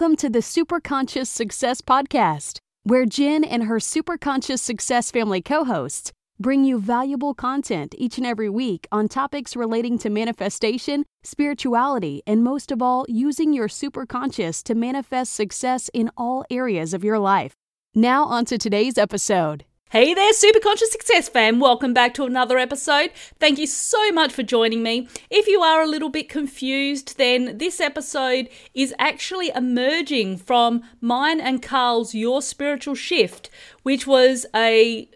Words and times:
Welcome 0.00 0.16
to 0.18 0.30
the 0.30 0.38
Superconscious 0.38 1.26
Success 1.26 1.80
Podcast, 1.80 2.58
where 2.84 3.04
Jen 3.04 3.42
and 3.42 3.64
her 3.64 3.80
Superconscious 3.80 4.60
Success 4.60 5.10
family 5.10 5.42
co 5.42 5.64
hosts 5.64 6.12
bring 6.38 6.62
you 6.62 6.78
valuable 6.78 7.34
content 7.34 7.96
each 7.98 8.16
and 8.16 8.24
every 8.24 8.48
week 8.48 8.86
on 8.92 9.08
topics 9.08 9.56
relating 9.56 9.98
to 9.98 10.08
manifestation, 10.08 11.04
spirituality, 11.24 12.22
and 12.28 12.44
most 12.44 12.70
of 12.70 12.80
all, 12.80 13.06
using 13.08 13.52
your 13.52 13.66
superconscious 13.66 14.62
to 14.62 14.76
manifest 14.76 15.32
success 15.32 15.90
in 15.92 16.12
all 16.16 16.44
areas 16.48 16.94
of 16.94 17.02
your 17.02 17.18
life. 17.18 17.54
Now, 17.92 18.22
on 18.26 18.44
to 18.44 18.56
today's 18.56 18.98
episode. 18.98 19.64
Hey 19.90 20.12
there, 20.12 20.34
Super 20.34 20.60
Conscious 20.60 20.92
Success 20.92 21.30
fam. 21.30 21.60
Welcome 21.60 21.94
back 21.94 22.12
to 22.14 22.24
another 22.24 22.58
episode. 22.58 23.10
Thank 23.40 23.58
you 23.58 23.66
so 23.66 24.12
much 24.12 24.34
for 24.34 24.42
joining 24.42 24.82
me. 24.82 25.08
If 25.30 25.46
you 25.46 25.62
are 25.62 25.80
a 25.80 25.86
little 25.86 26.10
bit 26.10 26.28
confused, 26.28 27.16
then 27.16 27.56
this 27.56 27.80
episode 27.80 28.50
is 28.74 28.94
actually 28.98 29.48
emerging 29.48 30.36
from 30.36 30.82
mine 31.00 31.40
and 31.40 31.62
Karl's 31.62 32.14
Your 32.14 32.42
Spiritual 32.42 32.96
Shift, 32.96 33.48
which 33.82 34.06
was 34.06 34.44
a 34.54 35.08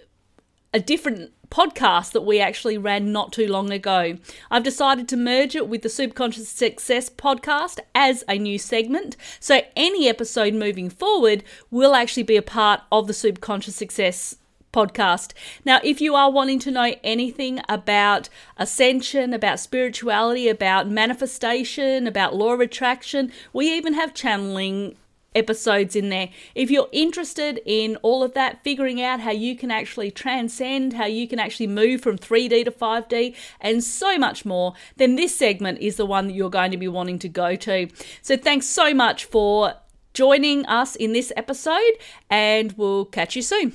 a 0.73 0.80
different 0.80 1.32
podcast 1.50 2.12
that 2.12 2.23
we 2.23 2.40
actually 2.40 2.78
ran 2.78 3.12
not 3.12 3.30
too 3.30 3.46
long 3.46 3.70
ago. 3.70 4.16
I've 4.50 4.62
decided 4.62 5.06
to 5.09 5.18
merge 5.18 5.54
it 5.54 5.68
with 5.68 5.82
the 5.82 5.90
Superconscious 5.90 6.46
Success 6.46 7.10
podcast 7.10 7.78
as 7.95 8.24
a 8.26 8.38
new 8.38 8.59
segment. 8.59 9.18
So 9.38 9.60
any 9.76 10.09
episode 10.09 10.54
moving 10.54 10.88
forward 10.88 11.45
will 11.70 11.95
actually 11.95 12.23
be 12.23 12.36
a 12.36 12.42
part 12.42 12.80
of 12.90 13.07
the 13.07 13.12
Superconscious 13.12 13.73
Success 13.73 14.36
podcast. 14.73 15.32
Now, 15.65 15.80
if 15.84 16.01
you 16.01 16.15
are 16.15 16.30
wanting 16.30 16.59
to 16.60 16.70
know 16.70 16.95
anything 17.04 17.60
about 17.68 18.28
ascension, 18.56 19.32
about 19.32 19.60
spirituality, 19.60 20.48
about 20.48 20.88
manifestation, 20.88 22.06
about 22.06 22.34
law 22.34 22.52
of 22.52 22.60
attraction, 22.60 23.32
we 23.52 23.70
even 23.73 23.95
have 23.95 24.14
channeling 24.14 24.96
episodes 25.34 25.96
in 25.96 26.09
there. 26.09 26.29
If 26.54 26.70
you're 26.70 26.88
interested 26.92 27.60
in 27.64 27.96
all 27.96 28.23
of 28.23 28.34
that, 28.34 28.62
figuring 28.62 29.01
out 29.01 29.20
how 29.20 29.30
you 29.30 29.56
can 29.56 29.70
actually 29.70 30.10
transcend, 30.10 30.92
how 30.95 31.07
you 31.07 31.26
can 31.26 31.38
actually 31.38 31.68
move 31.68 32.01
from 32.01 32.18
3D 32.18 32.64
to 32.64 32.70
5D, 32.70 33.34
and 33.60 33.82
so 33.82 34.18
much 34.18 34.45
more, 34.45 34.74
then 34.96 35.16
this 35.16 35.34
segment 35.34 35.79
is 35.80 35.96
the 35.96 36.07
one 36.07 36.26
that 36.26 36.34
you're 36.34 36.51
going 36.51 36.70
to 36.70 36.76
be 36.76 36.88
wanting 36.88 37.18
to 37.20 37.29
go 37.29 37.57
to. 37.57 37.88
So, 38.20 38.36
thanks 38.36 38.66
so 38.66 38.92
much 38.95 39.24
for 39.24 39.74
joining 40.14 40.66
us 40.66 40.95
in 40.96 41.12
this 41.12 41.32
episode, 41.36 41.92
and 42.29 42.73
we'll 42.73 43.07
catch 43.07 43.36
you 43.36 43.42
soon. 43.42 43.73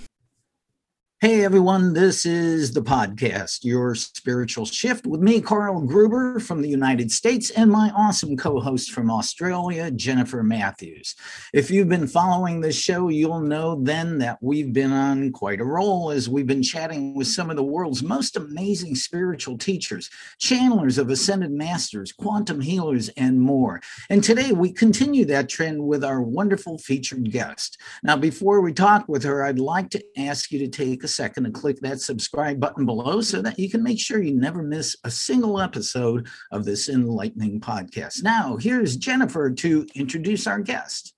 Hey 1.20 1.44
everyone, 1.44 1.94
this 1.94 2.28
is 2.28 2.73
the 2.73 2.84
podcast, 2.84 3.64
Your 3.64 3.96
Spiritual 3.96 4.68
Shift, 4.68 5.08
with 5.08 5.20
me, 5.20 5.42
Karl 5.42 5.82
Gruber 5.82 6.40
from 6.40 6.62
the 6.62 6.70
United 6.70 7.12
States, 7.12 7.50
and 7.50 7.72
my 7.72 7.90
awesome 7.98 8.38
co 8.38 8.60
host 8.60 8.92
from 8.92 9.10
Australia, 9.10 9.90
Jennifer 9.90 10.44
Matthews. 10.44 11.16
If 11.56 11.72
you've 11.72 11.90
been 11.90 12.06
following 12.06 12.62
this 12.62 12.78
show, 12.80 13.10
you'll 13.10 13.40
know 13.40 13.82
then 13.82 14.20
that 14.20 14.38
we've 14.42 14.72
been 14.72 14.94
on 14.94 15.32
quite 15.32 15.60
a 15.60 15.66
roll 15.66 16.12
as 16.12 16.30
we've 16.30 16.45
been 16.45 16.62
chatting 16.62 17.16
with 17.16 17.26
some 17.26 17.50
of 17.50 17.56
the 17.56 17.64
world's 17.64 18.04
most 18.04 18.36
amazing 18.36 18.94
spiritual 18.94 19.58
teachers, 19.58 20.12
channelers 20.40 21.00
of 21.00 21.10
ascended 21.10 21.50
masters, 21.50 22.12
quantum 22.12 22.62
healers, 22.62 23.10
and 23.18 23.42
more. 23.42 23.82
And 24.12 24.23
today 24.23 24.52
we 24.52 24.72
continue 24.72 25.26
that 25.26 25.50
trend 25.50 25.82
with 25.82 26.04
our 26.04 26.22
wonderful 26.22 26.78
featured 26.78 27.32
guest. 27.32 27.80
Now, 28.04 28.18
before 28.18 28.62
we 28.62 28.72
talk 28.72 29.10
with 29.10 29.23
her, 29.23 29.44
I'd 29.44 29.58
like 29.58 29.90
to 29.90 30.04
ask 30.16 30.52
you 30.52 30.60
to 30.60 30.68
take 30.68 31.07
a 31.08 31.10
second 31.10 31.45
and 31.45 31.56
click 31.56 31.80
that 31.80 32.02
subscribe 32.02 32.60
button 32.60 32.86
below 32.86 33.22
so 33.22 33.42
that 33.42 33.58
you 33.58 33.70
can 33.70 33.82
make 33.82 33.98
sure 33.98 34.22
you 34.22 34.36
never 34.36 34.62
miss 34.62 34.94
a 35.06 35.10
single 35.10 35.62
episode 35.62 36.28
of 36.52 36.66
this 36.66 36.90
enlightening 36.90 37.62
podcast. 37.62 38.23
Now, 38.23 38.58
here's 38.58 38.98
Jennifer 38.98 39.50
to 39.50 39.88
introduce 39.96 40.48
our 40.48 40.60
guest. 40.60 41.14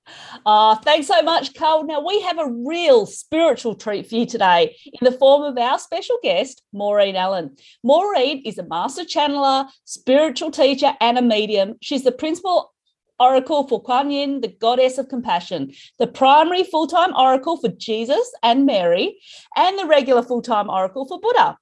Uh, 0.46 0.76
thanks 0.76 1.08
so 1.08 1.24
much, 1.24 1.56
Karl. 1.56 1.86
Now, 1.86 2.06
we 2.06 2.22
have 2.22 2.38
a 2.38 2.52
real 2.52 3.08
spiritual 3.08 3.74
treat 3.74 4.08
for 4.08 4.16
you 4.16 4.28
today 4.28 4.78
in 4.86 5.00
the 5.02 5.18
form 5.18 5.42
of 5.42 5.58
our 5.58 5.80
special 5.80 6.18
guest, 6.22 6.62
Maureen 6.72 7.16
Allen. 7.16 7.56
Maureen 7.84 8.44
is 8.46 8.60
a 8.60 8.68
master 8.68 9.06
channeler, 9.06 9.68
spiritual 9.86 10.52
teacher, 10.52 10.94
and 11.02 11.18
a 11.18 11.22
medium. 11.24 11.76
She's 11.82 12.04
the 12.04 12.12
principal 12.12 12.74
oracle 13.19 13.68
for 13.68 13.81
Kuan 13.81 14.12
Yin, 14.12 14.41
the 14.41 14.47
goddess 14.47 14.97
of 14.97 15.09
compassion, 15.09 15.74
the 15.97 16.07
primary 16.07 16.63
full 16.63 16.88
time 16.88 17.13
oracle 17.16 17.57
for 17.57 17.69
Jesus 17.69 18.31
and 18.44 18.66
Mary, 18.66 19.19
and 19.56 19.78
the 19.78 19.85
regular 19.85 20.24
full 20.24 20.41
time 20.41 20.69
oracle 20.69 21.06
for 21.06 21.19
Buddha. 21.19 21.57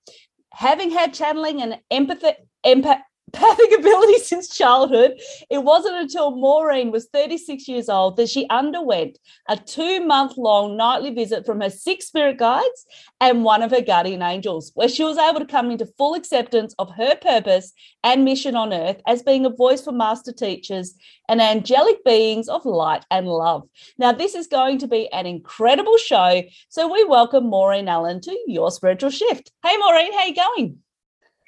Having 0.53 0.91
had 0.91 1.13
channeling 1.13 1.61
and 1.61 1.79
empathy, 1.91 2.31
empath, 2.65 3.01
empathic 3.33 3.71
ability 3.79 4.19
since 4.19 4.55
childhood. 4.55 5.19
It 5.49 5.59
wasn't 5.59 5.97
until 5.97 6.35
Maureen 6.35 6.91
was 6.91 7.07
36 7.13 7.67
years 7.67 7.89
old 7.89 8.17
that 8.17 8.29
she 8.29 8.47
underwent 8.49 9.19
a 9.49 9.57
two 9.57 10.05
month 10.05 10.37
long 10.37 10.77
nightly 10.77 11.13
visit 11.13 11.45
from 11.45 11.61
her 11.61 11.69
six 11.69 12.07
spirit 12.07 12.37
guides 12.37 12.85
and 13.19 13.43
one 13.43 13.63
of 13.63 13.71
her 13.71 13.81
guardian 13.81 14.21
angels, 14.21 14.71
where 14.75 14.89
she 14.89 15.03
was 15.03 15.17
able 15.17 15.39
to 15.39 15.45
come 15.45 15.71
into 15.71 15.85
full 15.97 16.13
acceptance 16.13 16.73
of 16.79 16.91
her 16.95 17.15
purpose 17.15 17.73
and 18.03 18.25
mission 18.25 18.55
on 18.55 18.73
earth 18.73 19.01
as 19.07 19.23
being 19.23 19.45
a 19.45 19.49
voice 19.49 19.83
for 19.83 19.91
master 19.91 20.31
teachers 20.31 20.95
and 21.29 21.41
angelic 21.41 22.03
beings 22.05 22.47
of 22.47 22.65
light 22.65 23.05
and 23.11 23.27
love. 23.27 23.67
Now, 23.97 24.11
this 24.11 24.35
is 24.35 24.47
going 24.47 24.77
to 24.79 24.87
be 24.87 25.11
an 25.11 25.25
incredible 25.25 25.97
show. 25.97 26.43
So 26.69 26.91
we 26.91 27.03
welcome 27.03 27.49
Maureen 27.49 27.87
Allen 27.87 28.21
to 28.21 28.37
Your 28.47 28.71
Spiritual 28.71 29.09
Shift. 29.09 29.51
Hey, 29.63 29.75
Maureen, 29.77 30.13
how 30.13 30.25
you 30.25 30.35
going? 30.35 30.77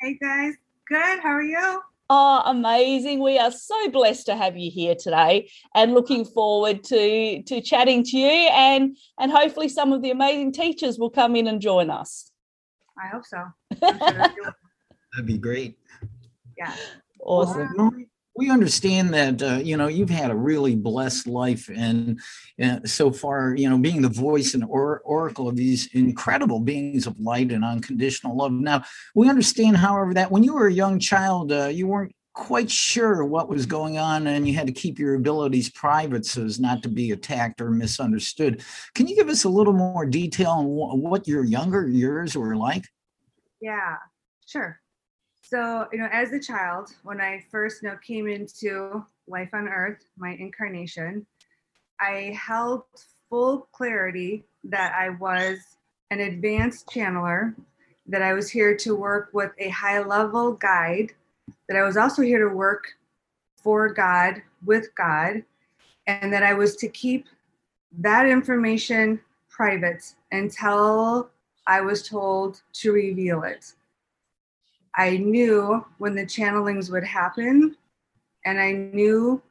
Hey, 0.02 0.18
guys. 0.22 0.56
Good. 0.90 1.20
How 1.20 1.30
are 1.30 1.44
you? 1.44 1.82
Oh, 2.10 2.42
amazing. 2.46 3.22
We 3.22 3.38
are 3.38 3.52
so 3.52 3.92
blessed 3.92 4.26
to 4.26 4.36
have 4.36 4.58
you 4.58 4.72
here 4.72 4.96
today 4.96 5.52
and 5.76 5.94
looking 5.94 6.26
forward 6.26 6.84
to 6.86 7.44
to 7.44 7.62
chatting 7.62 8.04
to 8.06 8.18
you 8.18 8.50
and 8.52 8.98
and 9.20 9.32
hopefully 9.32 9.70
some 9.70 9.94
of 9.94 10.02
the 10.02 10.10
amazing 10.10 10.52
teachers 10.52 10.98
will 10.98 11.12
come 11.12 11.36
in 11.36 11.46
and 11.46 11.62
join 11.62 11.92
us. 11.92 12.32
I 12.98 13.08
hope 13.10 13.24
so. 13.26 13.46
That'd 13.80 15.28
be 15.28 15.38
great. 15.38 15.78
Yeah. 16.58 16.74
Awesome. 17.20 17.70
Well, 17.78 17.92
we 18.40 18.50
understand 18.50 19.14
that 19.14 19.42
uh, 19.44 19.60
you 19.62 19.76
know 19.76 19.88
you've 19.88 20.10
had 20.10 20.32
a 20.32 20.36
really 20.36 20.74
blessed 20.74 21.28
life 21.28 21.70
and 21.76 22.20
uh, 22.64 22.80
so 22.86 23.12
far 23.12 23.54
you 23.58 23.70
know 23.70 23.78
being 23.78 24.02
the 24.02 24.08
voice 24.08 24.54
and 24.54 24.64
or- 24.64 25.02
oracle 25.02 25.50
of 25.50 25.58
these 25.58 25.94
incredible 25.94 26.62
beings 26.62 27.06
of 27.06 27.20
light 27.20 27.52
and 27.52 27.66
unconditional 27.66 28.38
love. 28.38 28.54
Now 28.54 28.84
we 29.14 29.30
understand 29.30 29.76
however 29.76 30.14
that 30.14 30.32
when 30.32 30.44
you 30.44 30.54
were 30.54 30.68
a 30.68 30.74
young 30.74 31.00
child 31.00 31.52
uh, 31.52 31.66
you 31.66 31.86
weren't 31.86 32.16
quite 32.34 32.72
sure 32.72 33.26
what 33.26 33.50
was 33.50 33.66
going 33.66 33.98
on 33.98 34.26
and 34.28 34.48
you 34.48 34.56
had 34.56 34.68
to 34.68 34.74
keep 34.74 34.98
your 34.98 35.16
abilities 35.16 35.70
private 35.70 36.26
so 36.26 36.46
as 36.46 36.62
not 36.62 36.82
to 36.82 36.88
be 36.88 37.12
attacked 37.12 37.60
or 37.60 37.70
misunderstood. 37.70 38.64
Can 38.96 39.10
you 39.10 39.16
give 39.18 39.28
us 39.28 39.44
a 39.44 39.50
little 39.50 39.74
more 39.74 40.06
detail 40.06 40.52
on 40.52 40.66
wh- 40.66 41.04
what 41.04 41.28
your 41.28 41.44
younger 41.44 41.90
years 41.90 42.38
were 42.38 42.56
like? 42.56 42.86
Yeah, 43.60 43.98
sure. 44.48 44.80
So, 45.50 45.88
you 45.92 45.98
know, 45.98 46.10
as 46.12 46.32
a 46.32 46.40
child, 46.40 46.92
when 47.02 47.20
I 47.20 47.44
first 47.50 47.82
you 47.82 47.90
know, 47.90 47.98
came 48.06 48.28
into 48.28 49.04
life 49.28 49.50
on 49.52 49.68
earth, 49.68 50.06
my 50.16 50.36
incarnation, 50.36 51.26
I 52.00 52.38
held 52.40 52.84
full 53.32 53.68
clarity 53.72 54.44
that 54.66 54.94
I 54.94 55.10
was 55.10 55.58
an 56.12 56.20
advanced 56.20 56.88
channeler, 56.88 57.56
that 58.06 58.22
I 58.22 58.34
was 58.34 58.48
here 58.48 58.78
to 58.78 58.96
work 58.96 59.32
with 59.34 59.52
a 59.58 59.70
high 59.70 60.04
level 60.04 60.52
guide, 60.52 61.14
that 61.68 61.76
I 61.76 61.82
was 61.82 61.98
also 61.98 62.22
here 62.22 62.48
to 62.48 62.56
work 62.56 62.86
for 63.56 63.92
God, 63.92 64.44
with 64.64 64.94
God, 64.94 65.44
and 66.06 66.32
that 66.32 66.44
I 66.44 66.54
was 66.54 66.76
to 66.76 66.88
keep 66.90 67.26
that 67.98 68.28
information 68.28 69.20
private 69.50 70.14
until 70.32 71.32
I 71.66 71.82
was 71.82 72.08
told 72.08 72.62
to 72.74 72.92
reveal 72.92 73.42
it. 73.42 73.74
I 75.00 75.16
knew 75.16 75.86
when 75.98 76.14
the 76.14 76.26
channelings 76.26 76.92
would 76.92 77.06
happen, 77.06 77.78
and 78.44 78.60
I 78.60 78.74
knew 78.74 79.42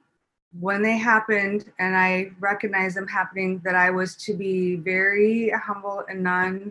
when 0.60 0.82
they 0.82 0.98
happened, 0.98 1.72
and 1.78 1.96
I 1.96 2.32
recognized 2.38 2.98
them 2.98 3.08
happening, 3.08 3.62
that 3.64 3.74
I 3.74 3.88
was 3.88 4.14
to 4.26 4.34
be 4.34 4.76
very 4.76 5.48
humble 5.48 6.04
and 6.10 6.22
non, 6.22 6.70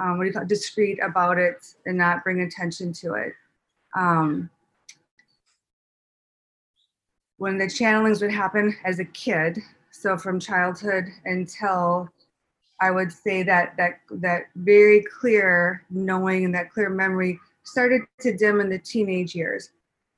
um, 0.00 0.18
what 0.18 0.24
do 0.24 0.28
you 0.28 0.32
call 0.32 0.42
it, 0.42 0.48
discreet 0.48 1.00
about 1.02 1.36
it, 1.36 1.74
and 1.84 1.98
not 1.98 2.22
bring 2.22 2.42
attention 2.42 2.92
to 2.92 3.14
it. 3.14 3.32
Um, 3.96 4.48
when 7.38 7.58
the 7.58 7.66
channelings 7.66 8.22
would 8.22 8.30
happen 8.30 8.76
as 8.84 9.00
a 9.00 9.04
kid, 9.04 9.58
so 9.90 10.16
from 10.16 10.38
childhood 10.38 11.06
until 11.24 12.08
I 12.80 12.92
would 12.92 13.12
say 13.12 13.42
that 13.42 13.76
that 13.78 13.98
that 14.12 14.44
very 14.54 15.04
clear 15.20 15.82
knowing 15.90 16.44
and 16.44 16.54
that 16.54 16.70
clear 16.70 16.88
memory 16.88 17.40
started 17.64 18.02
to 18.20 18.36
dim 18.36 18.60
in 18.60 18.68
the 18.68 18.78
teenage 18.78 19.34
years. 19.34 19.70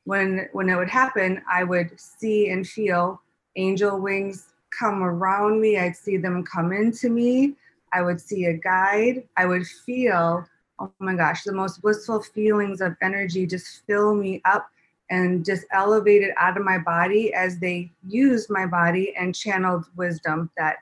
When 0.05 0.49
when 0.52 0.69
it 0.69 0.76
would 0.76 0.91
happen, 0.91 1.43
I 1.50 1.64
would 1.64 1.99
see 1.99 2.50
and 2.50 2.67
feel 2.67 3.20
angel 3.56 4.00
wings 4.00 4.52
come 4.79 5.02
around 5.02 5.61
me. 5.61 5.79
I'd 5.79 5.96
see 5.96 6.17
them 6.17 6.44
come 6.44 6.73
into 6.73 7.08
me. 7.08 7.55
I 7.93 8.02
would 8.02 8.20
see 8.20 8.46
a 8.46 8.55
guide. 8.55 9.23
I 9.37 9.46
would 9.46 9.67
feel, 9.67 10.44
oh 10.79 10.93
my 10.99 11.14
gosh, 11.14 11.44
the 11.44 11.52
most 11.52 11.81
blissful 11.81 12.23
feelings 12.23 12.81
of 12.81 12.96
energy 13.02 13.46
just 13.46 13.87
fill 13.87 14.14
me 14.14 14.43
up. 14.44 14.69
and 15.11 15.44
just 15.44 15.67
elevated 15.70 16.31
out 16.38 16.56
of 16.56 16.64
my 16.64 16.79
body 16.79 17.32
as 17.35 17.58
they 17.58 17.93
used 18.08 18.49
my 18.49 18.64
body 18.67 19.14
and 19.17 19.35
channeled 19.35 19.85
wisdom 19.96 20.50
that 20.56 20.76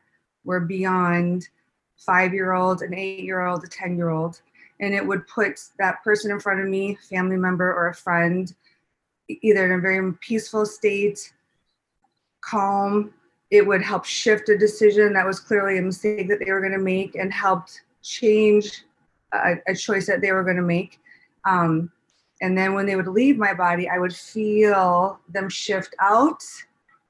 were 0.45 0.61
beyond 0.61 1.49
five 1.97 2.33
year 2.33 2.53
old, 2.53 2.83
an 2.83 2.95
eight 2.95 3.25
year 3.25 3.41
old, 3.41 3.65
a 3.65 3.67
10 3.67 3.97
year 3.97 4.11
old. 4.11 4.41
And 4.81 4.95
it 4.95 5.07
would 5.07 5.27
put 5.29 5.61
that 5.79 6.03
person 6.03 6.31
in 6.31 6.41
front 6.41 6.61
of 6.61 6.69
me, 6.69 6.99
family 7.09 7.37
member 7.37 7.73
or 7.73 7.89
a 7.89 7.95
friend, 7.95 8.53
either 9.29 9.65
in 9.65 9.79
a 9.79 9.81
very 9.81 10.13
peaceful 10.15 10.67
state, 10.67 11.33
calm. 12.41 13.13
It 13.51 13.67
would 13.67 13.83
help 13.83 14.05
shift 14.05 14.49
a 14.49 14.57
decision 14.57 15.13
that 15.13 15.27
was 15.27 15.39
clearly 15.39 15.79
a 15.79 15.83
mistake 15.83 16.29
that 16.29 16.41
they 16.45 16.51
were 16.51 16.61
going 16.61 16.73
to 16.73 16.79
make 16.79 17.15
and 17.15 17.33
helped 17.33 17.83
change 18.03 18.85
a, 19.33 19.55
a 19.67 19.75
choice 19.75 20.07
that 20.07 20.21
they 20.21 20.33
were 20.33 20.43
going 20.43 20.57
to 20.57 20.63
make. 20.63 20.99
Um, 21.45 21.91
and 22.41 22.59
then 22.59 22.75
when 22.75 22.87
they 22.87 22.97
would 22.97 23.07
leave 23.07 23.39
my 23.39 23.55
body, 23.55 23.89
I 23.89 23.99
would 23.99 24.15
feel 24.15 25.21
them 25.29 25.49
shift 25.49 25.95
out 26.01 26.43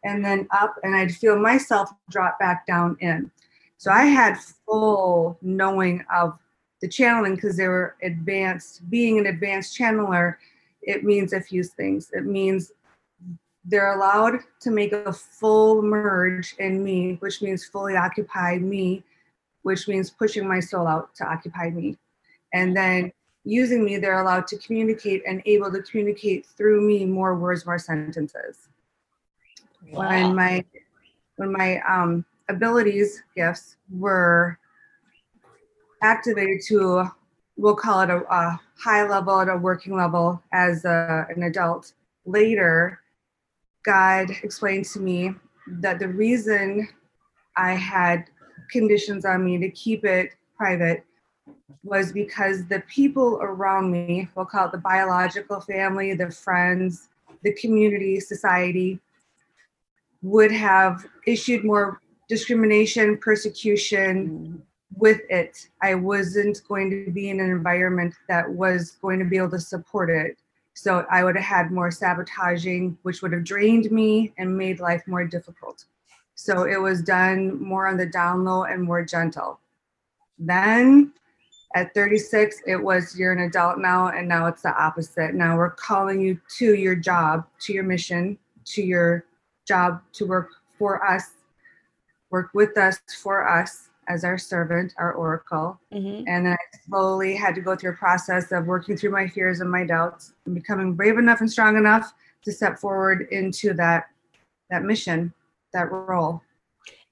and 0.05 0.25
then 0.25 0.47
up, 0.51 0.75
and 0.83 0.95
I'd 0.95 1.15
feel 1.15 1.39
myself 1.39 1.91
drop 2.11 2.39
back 2.39 2.67
down 2.67 2.97
in. 3.01 3.31
So 3.79 3.91
I 3.91 4.05
had 4.05 4.37
full 4.67 5.39
knowing 5.43 6.05
of 6.15 6.39
the 6.83 6.89
channeling 6.89 7.37
because 7.37 7.57
they 7.57 7.69
were 7.69 7.97
advanced. 8.03 8.91
Being 8.91 9.19
an 9.19 9.27
advanced 9.27 9.79
channeler, 9.79 10.37
it 10.83 11.05
means 11.05 11.33
a 11.33 11.41
few 11.41 11.63
things. 11.63 12.11
It 12.13 12.27
means 12.27 12.73
they're 13.65 13.95
allowed 13.95 14.41
to 14.61 14.71
make 14.71 14.93
a 14.93 15.13
full 15.13 15.81
merge 15.81 16.57
in 16.59 16.85
me, 16.85 17.17
which 17.21 17.41
means 17.41 17.65
fully 17.65 17.97
occupy 17.97 18.59
me, 18.59 19.05
which 19.63 19.87
means 19.87 20.11
pushing 20.11 20.47
my 20.47 20.59
soul 20.59 20.89
out 20.89 21.15
to 21.15 21.25
occupy 21.25 21.71
me. 21.71 21.97
And 22.53 22.77
then 22.77 23.13
using 23.45 23.85
me, 23.85 23.97
they're 23.99 24.21
allowed 24.21 24.49
to 24.49 24.59
communicate 24.59 25.23
and 25.27 25.41
able 25.47 25.71
to 25.71 25.83
communicate 25.83 26.47
through 26.47 26.81
me 26.81 27.05
more 27.05 27.37
words, 27.37 27.65
more 27.65 27.79
sentences. 27.79 28.69
Wow. 29.93 30.09
When 30.09 30.35
my 30.35 30.65
when 31.37 31.53
my 31.53 31.81
um, 31.89 32.25
abilities, 32.49 33.23
gifts 33.37 33.77
were 33.89 34.59
activated 36.03 36.61
to, 36.69 37.11
we'll 37.57 37.77
call 37.77 38.01
it 38.01 38.11
a, 38.11 38.23
a 38.33 38.61
high 38.79 39.09
level 39.09 39.41
at 39.41 39.49
a 39.49 39.57
working 39.57 39.97
level 39.97 40.43
as 40.53 40.85
a, 40.85 41.27
an 41.35 41.45
adult. 41.45 41.93
Later, 42.27 43.01
God 43.85 44.31
explained 44.43 44.85
to 44.87 45.01
me 45.01 45.35
that 45.67 45.99
the 45.99 46.09
reason 46.09 46.89
I 47.57 47.73
had 47.73 48.25
conditions 48.71 49.25
on 49.25 49.45
me 49.45 49.59
to 49.59 49.71
keep 49.71 50.05
it 50.05 50.33
private 50.57 51.05
was 51.83 52.13
because 52.13 52.67
the 52.67 52.81
people 52.89 53.39
around 53.43 53.91
me, 53.91 54.29
we'll 54.35 54.47
call 54.47 54.67
it 54.67 54.73
the 54.73 54.79
biological 54.79 55.61
family, 55.61 56.15
the 56.15 56.31
friends, 56.31 57.09
the 57.43 57.53
community, 57.55 58.21
society, 58.21 59.01
would 60.23 60.53
have 60.53 61.05
issued 61.27 61.65
more 61.65 62.01
discrimination, 62.29 63.19
persecution 63.19 64.63
with 64.97 65.21
it. 65.29 65.69
I 65.81 65.95
wasn't 65.95 66.63
going 66.69 66.91
to 66.91 67.11
be 67.11 67.31
in 67.31 67.41
an 67.41 67.51
environment 67.51 68.15
that 68.29 68.49
was 68.49 68.93
going 69.03 69.19
to 69.19 69.25
be 69.25 69.37
able 69.37 69.51
to 69.51 69.61
support 69.61 70.11
it. 70.11 70.39
So 70.75 71.07
I 71.11 71.25
would 71.25 71.37
have 71.37 71.45
had 71.45 71.71
more 71.71 71.91
sabotaging, 71.91 72.97
which 73.03 73.23
would 73.23 73.33
have 73.33 73.45
drained 73.45 73.91
me 73.91 74.33
and 74.39 74.57
made 74.57 74.81
life 74.81 75.03
more 75.07 75.25
difficult. 75.25 75.85
So 76.35 76.65
it 76.65 76.81
was 76.81 77.03
done 77.03 77.63
more 77.63 77.87
on 77.87 77.97
the 77.97 78.07
down 78.07 78.45
low 78.45 78.65
and 78.65 78.83
more 78.83 79.05
gentle. 79.05 79.61
Then 80.39 81.13
at 81.75 81.95
36, 81.95 82.63
it 82.67 82.77
was 82.77 83.19
you're 83.19 83.33
an 83.33 83.41
adult 83.41 83.79
now, 83.79 84.09
and 84.09 84.29
now 84.29 84.47
it's 84.47 84.63
the 84.63 84.75
opposite. 84.75 85.35
Now 85.35 85.57
we're 85.57 85.71
calling 85.71 86.21
you 86.21 86.41
to 86.59 86.75
your 86.75 86.97
job, 86.97 87.47
to 87.61 87.73
your 87.73 87.85
mission, 87.85 88.39
to 88.67 88.83
your 88.83 89.25
job 89.67 90.03
to 90.15 90.27
work 90.27 90.51
for 90.79 91.05
us, 91.07 91.33
work 92.31 92.51
with 92.55 92.77
us 92.77 93.01
for 93.23 93.49
us 93.49 93.91
as 94.09 94.25
our 94.25 94.39
servant, 94.39 94.95
our 94.99 95.13
oracle. 95.13 95.81
Mm-hmm. 95.93 96.25
And 96.27 96.47
then 96.47 96.53
I 96.53 96.79
slowly 96.89 97.37
had 97.37 97.55
to 97.55 97.61
go 97.61 97.77
through 97.77 97.93
a 97.93 97.97
process 97.97 98.51
of 98.53 98.67
working 98.67 98.97
through 98.97 99.11
my 99.11 99.29
fears 99.29 99.61
and 99.61 99.71
my 99.71 99.85
doubts 99.85 100.35
and 100.47 100.55
becoming 100.55 100.95
brave 100.95 101.19
enough 101.19 101.41
and 101.41 101.51
strong 101.51 101.77
enough 101.77 102.13
to 102.45 102.53
step 102.53 102.79
forward 102.79 103.29
into 103.31 103.73
that 103.75 104.07
that 104.71 104.85
mission, 104.85 105.33
that 105.73 105.91
role. 105.91 106.43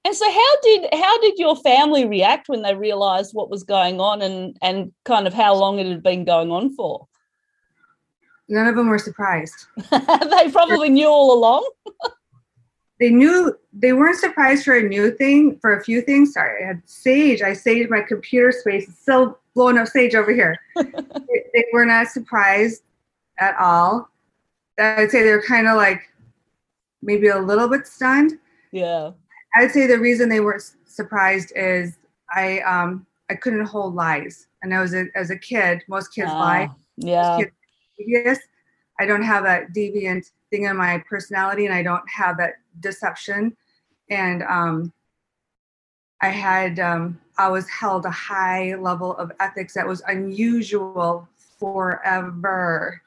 And 0.03 0.15
so 0.15 0.29
how 0.29 0.61
did 0.63 0.93
how 0.93 1.21
did 1.21 1.37
your 1.37 1.55
family 1.57 2.05
react 2.05 2.49
when 2.49 2.63
they 2.63 2.73
realized 2.73 3.33
what 3.33 3.49
was 3.49 3.63
going 3.63 3.99
on 3.99 4.21
and 4.21 4.57
and 4.61 4.91
kind 5.05 5.27
of 5.27 5.33
how 5.33 5.53
long 5.53 5.79
it 5.79 5.85
had 5.85 6.03
been 6.03 6.25
going 6.25 6.51
on 6.51 6.73
for? 6.75 7.07
None 8.49 8.67
of 8.67 8.75
them 8.75 8.89
were 8.89 8.97
surprised. 8.97 9.67
they 9.91 10.51
probably 10.51 10.89
knew 10.89 11.07
all 11.07 11.37
along. 11.37 11.69
they 13.01 13.09
knew 13.09 13.57
they 13.73 13.93
weren't 13.93 14.19
surprised 14.19 14.63
for 14.63 14.77
a 14.77 14.83
new 14.83 15.09
thing, 15.09 15.57
for 15.59 15.75
a 15.75 15.83
few 15.83 16.01
things. 16.03 16.33
Sorry, 16.33 16.63
I 16.63 16.67
had 16.67 16.83
Sage. 16.85 17.41
I 17.41 17.53
saved 17.53 17.89
my 17.89 18.01
computer 18.01 18.51
space. 18.51 18.87
It's 18.87 18.99
still 18.99 19.39
blowing 19.55 19.79
up 19.79 19.87
Sage 19.87 20.13
over 20.13 20.31
here. 20.31 20.55
they, 20.75 21.43
they 21.51 21.65
were 21.73 21.83
not 21.83 22.09
surprised 22.09 22.83
at 23.39 23.55
all. 23.59 24.07
I'd 24.79 25.09
say 25.09 25.23
they're 25.23 25.41
kind 25.41 25.67
of 25.67 25.77
like 25.77 26.03
maybe 27.01 27.29
a 27.29 27.39
little 27.39 27.67
bit 27.67 27.87
stunned. 27.87 28.33
Yeah. 28.71 29.11
I'd 29.55 29.71
say 29.71 29.87
the 29.87 29.97
reason 29.97 30.29
they 30.29 30.39
weren't 30.39 30.63
surprised 30.85 31.51
is 31.55 31.97
I 32.31 32.59
um 32.59 33.07
I 33.31 33.35
couldn't 33.35 33.65
hold 33.65 33.95
lies, 33.95 34.47
and 34.61 34.75
I 34.75 34.79
was 34.79 34.93
a, 34.93 35.07
as 35.15 35.31
a 35.31 35.37
kid. 35.37 35.81
Most 35.87 36.13
kids 36.13 36.29
uh, 36.29 36.35
lie. 36.35 36.69
Yeah. 36.97 37.39
Yes, 37.97 38.37
I 38.99 39.07
don't 39.07 39.23
have 39.23 39.43
that 39.45 39.73
deviant 39.73 40.29
thing 40.51 40.65
in 40.65 40.77
my 40.77 41.03
personality, 41.09 41.65
and 41.65 41.73
I 41.73 41.81
don't 41.81 42.07
have 42.07 42.37
that 42.37 42.53
deception. 42.79 43.55
And 44.09 44.43
um, 44.43 44.93
I 46.21 46.29
had 46.29 46.79
um, 46.79 47.19
I 47.37 47.49
was 47.49 47.67
held 47.69 48.05
a 48.05 48.11
high 48.11 48.75
level 48.75 49.15
of 49.17 49.31
ethics 49.39 49.73
that 49.73 49.87
was 49.87 50.01
unusual 50.07 51.27
forever. 51.59 53.01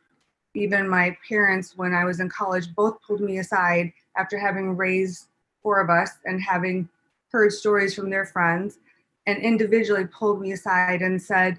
Even 0.55 0.89
my 0.89 1.17
parents, 1.29 1.77
when 1.77 1.95
I 1.95 2.05
was 2.05 2.21
in 2.21 2.29
college, 2.29 2.75
both 2.75 3.01
pulled 3.03 3.21
me 3.21 3.39
aside 3.39 3.93
after 4.17 4.39
having 4.39 4.77
raised 4.77 5.27
four 5.63 5.81
of 5.81 5.91
us 5.91 6.11
and 6.25 6.41
having 6.41 6.89
heard 7.31 7.53
stories 7.53 7.95
from 7.95 8.11
their 8.11 8.27
friends 8.27 8.79
and 9.27 9.43
individually 9.43 10.07
pulled 10.07 10.41
me 10.41 10.53
aside 10.53 11.03
and 11.03 11.21
said, 11.21 11.59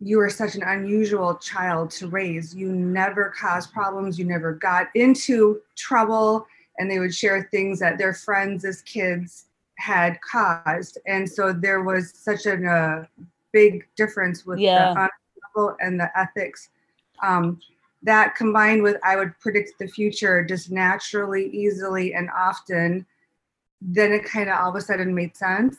You 0.00 0.18
were 0.18 0.30
such 0.30 0.54
an 0.54 0.62
unusual 0.62 1.36
child 1.36 1.90
to 1.92 2.08
raise. 2.08 2.54
You 2.54 2.72
never 2.72 3.34
caused 3.36 3.72
problems, 3.72 4.18
you 4.18 4.24
never 4.24 4.54
got 4.54 4.86
into 4.94 5.60
trouble. 5.76 6.46
And 6.78 6.90
they 6.90 6.98
would 6.98 7.14
share 7.14 7.48
things 7.50 7.78
that 7.80 7.98
their 7.98 8.14
friends 8.14 8.64
as 8.64 8.80
kids 8.82 9.46
had 9.76 10.18
caused. 10.22 10.98
And 11.06 11.28
so 11.28 11.52
there 11.52 11.82
was 11.82 12.12
such 12.14 12.46
a 12.46 12.66
uh, 12.66 13.04
big 13.52 13.86
difference 13.96 14.46
with 14.46 14.58
yeah. 14.58 14.94
the 14.94 15.10
level 15.56 15.76
and 15.80 15.98
the 16.00 16.10
ethics. 16.18 16.70
Um, 17.22 17.60
that 18.02 18.34
combined 18.34 18.82
with 18.82 18.96
I 19.04 19.16
would 19.16 19.38
predict 19.40 19.78
the 19.78 19.86
future 19.86 20.44
just 20.44 20.70
naturally, 20.70 21.50
easily, 21.50 22.14
and 22.14 22.30
often, 22.30 23.04
then 23.82 24.12
it 24.12 24.24
kind 24.24 24.48
of 24.48 24.58
all 24.58 24.70
of 24.70 24.76
a 24.76 24.80
sudden 24.80 25.14
made 25.14 25.36
sense. 25.36 25.76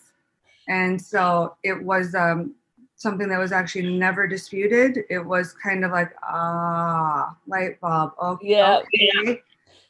And 0.68 1.02
so 1.02 1.56
it 1.64 1.82
was 1.82 2.14
um, 2.14 2.56
something 3.02 3.28
that 3.30 3.40
was 3.40 3.52
actually 3.52 3.98
never 3.98 4.28
disputed. 4.28 5.00
It 5.10 5.26
was 5.26 5.54
kind 5.54 5.84
of 5.84 5.92
like, 5.92 6.14
ah, 6.24 7.36
light 7.48 7.82
bulb. 7.82 8.12
Okay. 8.22 8.50
Yeah. 8.50 8.78
Okay. 8.78 9.42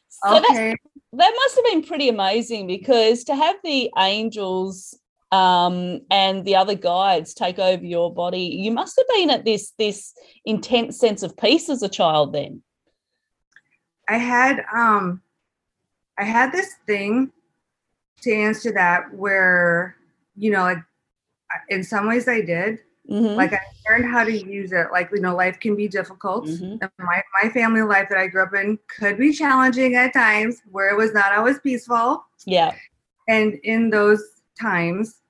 So 0.08 0.38
okay. 0.38 0.74
that 1.12 1.32
must 1.34 1.56
have 1.56 1.64
been 1.66 1.82
pretty 1.82 2.08
amazing 2.08 2.66
because 2.66 3.24
to 3.24 3.36
have 3.36 3.56
the 3.62 3.90
angels 3.98 4.98
um, 5.30 6.00
and 6.10 6.44
the 6.44 6.56
other 6.56 6.74
guides 6.74 7.34
take 7.34 7.58
over 7.58 7.84
your 7.84 8.12
body. 8.12 8.60
You 8.60 8.70
must 8.70 8.96
have 8.98 9.06
been 9.16 9.30
at 9.30 9.44
this 9.44 9.72
this 9.78 10.12
intense 10.44 10.98
sense 10.98 11.22
of 11.22 11.36
peace 11.36 11.68
as 11.68 11.82
a 11.82 11.88
child 11.88 12.32
then. 12.32 12.62
I 14.08 14.18
had 14.18 14.64
um, 14.74 15.22
I 16.18 16.24
had 16.24 16.52
this 16.52 16.74
thing 16.86 17.32
to 18.22 18.32
answer 18.32 18.72
that 18.72 19.12
where 19.14 19.96
you 20.36 20.50
know 20.50 20.62
like 20.62 20.78
in 21.68 21.82
some 21.82 22.06
ways 22.06 22.28
I 22.28 22.42
did. 22.42 22.80
Mm-hmm. 23.10 23.36
Like 23.36 23.52
I 23.52 23.60
learned 23.88 24.10
how 24.10 24.24
to 24.24 24.32
use 24.32 24.72
it. 24.72 24.86
Like 24.92 25.10
you 25.12 25.20
know, 25.20 25.34
life 25.34 25.58
can 25.60 25.74
be 25.74 25.88
difficult. 25.88 26.46
Mm-hmm. 26.46 26.86
My 26.98 27.22
my 27.42 27.48
family 27.50 27.82
life 27.82 28.08
that 28.08 28.18
I 28.18 28.28
grew 28.28 28.42
up 28.42 28.54
in 28.54 28.78
could 28.98 29.18
be 29.18 29.32
challenging 29.32 29.96
at 29.96 30.12
times, 30.12 30.62
where 30.70 30.88
it 30.90 30.96
was 30.96 31.12
not 31.12 31.32
always 31.32 31.58
peaceful. 31.58 32.24
Yeah. 32.46 32.74
And 33.28 33.54
in 33.64 33.90
those 33.90 34.22
times, 34.60 35.20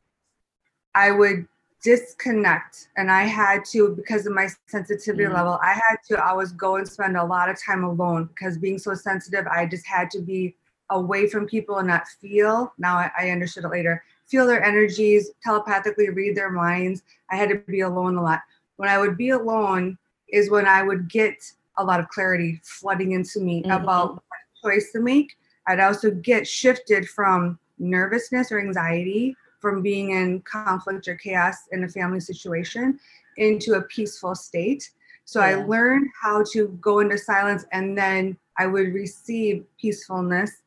I 0.95 1.11
would 1.11 1.47
disconnect 1.83 2.89
and 2.97 3.11
I 3.11 3.25
had 3.25 3.65
to 3.73 3.89
because 3.97 4.27
of 4.27 4.33
my 4.33 4.49
sensitivity 4.69 5.25
mm 5.25 5.35
level 5.35 5.59
I 5.63 5.73
had 5.73 5.97
to 6.09 6.25
always 6.25 6.53
go 6.53 6.77
and 6.77 6.87
spend 6.87 7.17
a 7.17 7.25
lot 7.25 7.49
of 7.49 7.61
time 7.61 7.83
alone 7.83 8.27
because 8.27 8.57
being 8.57 8.79
so 8.79 8.95
sensitive 8.95 9.47
I 9.49 9.67
just 9.67 9.85
had 9.85 10.11
to 10.13 10.21
be 10.21 10.55
away 10.91 11.27
from 11.27 11.47
people 11.47 11.79
and 11.79 11.89
not 11.89 12.07
feel 12.07 12.73
now 12.79 12.97
I, 12.97 13.11
I 13.19 13.31
understood 13.31 13.65
it 13.65 13.69
later 13.69 14.05
feel 14.33 14.47
their 14.47 14.65
energies 14.65 15.31
telepathically 15.45 16.09
read 16.09 16.35
their 16.35 16.51
minds 16.51 17.03
I 17.31 17.37
had 17.37 17.51
to 17.51 17.57
be 17.69 17.81
alone 17.81 18.17
a 18.17 18.23
lot 18.23 18.41
when 18.77 18.89
I 18.89 18.97
would 18.97 19.19
be 19.19 19.29
alone 19.29 19.99
is 20.31 20.51
when 20.51 20.67
I 20.67 20.83
would 20.83 21.07
get 21.09 21.37
a 21.77 21.85
lot 21.85 22.01
of 22.01 22.09
clarity 22.09 22.59
flooding 22.65 23.13
into 23.13 23.41
me 23.41 23.63
Mhm. 23.63 23.83
about 23.83 24.15
what 24.15 24.41
choice 24.63 24.91
to 24.93 25.01
make. 25.01 25.37
I'd 25.67 25.81
also 25.81 26.11
get 26.11 26.49
shifted 26.49 27.09
from 27.09 27.59
nervousness 27.79 28.51
or 28.51 28.59
anxiety 28.59 29.37
from 29.61 29.83
being 29.83 30.11
in 30.11 30.41
conflict 30.41 31.07
or 31.09 31.15
chaos 31.15 31.57
in 31.71 31.85
a 31.85 31.89
family 31.89 32.19
situation 32.19 32.99
into 33.37 33.75
a 33.75 33.83
peaceful 33.83 34.35
state. 34.35 34.91
So 35.27 35.41
I 35.41 35.55
learned 35.55 36.09
how 36.21 36.43
to 36.53 36.69
go 36.81 37.01
into 37.01 37.19
silence 37.19 37.67
and 37.71 37.97
then 37.97 38.39
I 38.59 38.67
would 38.67 38.95
receive 38.95 39.65
peacefulness. 39.79 40.63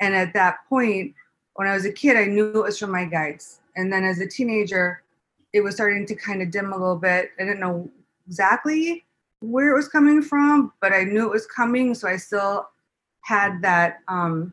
And 0.00 0.14
at 0.14 0.32
that 0.34 0.58
point, 0.68 1.14
when 1.58 1.66
I 1.66 1.74
was 1.74 1.84
a 1.86 1.92
kid, 1.92 2.16
I 2.16 2.26
knew 2.26 2.50
it 2.50 2.62
was 2.62 2.78
from 2.78 2.92
my 2.92 3.04
guides. 3.04 3.62
And 3.74 3.92
then 3.92 4.04
as 4.04 4.20
a 4.20 4.28
teenager, 4.28 5.02
it 5.52 5.60
was 5.60 5.74
starting 5.74 6.06
to 6.06 6.14
kind 6.14 6.40
of 6.40 6.52
dim 6.52 6.72
a 6.72 6.76
little 6.76 6.94
bit. 6.94 7.32
I 7.36 7.42
didn't 7.42 7.58
know 7.58 7.90
exactly 8.28 9.04
where 9.40 9.72
it 9.72 9.74
was 9.74 9.88
coming 9.88 10.22
from, 10.22 10.72
but 10.80 10.92
I 10.92 11.02
knew 11.02 11.26
it 11.26 11.32
was 11.32 11.48
coming. 11.48 11.96
So 11.96 12.06
I 12.06 12.16
still 12.16 12.68
had 13.22 13.60
that 13.62 13.98
um, 14.06 14.52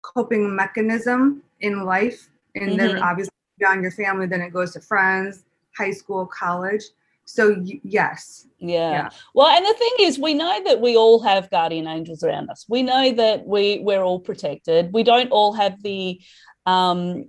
coping 0.00 0.56
mechanism 0.56 1.42
in 1.60 1.84
life. 1.84 2.30
And 2.54 2.80
then 2.80 2.92
Mhm. 2.92 3.02
obviously 3.02 3.34
beyond 3.58 3.82
your 3.82 3.90
family, 3.90 4.24
then 4.26 4.40
it 4.40 4.50
goes 4.50 4.72
to 4.72 4.80
friends, 4.80 5.44
high 5.76 5.90
school, 5.90 6.24
college. 6.24 6.84
So 7.24 7.56
yes, 7.84 8.46
Yeah. 8.58 8.90
Yeah. 8.90 9.08
Well, 9.34 9.48
and 9.48 9.64
the 9.64 9.74
thing 9.74 9.92
is, 10.00 10.18
we 10.18 10.34
know 10.34 10.62
that 10.64 10.80
we 10.80 10.96
all 10.96 11.20
have 11.22 11.50
guardian 11.50 11.86
angels 11.86 12.22
around 12.22 12.50
us. 12.50 12.64
We 12.68 12.82
know 12.82 13.12
that 13.12 13.46
we 13.46 13.80
we're 13.82 14.02
all 14.02 14.20
protected. 14.20 14.92
We 14.92 15.02
don't 15.02 15.30
all 15.30 15.52
have 15.54 15.82
the 15.82 16.20
um 16.66 17.24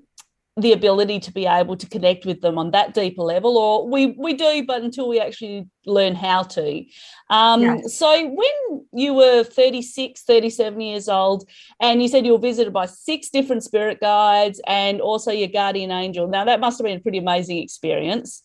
the 0.55 0.71
ability 0.73 1.19
to 1.19 1.31
be 1.31 1.47
able 1.47 1.75
to 1.75 1.89
connect 1.89 2.25
with 2.25 2.41
them 2.41 2.59
on 2.59 2.69
that 2.71 2.93
deeper 2.93 3.23
level 3.23 3.57
or 3.57 3.89
we 3.89 4.07
we 4.19 4.35
do 4.35 4.63
but 4.67 4.83
until 4.83 5.09
we 5.09 5.19
actually 5.19 5.67
learn 5.87 6.13
how 6.13 6.43
to 6.43 6.83
um 7.31 7.61
Yes. 7.61 7.97
so 7.97 8.27
when 8.27 8.85
you 8.93 9.15
were 9.15 9.43
36 9.43 10.21
37 10.21 10.79
years 10.79 11.09
old 11.09 11.49
and 11.81 12.03
you 12.03 12.07
said 12.07 12.23
you 12.23 12.33
were 12.33 12.37
visited 12.37 12.71
by 12.71 12.85
six 12.85 13.29
different 13.31 13.63
spirit 13.63 13.99
guides 13.99 14.61
and 14.67 15.01
also 15.01 15.31
your 15.31 15.47
guardian 15.47 15.89
angel 15.89 16.27
now 16.27 16.45
that 16.45 16.59
must 16.59 16.77
have 16.77 16.85
been 16.85 16.99
a 16.99 17.01
pretty 17.01 17.17
amazing 17.17 17.57
experience 17.57 18.43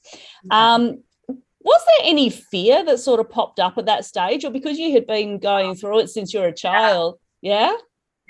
um 0.51 1.03
was 1.61 1.81
there 1.87 2.09
any 2.11 2.31
fear 2.31 2.85
that 2.85 2.99
sort 2.99 3.21
of 3.21 3.29
popped 3.31 3.59
up 3.61 3.77
at 3.79 3.87
that 3.87 4.05
stage 4.05 4.45
or 4.45 4.51
because 4.51 4.79
you 4.79 4.93
had 4.93 5.07
been 5.07 5.39
going 5.39 5.75
through 5.75 5.99
it 6.01 6.09
since 6.09 6.33
you 6.33 6.41
were 6.41 6.47
a 6.49 6.53
child 6.55 7.19
yeah 7.43 7.73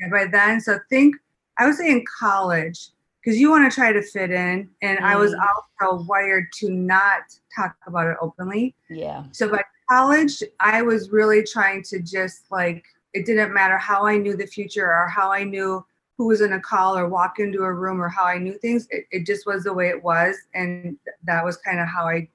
yeah, 0.00 0.08
by 0.10 0.26
then. 0.26 0.60
So 0.60 0.78
think 0.88 1.16
I 1.58 1.66
would 1.66 1.74
say 1.74 1.90
in 1.90 2.04
college 2.20 2.88
because 3.20 3.38
you 3.40 3.50
want 3.50 3.70
to 3.70 3.74
try 3.74 3.92
to 3.92 4.00
fit 4.00 4.30
in, 4.30 4.70
and 4.80 4.98
I 5.00 5.16
was 5.16 5.32
Mm. 5.34 5.44
also 5.80 6.04
wired 6.04 6.46
to 6.60 6.70
not 6.70 7.22
talk 7.54 7.74
about 7.86 8.06
it 8.06 8.16
openly. 8.20 8.74
yeah 8.88 9.24
So 9.32 9.48
by 9.50 9.62
college, 9.90 10.40
I 10.60 10.82
was 10.82 11.10
really 11.10 11.42
trying 11.42 11.82
to 11.84 12.00
just 12.00 12.44
like 12.52 12.84
it 13.12 13.26
didn't 13.26 13.52
matter 13.52 13.76
how 13.76 14.06
I 14.06 14.16
knew 14.18 14.36
the 14.36 14.46
future 14.46 14.86
or 14.86 15.08
how 15.08 15.32
I 15.32 15.42
knew 15.42 15.84
who 16.16 16.26
was 16.28 16.40
in 16.42 16.52
a 16.52 16.60
call 16.60 16.96
or 16.96 17.08
walk 17.08 17.38
into 17.40 17.62
a 17.64 17.72
room 17.72 18.00
or 18.00 18.08
how 18.08 18.24
I 18.24 18.38
knew 18.38 18.56
things. 18.58 18.86
It, 18.90 19.06
it 19.10 19.26
just 19.26 19.46
was 19.46 19.64
the 19.64 19.72
way 19.72 19.88
it 19.88 20.02
was, 20.02 20.36
and 20.54 20.96
th- 21.04 21.16
that 21.24 21.44
was 21.44 21.56
kind 21.56 21.80
of 21.80 21.88
how 21.88 22.06
I 22.06 22.28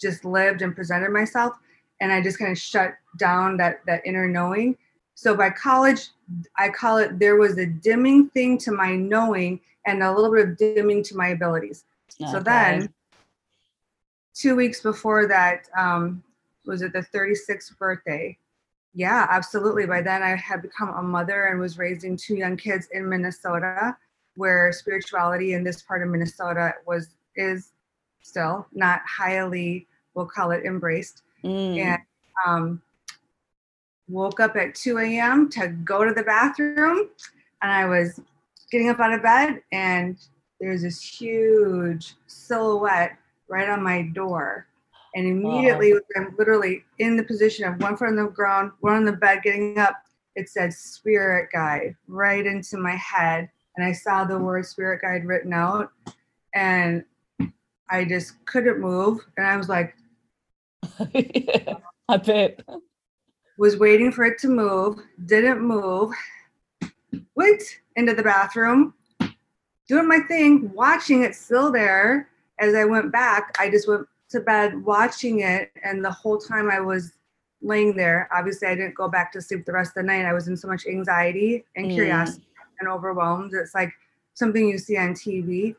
just 0.00 0.24
lived 0.24 0.62
and 0.62 0.74
presented 0.74 1.10
myself. 1.10 1.54
And 2.00 2.12
I 2.12 2.22
just 2.22 2.38
kind 2.38 2.50
of 2.50 2.58
shut 2.58 2.94
down 3.18 3.56
that 3.58 3.80
that 3.86 4.02
inner 4.06 4.26
knowing. 4.26 4.76
So 5.14 5.36
by 5.36 5.50
college, 5.50 6.08
I 6.56 6.70
call 6.70 6.96
it 6.98 7.18
there 7.18 7.36
was 7.36 7.58
a 7.58 7.66
dimming 7.66 8.30
thing 8.30 8.56
to 8.58 8.72
my 8.72 8.96
knowing 8.96 9.60
and 9.86 10.02
a 10.02 10.12
little 10.12 10.32
bit 10.32 10.48
of 10.48 10.56
dimming 10.56 11.02
to 11.04 11.16
my 11.16 11.28
abilities. 11.28 11.84
So 12.30 12.40
then, 12.40 12.92
two 14.34 14.54
weeks 14.54 14.80
before 14.80 15.26
that, 15.28 15.68
um, 15.76 16.22
was 16.66 16.82
it 16.82 16.92
the 16.92 17.06
36th 17.14 17.76
birthday? 17.78 18.36
Yeah, 18.92 19.26
absolutely. 19.30 19.86
By 19.86 20.02
then, 20.02 20.22
I 20.22 20.36
had 20.36 20.62
become 20.62 20.90
a 20.90 21.02
mother 21.02 21.46
and 21.46 21.60
was 21.60 21.78
raising 21.78 22.16
two 22.16 22.34
young 22.34 22.56
kids 22.56 22.88
in 22.92 23.08
Minnesota, 23.08 23.96
where 24.36 24.72
spirituality 24.72 25.54
in 25.54 25.64
this 25.64 25.82
part 25.82 26.02
of 26.02 26.08
Minnesota 26.08 26.74
was 26.86 27.08
is 27.36 27.72
still 28.22 28.66
not 28.72 29.00
highly, 29.06 29.86
we'll 30.20 30.28
call 30.28 30.50
it 30.50 30.66
embraced. 30.66 31.22
Mm. 31.42 31.78
And 31.78 32.02
um, 32.46 32.82
woke 34.06 34.38
up 34.38 34.54
at 34.54 34.74
2 34.74 34.98
a.m. 34.98 35.48
to 35.50 35.68
go 35.68 36.04
to 36.04 36.12
the 36.12 36.22
bathroom, 36.22 37.08
and 37.62 37.72
I 37.72 37.86
was 37.86 38.20
getting 38.70 38.90
up 38.90 39.00
out 39.00 39.14
of 39.14 39.22
bed, 39.22 39.62
and 39.72 40.18
there's 40.60 40.82
this 40.82 41.02
huge 41.02 42.16
silhouette 42.26 43.16
right 43.48 43.68
on 43.68 43.82
my 43.82 44.02
door. 44.02 44.66
And 45.14 45.26
immediately, 45.26 45.94
I'm 46.16 46.34
literally 46.38 46.84
in 46.98 47.16
the 47.16 47.24
position 47.24 47.64
of 47.64 47.80
one 47.80 47.96
foot 47.96 48.08
on 48.08 48.16
the 48.16 48.26
ground, 48.26 48.72
one 48.80 48.94
on 48.94 49.04
the 49.04 49.12
bed, 49.12 49.42
getting 49.42 49.78
up. 49.78 49.96
It 50.36 50.48
said 50.48 50.72
spirit 50.72 51.48
guide 51.52 51.96
right 52.06 52.46
into 52.46 52.76
my 52.76 52.94
head. 52.94 53.50
And 53.76 53.84
I 53.84 53.90
saw 53.90 54.24
the 54.24 54.38
word 54.38 54.66
spirit 54.66 55.02
guide 55.02 55.24
written 55.24 55.52
out. 55.52 55.90
And 56.54 57.04
I 57.90 58.04
just 58.04 58.44
couldn't 58.46 58.78
move. 58.78 59.18
And 59.36 59.44
I 59.44 59.56
was 59.56 59.68
like, 59.68 59.96
yeah, 61.14 61.74
I 62.08 62.16
bet. 62.16 62.60
was 63.58 63.76
waiting 63.76 64.10
for 64.12 64.24
it 64.24 64.38
to 64.40 64.48
move, 64.48 64.98
didn't 65.26 65.60
move, 65.60 66.12
went 67.34 67.62
into 67.96 68.14
the 68.14 68.22
bathroom, 68.22 68.94
doing 69.88 70.08
my 70.08 70.20
thing, 70.20 70.72
watching 70.72 71.22
it 71.22 71.34
still 71.34 71.70
there. 71.70 72.28
As 72.58 72.74
I 72.74 72.84
went 72.84 73.12
back, 73.12 73.56
I 73.58 73.70
just 73.70 73.88
went 73.88 74.06
to 74.30 74.40
bed 74.40 74.84
watching 74.84 75.40
it. 75.40 75.70
And 75.82 76.04
the 76.04 76.10
whole 76.10 76.38
time 76.38 76.70
I 76.70 76.80
was 76.80 77.12
laying 77.62 77.96
there, 77.96 78.28
obviously, 78.32 78.68
I 78.68 78.74
didn't 78.74 78.94
go 78.94 79.08
back 79.08 79.32
to 79.32 79.42
sleep 79.42 79.64
the 79.64 79.72
rest 79.72 79.90
of 79.90 80.02
the 80.02 80.02
night. 80.04 80.24
I 80.24 80.32
was 80.32 80.48
in 80.48 80.56
so 80.56 80.68
much 80.68 80.86
anxiety 80.86 81.64
and 81.76 81.90
Mm. 81.90 81.94
curiosity 81.94 82.46
and 82.80 82.88
overwhelmed. 82.88 83.52
It's 83.54 83.74
like 83.74 83.92
something 84.34 84.68
you 84.68 84.78
see 84.78 84.96
on 84.96 85.14
TV. 85.14 85.74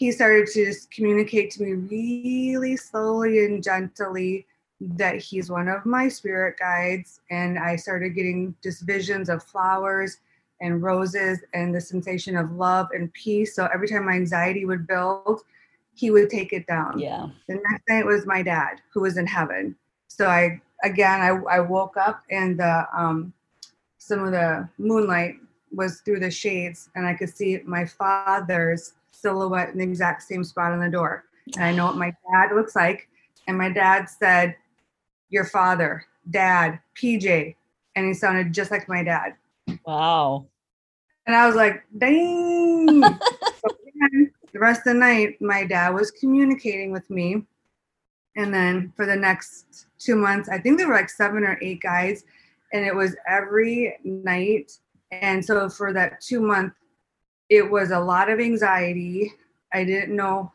He 0.00 0.10
started 0.12 0.46
to 0.46 0.64
just 0.64 0.90
communicate 0.90 1.50
to 1.50 1.62
me 1.62 1.72
really 1.74 2.74
slowly 2.74 3.44
and 3.44 3.62
gently 3.62 4.46
that 4.80 5.16
he's 5.16 5.50
one 5.50 5.68
of 5.68 5.84
my 5.84 6.08
spirit 6.08 6.58
guides. 6.58 7.20
And 7.30 7.58
I 7.58 7.76
started 7.76 8.14
getting 8.14 8.54
just 8.62 8.80
visions 8.80 9.28
of 9.28 9.42
flowers 9.42 10.16
and 10.62 10.82
roses 10.82 11.40
and 11.52 11.74
the 11.74 11.82
sensation 11.82 12.34
of 12.34 12.50
love 12.52 12.88
and 12.94 13.12
peace. 13.12 13.54
So 13.54 13.68
every 13.74 13.88
time 13.88 14.06
my 14.06 14.14
anxiety 14.14 14.64
would 14.64 14.86
build, 14.86 15.42
he 15.92 16.10
would 16.10 16.30
take 16.30 16.54
it 16.54 16.66
down. 16.66 16.98
Yeah. 16.98 17.26
The 17.46 17.56
next 17.56 17.82
night 17.86 18.06
was 18.06 18.24
my 18.24 18.42
dad 18.42 18.80
who 18.94 19.02
was 19.02 19.18
in 19.18 19.26
heaven. 19.26 19.76
So 20.08 20.28
I 20.28 20.62
again 20.82 21.20
I, 21.20 21.56
I 21.56 21.60
woke 21.60 21.98
up 21.98 22.22
and 22.30 22.58
the 22.58 22.86
um 22.96 23.34
some 23.98 24.24
of 24.24 24.32
the 24.32 24.66
moonlight 24.78 25.34
was 25.70 26.00
through 26.00 26.20
the 26.20 26.30
shades 26.30 26.88
and 26.94 27.06
I 27.06 27.12
could 27.12 27.28
see 27.28 27.60
my 27.66 27.84
father's 27.84 28.94
silhouette 29.12 29.70
in 29.70 29.78
the 29.78 29.84
exact 29.84 30.22
same 30.22 30.44
spot 30.44 30.72
on 30.72 30.80
the 30.80 30.90
door. 30.90 31.24
And 31.56 31.64
I 31.64 31.72
know 31.72 31.86
what 31.86 31.96
my 31.96 32.14
dad 32.32 32.54
looks 32.54 32.76
like. 32.76 33.08
And 33.46 33.56
my 33.58 33.70
dad 33.70 34.08
said, 34.08 34.54
Your 35.28 35.44
father, 35.44 36.04
dad, 36.30 36.78
PJ. 37.00 37.56
And 37.96 38.06
he 38.06 38.14
sounded 38.14 38.52
just 38.52 38.70
like 38.70 38.88
my 38.88 39.02
dad. 39.02 39.34
Wow. 39.84 40.46
And 41.26 41.36
I 41.36 41.46
was 41.46 41.56
like, 41.56 41.84
dang. 41.96 43.02
so 43.02 43.68
then, 44.00 44.32
the 44.52 44.58
rest 44.58 44.80
of 44.80 44.94
the 44.94 44.94
night, 44.94 45.40
my 45.40 45.64
dad 45.64 45.90
was 45.90 46.10
communicating 46.10 46.92
with 46.92 47.08
me. 47.08 47.44
And 48.36 48.52
then 48.52 48.92
for 48.96 49.06
the 49.06 49.16
next 49.16 49.86
two 49.98 50.16
months, 50.16 50.48
I 50.48 50.58
think 50.58 50.78
there 50.78 50.88
were 50.88 50.94
like 50.94 51.10
seven 51.10 51.44
or 51.44 51.58
eight 51.62 51.80
guys, 51.82 52.24
and 52.72 52.84
it 52.84 52.94
was 52.94 53.14
every 53.28 53.96
night. 54.04 54.72
And 55.12 55.44
so 55.44 55.68
for 55.68 55.92
that 55.92 56.20
two 56.20 56.40
month, 56.40 56.72
it 57.50 57.68
was 57.68 57.90
a 57.90 57.98
lot 57.98 58.30
of 58.30 58.40
anxiety. 58.40 59.34
I 59.74 59.84
didn't 59.84 60.14
know 60.14 60.52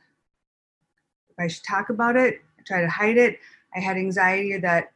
if 1.29 1.35
I 1.43 1.47
should 1.47 1.65
talk 1.65 1.89
about 1.89 2.15
it, 2.15 2.41
I 2.57 2.63
tried 2.65 2.81
to 2.81 2.89
hide 2.89 3.17
it. 3.17 3.39
I 3.75 3.81
had 3.81 3.97
anxiety 3.97 4.57
that 4.57 4.93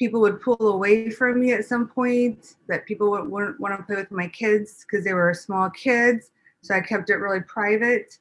people 0.00 0.20
would 0.20 0.40
pull 0.40 0.68
away 0.68 1.10
from 1.10 1.38
me 1.38 1.52
at 1.52 1.64
some 1.64 1.86
point, 1.86 2.56
that 2.66 2.86
people 2.86 3.10
would, 3.12 3.30
wouldn't 3.30 3.60
want 3.60 3.76
to 3.76 3.84
play 3.84 3.96
with 3.96 4.10
my 4.10 4.26
kids 4.28 4.84
because 4.84 5.04
they 5.04 5.14
were 5.14 5.32
small 5.32 5.70
kids. 5.70 6.32
So 6.62 6.74
I 6.74 6.80
kept 6.80 7.08
it 7.10 7.16
really 7.16 7.42
private. 7.42 8.18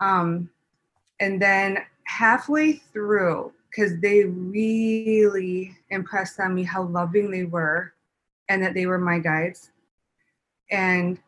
Um, 0.00 0.48
and 1.20 1.40
then 1.40 1.78
halfway 2.04 2.74
through, 2.92 3.52
because 3.70 4.00
they 4.00 4.24
really 4.24 5.76
impressed 5.90 6.40
on 6.40 6.54
me 6.54 6.62
how 6.62 6.84
loving 6.84 7.30
they 7.30 7.44
were 7.44 7.92
and 8.48 8.62
that 8.62 8.74
they 8.74 8.86
were 8.86 8.98
my 8.98 9.18
guides. 9.18 9.70
And 10.70 11.18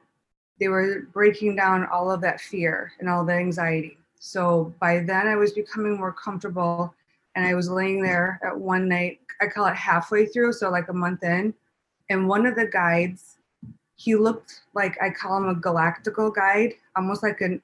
they 0.61 0.69
were 0.69 1.09
breaking 1.13 1.57
down 1.57 1.87
all 1.87 2.11
of 2.11 2.21
that 2.21 2.41
fear 2.41 2.93
and 3.01 3.09
all 3.09 3.25
the 3.25 3.33
anxiety. 3.33 3.99
So 4.19 4.73
by 4.81 5.01
then 5.01 5.27
I 5.27 5.37
was 5.37 5.53
becoming 5.53 5.97
more 5.97 6.13
comfortable 6.13 6.95
and 7.35 7.47
I 7.47 7.55
was 7.55 7.69
laying 7.69 8.03
there 8.03 8.41
at 8.45 8.59
one 8.59 8.89
night, 8.89 9.21
I 9.41 9.47
call 9.47 9.67
it 9.67 9.75
halfway 9.75 10.27
through, 10.27 10.53
so 10.53 10.71
like 10.71 10.89
a 10.89 10.93
month 10.93 11.25
in, 11.25 11.53
and 12.09 12.29
one 12.29 12.47
of 12.47 12.55
the 12.55 12.67
guides, 12.67 13.39
he 13.97 14.15
looked 14.15 14.63
like 14.75 14.97
I 15.03 15.11
call 15.11 15.39
him 15.39 15.49
a 15.49 15.55
galactical 15.55 16.35
guide, 16.35 16.75
almost 16.97 17.23
like 17.23 17.41
an 17.41 17.61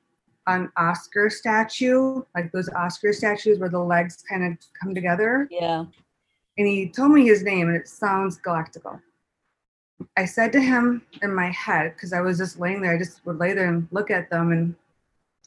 an 0.47 0.73
Oscar 0.77 1.31
statue, 1.31 2.23
like 2.35 2.51
those 2.51 2.69
Oscar 2.71 3.13
statues 3.13 3.59
where 3.59 3.69
the 3.69 3.79
legs 3.79 4.25
kind 4.29 4.45
of 4.45 4.59
come 4.81 4.95
together. 4.95 5.47
Yeah. 5.51 5.85
and 6.59 6.67
he 6.67 6.89
told 6.89 7.13
me 7.13 7.25
his 7.27 7.43
name, 7.43 7.69
and 7.69 7.77
it 7.77 7.89
sounds 7.89 8.39
galactical. 8.39 9.01
I 10.17 10.25
said 10.25 10.53
to 10.53 10.61
him 10.61 11.03
in 11.23 11.35
my 11.35 11.51
head, 11.51 11.95
because 11.95 12.13
I 12.13 12.21
was 12.21 12.39
just 12.39 12.59
laying 12.59 12.81
there, 12.81 12.95
I 12.95 12.99
just 12.99 13.25
would 13.27 13.39
lay 13.39 13.53
there 13.53 13.69
and 13.69 13.89
look 13.91 14.11
at 14.11 14.31
them 14.31 14.53
and 14.53 14.75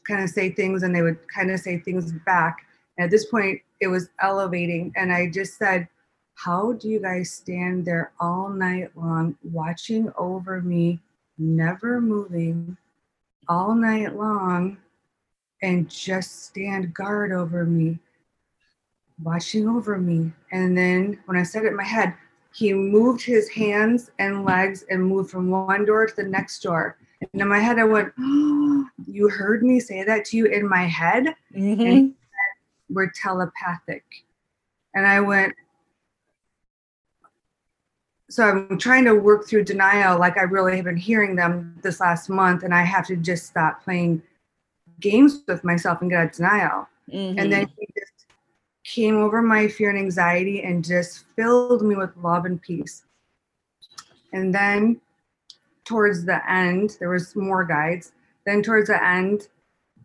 kind 0.06 0.22
of 0.22 0.30
say 0.30 0.50
things, 0.50 0.82
and 0.82 0.94
they 0.94 1.02
would 1.02 1.18
kind 1.28 1.50
of 1.50 1.60
say 1.60 1.78
things 1.78 2.12
back. 2.26 2.66
And 2.96 3.04
at 3.04 3.10
this 3.10 3.26
point, 3.26 3.60
it 3.80 3.88
was 3.88 4.08
elevating, 4.20 4.92
and 4.96 5.12
I 5.12 5.28
just 5.28 5.58
said, 5.58 5.88
How 6.34 6.72
do 6.72 6.88
you 6.88 7.00
guys 7.00 7.32
stand 7.32 7.84
there 7.84 8.12
all 8.20 8.48
night 8.48 8.90
long, 8.96 9.36
watching 9.42 10.12
over 10.16 10.60
me, 10.60 11.00
never 11.38 12.00
moving, 12.00 12.76
all 13.48 13.74
night 13.74 14.16
long, 14.16 14.78
and 15.62 15.88
just 15.88 16.44
stand 16.46 16.94
guard 16.94 17.32
over 17.32 17.64
me, 17.64 17.98
watching 19.22 19.68
over 19.68 19.98
me? 19.98 20.32
And 20.52 20.76
then 20.76 21.18
when 21.26 21.36
I 21.36 21.42
said 21.42 21.64
it 21.64 21.68
in 21.68 21.76
my 21.76 21.84
head, 21.84 22.14
he 22.54 22.72
moved 22.72 23.22
his 23.22 23.48
hands 23.48 24.10
and 24.18 24.44
legs 24.44 24.84
and 24.88 25.04
moved 25.04 25.30
from 25.30 25.50
one 25.50 25.84
door 25.84 26.06
to 26.06 26.14
the 26.14 26.22
next 26.22 26.62
door. 26.62 26.96
And 27.20 27.42
in 27.42 27.48
my 27.48 27.58
head, 27.58 27.78
I 27.78 27.84
went, 27.84 28.12
oh, 28.18 28.86
You 29.06 29.28
heard 29.28 29.62
me 29.62 29.80
say 29.80 30.04
that 30.04 30.24
to 30.26 30.36
you 30.36 30.46
in 30.46 30.68
my 30.68 30.84
head? 30.84 31.34
Mm-hmm. 31.54 31.80
And 31.80 32.14
we're 32.88 33.10
telepathic. 33.10 34.04
And 34.94 35.06
I 35.06 35.20
went, 35.20 35.54
so 38.30 38.44
I'm 38.44 38.78
trying 38.78 39.04
to 39.04 39.14
work 39.14 39.46
through 39.46 39.64
denial 39.64 40.18
like 40.18 40.38
I 40.38 40.42
really 40.42 40.76
have 40.76 40.84
been 40.84 40.96
hearing 40.96 41.36
them 41.36 41.78
this 41.82 42.00
last 42.00 42.28
month, 42.28 42.62
and 42.62 42.74
I 42.74 42.82
have 42.82 43.06
to 43.08 43.16
just 43.16 43.46
stop 43.46 43.84
playing 43.84 44.22
games 45.00 45.42
with 45.46 45.62
myself 45.64 46.00
and 46.00 46.10
get 46.10 46.20
out 46.20 46.26
of 46.26 46.32
denial. 46.32 46.88
Mm-hmm. 47.12 47.38
And 47.38 47.52
then 47.52 47.70
he 47.78 47.86
just 47.98 48.12
came 48.84 49.16
over 49.16 49.40
my 49.42 49.66
fear 49.66 49.88
and 49.90 49.98
anxiety 49.98 50.62
and 50.62 50.84
just 50.84 51.24
filled 51.34 51.82
me 51.82 51.96
with 51.96 52.16
love 52.18 52.44
and 52.44 52.60
peace. 52.60 53.04
And 54.32 54.54
then 54.54 55.00
towards 55.84 56.24
the 56.24 56.48
end, 56.50 56.96
there 57.00 57.10
was 57.10 57.34
more 57.34 57.64
guides. 57.64 58.12
Then 58.46 58.62
towards 58.62 58.88
the 58.88 59.02
end 59.02 59.48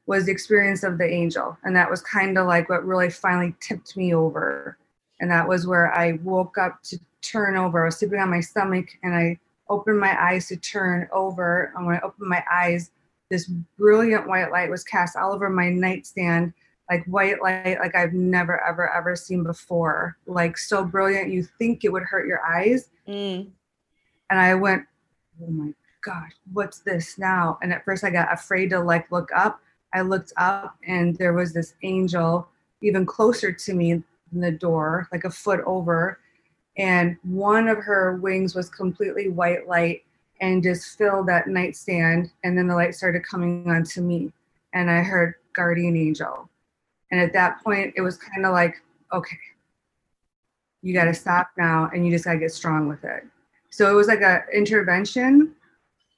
was 0.05 0.25
the 0.25 0.31
experience 0.31 0.83
of 0.83 0.97
the 0.97 1.07
angel. 1.07 1.57
And 1.63 1.75
that 1.75 1.89
was 1.89 2.01
kind 2.01 2.37
of 2.37 2.47
like 2.47 2.69
what 2.69 2.85
really 2.85 3.09
finally 3.09 3.53
tipped 3.59 3.97
me 3.97 4.13
over. 4.13 4.77
And 5.19 5.29
that 5.29 5.47
was 5.47 5.67
where 5.67 5.93
I 5.93 6.13
woke 6.23 6.57
up 6.57 6.81
to 6.83 6.99
turn 7.21 7.57
over. 7.57 7.83
I 7.83 7.85
was 7.85 7.97
sleeping 7.97 8.19
on 8.19 8.29
my 8.29 8.39
stomach 8.39 8.87
and 9.03 9.13
I 9.13 9.37
opened 9.69 9.99
my 9.99 10.19
eyes 10.21 10.47
to 10.47 10.57
turn 10.57 11.07
over. 11.11 11.73
And 11.75 11.85
when 11.85 11.97
I 11.97 11.99
opened 11.99 12.29
my 12.29 12.43
eyes, 12.51 12.91
this 13.29 13.47
brilliant 13.77 14.27
white 14.27 14.51
light 14.51 14.69
was 14.69 14.83
cast 14.83 15.15
all 15.15 15.33
over 15.33 15.49
my 15.49 15.69
nightstand 15.69 16.53
like 16.89 17.05
white 17.05 17.41
light 17.41 17.77
like 17.79 17.95
I've 17.95 18.13
never 18.13 18.59
ever 18.65 18.89
ever 18.89 19.15
seen 19.15 19.43
before. 19.43 20.17
Like 20.25 20.57
so 20.57 20.83
brilliant 20.83 21.31
you 21.31 21.43
think 21.43 21.83
it 21.83 21.91
would 21.91 22.03
hurt 22.03 22.27
your 22.27 22.43
eyes. 22.45 22.89
Mm. 23.07 23.49
And 24.29 24.39
I 24.39 24.55
went, 24.55 24.85
"Oh 25.41 25.51
my 25.51 25.73
gosh, 26.03 26.31
what's 26.53 26.79
this 26.79 27.17
now?" 27.17 27.57
And 27.61 27.71
at 27.71 27.85
first 27.85 28.03
I 28.03 28.09
got 28.09 28.33
afraid 28.33 28.69
to 28.71 28.79
like 28.79 29.11
look 29.11 29.29
up. 29.35 29.61
I 29.93 30.01
looked 30.01 30.33
up 30.37 30.77
and 30.87 31.15
there 31.17 31.33
was 31.33 31.53
this 31.53 31.73
angel 31.83 32.47
even 32.81 33.05
closer 33.05 33.51
to 33.51 33.73
me 33.73 34.03
than 34.31 34.41
the 34.41 34.51
door, 34.51 35.07
like 35.11 35.23
a 35.23 35.29
foot 35.29 35.61
over. 35.65 36.19
And 36.77 37.17
one 37.23 37.67
of 37.67 37.77
her 37.79 38.15
wings 38.17 38.55
was 38.55 38.69
completely 38.69 39.27
white 39.27 39.67
light 39.67 40.03
and 40.41 40.63
just 40.63 40.97
filled 40.97 41.27
that 41.27 41.47
nightstand. 41.47 42.31
And 42.43 42.57
then 42.57 42.67
the 42.67 42.75
light 42.75 42.95
started 42.95 43.23
coming 43.25 43.69
onto 43.69 44.01
me. 44.01 44.31
And 44.73 44.89
I 44.89 45.01
heard 45.01 45.35
guardian 45.53 45.97
angel. 45.97 46.48
And 47.11 47.19
at 47.19 47.33
that 47.33 47.63
point, 47.63 47.93
it 47.95 48.01
was 48.01 48.17
kind 48.17 48.45
of 48.45 48.53
like, 48.53 48.81
okay, 49.13 49.37
you 50.81 50.93
got 50.93 51.05
to 51.05 51.13
stop 51.13 51.49
now 51.57 51.89
and 51.93 52.05
you 52.05 52.11
just 52.11 52.25
got 52.25 52.33
to 52.33 52.39
get 52.39 52.51
strong 52.51 52.87
with 52.87 53.03
it. 53.03 53.25
So 53.69 53.89
it 53.91 53.93
was 53.93 54.07
like 54.07 54.21
a 54.21 54.43
intervention 54.53 55.55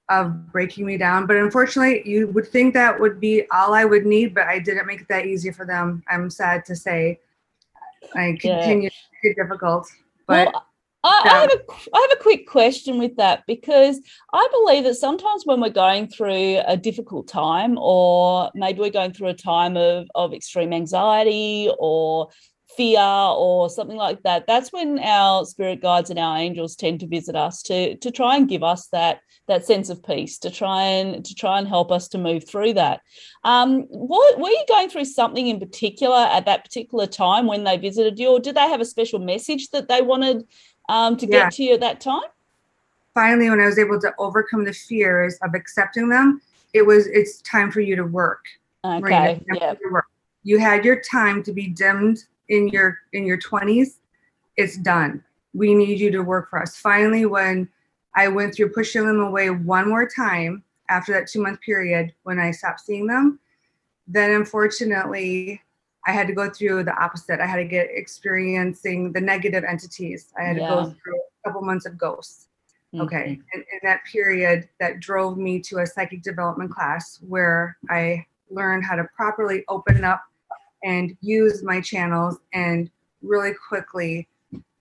of 0.09 0.51
breaking 0.51 0.85
me 0.85 0.97
down. 0.97 1.25
But 1.25 1.37
unfortunately, 1.37 2.03
you 2.05 2.27
would 2.27 2.47
think 2.47 2.73
that 2.73 2.99
would 2.99 3.19
be 3.19 3.45
all 3.51 3.73
I 3.73 3.85
would 3.85 4.05
need, 4.05 4.33
but 4.33 4.47
I 4.47 4.59
didn't 4.59 4.85
make 4.85 5.01
it 5.01 5.07
that 5.07 5.25
easy 5.25 5.51
for 5.51 5.65
them. 5.65 6.03
I'm 6.09 6.29
sad 6.29 6.65
to 6.65 6.75
say. 6.75 7.19
I 8.15 8.37
continue 8.39 8.83
yeah. 8.83 8.89
to 8.89 8.95
be 9.23 9.33
difficult. 9.33 9.89
But 10.27 10.51
well, 10.53 10.65
I, 11.03 11.21
I, 11.25 11.37
have 11.39 11.51
a, 11.51 11.73
I 11.93 12.07
have 12.09 12.19
a 12.19 12.21
quick 12.21 12.47
question 12.47 12.99
with 12.99 13.15
that 13.17 13.43
because 13.47 13.99
I 14.33 14.47
believe 14.51 14.83
that 14.83 14.95
sometimes 14.95 15.43
when 15.45 15.59
we're 15.59 15.69
going 15.69 16.07
through 16.07 16.61
a 16.67 16.77
difficult 16.77 17.27
time, 17.27 17.77
or 17.79 18.51
maybe 18.53 18.79
we're 18.79 18.91
going 18.91 19.13
through 19.13 19.29
a 19.29 19.33
time 19.33 19.77
of, 19.77 20.07
of 20.13 20.33
extreme 20.33 20.73
anxiety 20.73 21.71
or 21.79 22.29
fear 22.77 23.01
or 23.01 23.69
something 23.69 23.97
like 23.97 24.21
that, 24.23 24.45
that's 24.47 24.71
when 24.71 24.99
our 24.99 25.45
spirit 25.45 25.81
guides 25.81 26.09
and 26.09 26.19
our 26.19 26.37
angels 26.37 26.75
tend 26.75 26.99
to 26.99 27.07
visit 27.07 27.35
us 27.35 27.63
to 27.63 27.97
to 27.97 28.11
try 28.11 28.35
and 28.35 28.47
give 28.47 28.63
us 28.63 28.87
that 28.87 29.21
that 29.47 29.65
sense 29.65 29.89
of 29.89 30.03
peace, 30.03 30.37
to 30.39 30.49
try 30.49 30.83
and 30.83 31.25
to 31.25 31.35
try 31.35 31.59
and 31.59 31.67
help 31.67 31.91
us 31.91 32.07
to 32.07 32.17
move 32.17 32.47
through 32.47 32.73
that. 32.73 33.01
Um, 33.43 33.81
what, 33.89 34.39
were 34.39 34.49
you 34.49 34.63
going 34.67 34.89
through 34.89 35.05
something 35.05 35.47
in 35.47 35.59
particular 35.59 36.17
at 36.31 36.45
that 36.45 36.63
particular 36.63 37.07
time 37.07 37.47
when 37.47 37.63
they 37.63 37.77
visited 37.77 38.19
you, 38.19 38.29
or 38.29 38.39
did 38.39 38.55
they 38.55 38.69
have 38.69 38.81
a 38.81 38.85
special 38.85 39.19
message 39.19 39.69
that 39.69 39.89
they 39.89 40.01
wanted? 40.01 40.43
Um, 40.91 41.15
to 41.17 41.25
yeah. 41.25 41.43
get 41.43 41.53
to 41.53 41.63
you 41.63 41.73
at 41.73 41.79
that 41.79 42.01
time? 42.01 42.21
Finally, 43.13 43.49
when 43.49 43.59
I 43.59 43.65
was 43.65 43.79
able 43.79 43.99
to 44.01 44.13
overcome 44.19 44.65
the 44.65 44.73
fears 44.73 45.37
of 45.41 45.55
accepting 45.55 46.09
them, 46.09 46.41
it 46.73 46.85
was 46.85 47.07
it's 47.07 47.41
time 47.41 47.71
for 47.71 47.81
you 47.81 47.95
to 47.95 48.03
work. 48.03 48.45
Okay. 48.83 49.41
Yeah. 49.53 49.73
You 50.43 50.59
had 50.59 50.83
your 50.85 51.01
time 51.01 51.43
to 51.43 51.53
be 51.53 51.67
dimmed 51.67 52.25
in 52.49 52.67
your 52.69 52.99
in 53.13 53.25
your 53.25 53.37
20s. 53.37 53.97
It's 54.57 54.77
done. 54.77 55.23
We 55.53 55.73
need 55.73 55.99
you 55.99 56.11
to 56.11 56.21
work 56.21 56.49
for 56.49 56.61
us. 56.61 56.77
Finally, 56.77 57.25
when 57.25 57.69
I 58.15 58.27
went 58.27 58.53
through 58.53 58.69
pushing 58.69 59.05
them 59.05 59.19
away 59.19 59.49
one 59.49 59.87
more 59.87 60.07
time 60.07 60.63
after 60.89 61.13
that 61.13 61.27
two 61.27 61.41
month 61.41 61.61
period 61.61 62.13
when 62.23 62.39
I 62.39 62.51
stopped 62.51 62.81
seeing 62.81 63.07
them, 63.07 63.39
then 64.07 64.31
unfortunately 64.31 65.61
I 66.05 66.11
had 66.11 66.27
to 66.27 66.33
go 66.33 66.49
through 66.49 66.83
the 66.83 66.95
opposite. 66.95 67.39
I 67.39 67.45
had 67.45 67.57
to 67.57 67.65
get 67.65 67.89
experiencing 67.91 69.11
the 69.11 69.21
negative 69.21 69.63
entities. 69.63 70.33
I 70.39 70.43
had 70.43 70.57
yeah. 70.57 70.69
to 70.69 70.75
go 70.75 70.83
through 70.85 71.19
a 71.19 71.49
couple 71.49 71.61
months 71.61 71.85
of 71.85 71.97
ghosts. 71.97 72.47
Mm-hmm. 72.93 73.05
Okay. 73.05 73.39
And 73.53 73.63
in 73.71 73.79
that 73.83 74.03
period, 74.05 74.67
that 74.79 74.99
drove 74.99 75.37
me 75.37 75.59
to 75.61 75.79
a 75.79 75.85
psychic 75.85 76.23
development 76.23 76.71
class 76.71 77.19
where 77.27 77.77
I 77.89 78.25
learned 78.49 78.83
how 78.83 78.95
to 78.95 79.05
properly 79.15 79.63
open 79.69 80.03
up 80.03 80.23
and 80.83 81.15
use 81.21 81.63
my 81.63 81.79
channels. 81.79 82.39
And 82.53 82.89
really 83.21 83.53
quickly, 83.53 84.27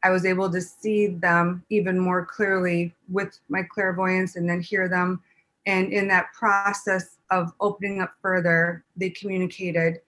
I 0.02 0.10
was 0.10 0.24
able 0.24 0.50
to 0.50 0.60
see 0.60 1.08
them 1.08 1.62
even 1.68 1.98
more 1.98 2.24
clearly 2.24 2.94
with 3.08 3.38
my 3.48 3.62
clairvoyance 3.62 4.36
and 4.36 4.48
then 4.48 4.60
hear 4.60 4.88
them. 4.88 5.22
And 5.66 5.92
in 5.92 6.08
that 6.08 6.32
process 6.32 7.18
of 7.30 7.52
opening 7.60 8.00
up 8.00 8.14
further, 8.22 8.82
they 8.96 9.10
communicated 9.10 10.00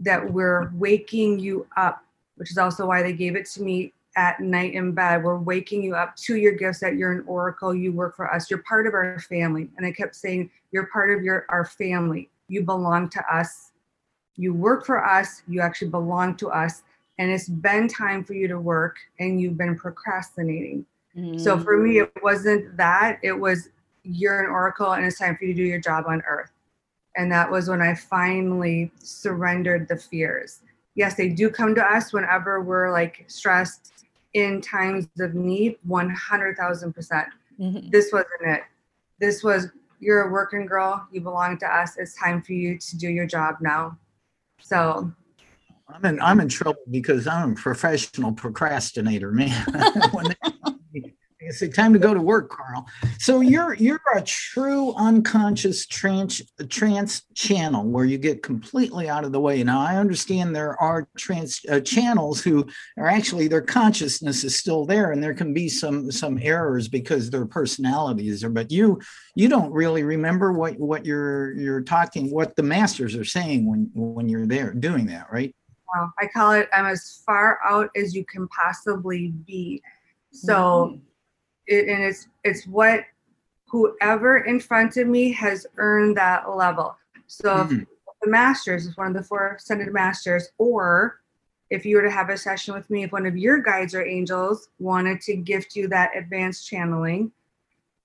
that 0.00 0.32
we're 0.32 0.70
waking 0.74 1.38
you 1.38 1.66
up, 1.76 2.04
which 2.36 2.50
is 2.50 2.58
also 2.58 2.86
why 2.86 3.02
they 3.02 3.12
gave 3.12 3.36
it 3.36 3.46
to 3.50 3.62
me 3.62 3.92
at 4.16 4.40
night 4.40 4.74
in 4.74 4.92
bed. 4.92 5.22
We're 5.22 5.38
waking 5.38 5.82
you 5.82 5.94
up 5.94 6.16
to 6.16 6.36
your 6.36 6.52
gifts 6.52 6.80
that 6.80 6.96
you're 6.96 7.12
an 7.12 7.24
oracle, 7.26 7.74
you 7.74 7.92
work 7.92 8.16
for 8.16 8.32
us, 8.32 8.50
you're 8.50 8.62
part 8.62 8.86
of 8.86 8.94
our 8.94 9.18
family. 9.20 9.70
And 9.76 9.86
I 9.86 9.92
kept 9.92 10.16
saying, 10.16 10.50
You're 10.72 10.86
part 10.86 11.10
of 11.10 11.22
your 11.22 11.46
our 11.48 11.64
family. 11.64 12.30
You 12.48 12.64
belong 12.64 13.08
to 13.10 13.22
us. 13.32 13.70
You 14.36 14.54
work 14.54 14.86
for 14.86 15.04
us, 15.04 15.42
you 15.46 15.60
actually 15.60 15.90
belong 15.90 16.36
to 16.36 16.50
us. 16.50 16.82
And 17.18 17.30
it's 17.30 17.48
been 17.48 17.86
time 17.86 18.24
for 18.24 18.32
you 18.32 18.48
to 18.48 18.58
work 18.58 18.96
and 19.18 19.38
you've 19.38 19.58
been 19.58 19.76
procrastinating. 19.76 20.86
Mm-hmm. 21.14 21.38
So 21.38 21.58
for 21.58 21.76
me, 21.76 21.98
it 21.98 22.10
wasn't 22.22 22.76
that, 22.78 23.18
it 23.22 23.32
was 23.32 23.68
you're 24.02 24.40
an 24.40 24.50
oracle 24.50 24.92
and 24.92 25.04
it's 25.04 25.18
time 25.18 25.36
for 25.36 25.44
you 25.44 25.52
to 25.52 25.62
do 25.62 25.68
your 25.68 25.80
job 25.80 26.04
on 26.08 26.22
earth. 26.26 26.50
And 27.16 27.30
that 27.32 27.50
was 27.50 27.68
when 27.68 27.82
I 27.82 27.94
finally 27.94 28.92
surrendered 28.98 29.88
the 29.88 29.96
fears. 29.96 30.60
Yes, 30.94 31.14
they 31.14 31.28
do 31.28 31.50
come 31.50 31.74
to 31.74 31.84
us 31.84 32.12
whenever 32.12 32.60
we're 32.60 32.92
like 32.92 33.24
stressed 33.26 34.04
in 34.34 34.60
times 34.60 35.08
of 35.18 35.34
need, 35.34 35.76
100,000%. 35.88 36.94
percent 36.94 37.28
mm-hmm. 37.58 37.90
This 37.90 38.12
wasn't 38.12 38.42
it. 38.42 38.62
This 39.18 39.42
was, 39.42 39.68
you're 39.98 40.28
a 40.28 40.30
working 40.30 40.66
girl, 40.66 41.06
you 41.10 41.20
belong 41.20 41.58
to 41.58 41.66
us. 41.66 41.96
It's 41.98 42.14
time 42.14 42.42
for 42.42 42.52
you 42.52 42.78
to 42.78 42.96
do 42.96 43.08
your 43.08 43.26
job 43.26 43.56
now. 43.60 43.98
So 44.60 45.12
I'm 45.88 46.04
in 46.04 46.20
I'm 46.20 46.40
in 46.40 46.48
trouble 46.48 46.80
because 46.90 47.26
I'm 47.26 47.52
a 47.52 47.54
professional 47.54 48.32
procrastinator, 48.32 49.32
man. 49.32 49.66
when 50.12 50.26
they, 50.28 50.34
it's 51.50 51.76
time 51.76 51.92
to 51.92 51.98
go 51.98 52.14
to 52.14 52.20
work, 52.20 52.50
Karl. 52.50 52.86
So 53.18 53.40
you're 53.40 53.74
you're 53.74 54.00
a 54.14 54.22
true 54.22 54.94
unconscious 54.94 55.86
trance 55.86 56.40
trance 56.68 57.22
channel 57.34 57.84
where 57.84 58.04
you 58.04 58.18
get 58.18 58.42
completely 58.42 59.08
out 59.08 59.24
of 59.24 59.32
the 59.32 59.40
way. 59.40 59.62
Now 59.62 59.80
I 59.80 59.96
understand 59.96 60.54
there 60.54 60.80
are 60.80 61.08
trance 61.16 61.60
uh, 61.68 61.80
channels 61.80 62.40
who 62.40 62.66
are 62.96 63.08
actually 63.08 63.48
their 63.48 63.62
consciousness 63.62 64.44
is 64.44 64.56
still 64.56 64.86
there, 64.86 65.12
and 65.12 65.22
there 65.22 65.34
can 65.34 65.52
be 65.52 65.68
some 65.68 66.10
some 66.10 66.38
errors 66.40 66.88
because 66.88 67.30
their 67.30 67.46
personalities 67.46 68.44
are. 68.44 68.50
But 68.50 68.70
you 68.70 69.00
you 69.34 69.48
don't 69.48 69.72
really 69.72 70.04
remember 70.04 70.52
what 70.52 70.78
what 70.78 71.04
you're 71.04 71.52
you're 71.54 71.82
talking 71.82 72.30
what 72.30 72.56
the 72.56 72.62
masters 72.62 73.16
are 73.16 73.24
saying 73.24 73.68
when 73.68 73.90
when 73.94 74.28
you're 74.28 74.46
there 74.46 74.72
doing 74.72 75.06
that, 75.06 75.26
right? 75.32 75.54
know, 75.96 76.10
I 76.18 76.26
call 76.26 76.52
it 76.52 76.68
I'm 76.72 76.86
as 76.86 77.22
far 77.26 77.58
out 77.64 77.90
as 77.96 78.14
you 78.14 78.24
can 78.24 78.48
possibly 78.48 79.34
be. 79.46 79.82
So, 80.32 80.54
Mhm. 80.54 81.00
It, 81.70 81.88
and 81.88 82.02
it's 82.02 82.28
it's 82.44 82.66
what 82.66 83.04
whoever 83.68 84.38
in 84.38 84.60
front 84.60 84.96
of 84.96 85.06
me 85.06 85.32
has 85.32 85.66
earned 85.76 86.16
that 86.16 86.50
level. 86.50 86.96
So, 87.28 87.60
if 87.60 87.68
Mhm. 87.68 87.86
the 88.22 88.30
masters 88.30 88.86
is 88.86 88.96
one 88.96 89.06
of 89.06 89.14
the 89.14 89.22
four 89.22 89.54
ascended 89.54 89.92
masters, 89.92 90.48
or 90.58 91.20
if 91.70 91.86
you 91.86 91.96
were 91.96 92.02
to 92.02 92.10
have 92.10 92.28
a 92.30 92.36
session 92.36 92.74
with 92.74 92.90
me, 92.90 93.04
if 93.04 93.12
one 93.12 93.26
of 93.26 93.36
your 93.36 93.58
guides 93.58 93.94
or 93.94 94.04
angels 94.04 94.68
wanted 94.80 95.20
to 95.22 95.36
gift 95.36 95.76
you 95.76 95.86
that 95.88 96.16
advanced 96.16 96.66
channeling, 96.66 97.30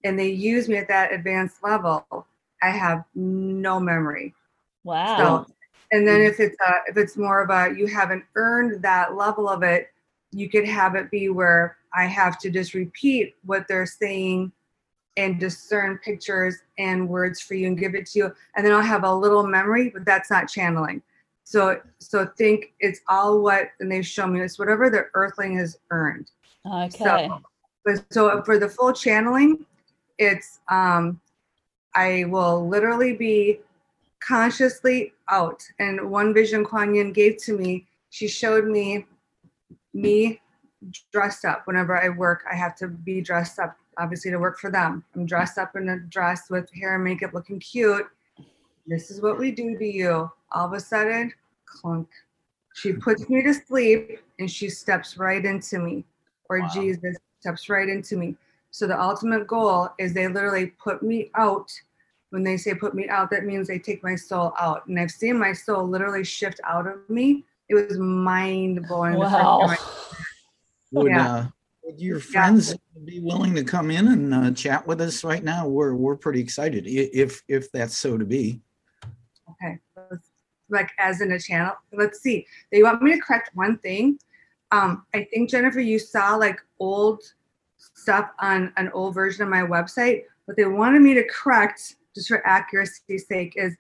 and 0.03 0.17
they 0.19 0.29
use 0.29 0.69
me 0.69 0.77
at 0.77 0.87
that 0.87 1.11
advanced 1.11 1.63
level, 1.63 2.27
I 2.61 2.69
have 2.69 3.03
no 3.15 3.79
memory. 3.79 4.35
Wow. 4.83 5.17
So, 5.17 5.53
and 5.91 6.07
then 6.07 6.21
if 6.21 6.39
it's 6.39 6.57
a, 6.61 6.73
if 6.87 6.97
it's 6.97 7.17
more 7.17 7.41
of 7.41 7.49
a 7.49 7.75
you 7.75 7.87
haven't 7.87 8.23
earned 8.35 8.83
that 8.83 9.15
level 9.15 9.49
of 9.49 9.63
it, 9.63 9.89
you 10.31 10.47
could 10.49 10.65
have 10.67 10.93
it 10.95 11.09
be 11.09 11.29
where 11.29 11.77
I 11.95 12.05
have 12.05 12.37
to 12.39 12.49
just 12.49 12.73
repeat 12.73 13.35
what 13.45 13.67
they're 13.67 13.85
saying 13.85 14.51
and 15.17 15.39
discern 15.39 15.97
pictures 15.99 16.57
and 16.77 17.07
words 17.07 17.39
for 17.39 17.53
you 17.53 17.67
and 17.67 17.79
give 17.79 17.95
it 17.95 18.05
to 18.07 18.19
you, 18.19 18.35
and 18.55 18.65
then 18.65 18.73
I'll 18.73 18.81
have 18.81 19.03
a 19.03 19.13
little 19.13 19.47
memory, 19.47 19.89
but 19.89 20.05
that's 20.05 20.29
not 20.29 20.49
channeling. 20.49 21.01
So 21.45 21.79
so 21.99 22.25
think 22.37 22.73
it's 22.79 22.99
all 23.07 23.41
what 23.41 23.69
and 23.79 23.91
they 23.91 24.01
show 24.01 24.27
me 24.27 24.41
it's 24.41 24.59
whatever 24.59 24.89
the 24.89 25.05
earthling 25.13 25.57
has 25.57 25.77
earned. 25.91 26.31
okay. 26.65 27.29
But 27.85 28.03
so 28.11 28.41
for 28.43 28.57
the 28.57 28.67
full 28.67 28.91
channeling, 28.91 29.65
it's 30.17 30.59
um 30.69 31.21
I 31.95 32.25
will 32.27 32.67
literally 32.67 33.13
be 33.13 33.59
consciously 34.19 35.13
out. 35.29 35.63
And 35.79 36.09
one 36.09 36.33
vision 36.33 36.65
Kuan 36.65 36.95
Yin 36.95 37.13
gave 37.13 37.37
to 37.43 37.57
me, 37.57 37.85
she 38.09 38.27
showed 38.27 38.65
me 38.65 39.05
me 39.93 40.41
dressed 41.11 41.45
up. 41.45 41.65
Whenever 41.65 41.97
I 41.97 42.09
work, 42.09 42.43
I 42.51 42.55
have 42.55 42.75
to 42.77 42.87
be 42.87 43.21
dressed 43.21 43.59
up, 43.59 43.77
obviously 43.97 44.31
to 44.31 44.37
work 44.37 44.59
for 44.59 44.71
them. 44.71 45.03
I'm 45.15 45.25
dressed 45.25 45.57
up 45.57 45.75
in 45.75 45.89
a 45.89 45.99
dress 45.99 46.49
with 46.49 46.69
hair 46.73 46.95
and 46.95 47.03
makeup 47.03 47.33
looking 47.33 47.59
cute. 47.59 48.07
This 48.87 49.09
is 49.09 49.21
what 49.21 49.39
we 49.39 49.51
do 49.51 49.77
to 49.77 49.85
you. 49.85 50.29
All 50.51 50.67
of 50.67 50.73
a 50.73 50.79
sudden, 50.79 51.33
clunk. 51.65 52.07
She 52.75 52.93
puts 53.05 53.29
me 53.29 53.41
to 53.43 53.53
sleep 53.53 54.19
and 54.39 54.49
she 54.49 54.69
steps 54.69 55.17
right 55.17 55.43
into 55.43 55.79
me. 55.79 56.05
Or 56.49 56.59
Wow. 56.59 56.69
Jesus 56.73 57.15
steps 57.39 57.69
right 57.69 57.89
into 57.89 58.17
me. 58.17 58.35
So 58.71 58.87
the 58.87 58.99
ultimate 59.01 59.47
goal 59.47 59.89
is 59.97 60.13
they 60.13 60.27
literally 60.27 60.67
put 60.67 61.01
me 61.01 61.31
out. 61.35 61.71
When 62.31 62.43
they 62.43 62.57
say 62.57 62.73
put 62.73 62.93
me 62.93 63.07
out, 63.07 63.29
that 63.31 63.45
means 63.45 63.67
they 63.67 63.79
take 63.79 64.03
my 64.03 64.15
soul 64.15 64.53
out. 64.59 64.85
And 64.87 64.99
I've 64.99 65.11
seen 65.11 65.39
my 65.39 65.53
soul 65.53 65.87
literally 65.87 66.23
shift 66.23 66.59
out 66.65 66.85
of 66.85 67.09
me. 67.09 67.45
It 67.69 67.75
was 67.75 67.97
mind 67.97 68.85
blowing. 68.87 69.17
Wow. 69.17 69.75
time 70.95 70.97
I- 70.97 71.03
Would, 71.03 71.11
Yeah. 71.11 71.33
uh, 71.35 71.47
would 71.83 72.01
your 72.01 72.19
friends 72.19 72.75
be 73.03 73.19
willing 73.19 73.53
to 73.55 73.63
come 73.63 73.91
in 73.91 74.07
and 74.07 74.33
uh, 74.33 74.51
chat 74.51 74.85
with 74.87 75.01
us 75.01 75.23
right 75.23 75.43
now? 75.43 75.67
We're 75.67 75.93
we're 75.93 76.15
pretty 76.15 76.39
excited 76.39 76.85
if 76.87 77.43
if 77.47 77.71
that's 77.71 77.97
so 77.97 78.17
to 78.17 78.25
be. 78.25 78.61
Okay. 79.51 79.79
Like 80.69 80.89
as 80.97 81.21
in 81.21 81.31
a 81.33 81.39
channel. 81.39 81.75
Let's 81.93 82.21
see. 82.21 82.47
They 82.71 82.81
want 82.81 83.03
me 83.03 83.13
to 83.13 83.21
correct 83.21 83.51
one 83.53 83.77
thing. 83.77 84.17
Um, 84.71 85.05
I 85.13 85.25
think 85.25 85.49
Jennifer, 85.51 85.79
you 85.79 85.99
saw 85.99 86.35
like 86.35 86.59
old 86.79 87.21
stuff 87.77 88.31
on 88.39 88.73
an 88.77 88.89
old 88.93 89.13
version 89.13 89.43
of 89.43 89.49
my 89.49 89.61
website. 89.61 90.23
What 90.45 90.57
they 90.57 90.65
wanted 90.65 91.03
me 91.03 91.13
to 91.13 91.23
correct, 91.27 91.97
just 92.15 92.27
for 92.29 92.45
accuracy's 92.47 93.27
sake, 93.27 93.53
is 93.57 93.75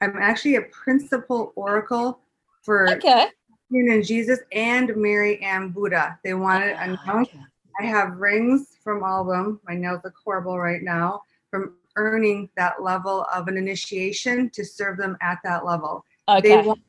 I'm 0.00 0.16
actually 0.16 0.54
a 0.56 0.62
principal 0.62 1.52
oracle 1.56 2.20
for 2.62 2.88
Okay. 2.90 3.26
And 3.70 4.04
Jesus 4.04 4.40
and 4.52 4.96
Mary 4.96 5.42
and 5.42 5.74
Buddha. 5.74 6.18
They 6.24 6.34
wanted 6.34 6.76
Ah, 6.78 6.84
announced 6.84 7.30
okay. 7.34 7.44
I 7.80 7.84
have 7.84 8.16
rings 8.16 8.76
from 8.82 9.04
all 9.04 9.22
of 9.22 9.28
them. 9.28 9.60
My 9.66 9.74
nails 9.74 10.00
look 10.04 10.14
horrible 10.24 10.58
right 10.58 10.82
now 10.82 11.22
from 11.50 11.74
earning 11.96 12.48
that 12.56 12.82
level 12.82 13.26
of 13.32 13.48
an 13.48 13.56
initiation 13.56 14.50
to 14.50 14.64
serve 14.64 14.96
them 14.96 15.16
at 15.20 15.38
that 15.44 15.64
level. 15.64 16.04
They 16.42 16.56
Okay. 16.56 16.66
want, 16.66 16.80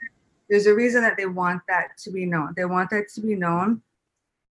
there's 0.49 0.67
a 0.67 0.73
reason 0.73 1.01
that 1.01 1.17
they 1.17 1.25
want 1.25 1.61
that 1.67 1.97
to 1.99 2.11
be 2.11 2.25
known. 2.25 2.53
They 2.55 2.65
want 2.65 2.89
that 2.91 3.09
to 3.15 3.21
be 3.21 3.35
known 3.35 3.81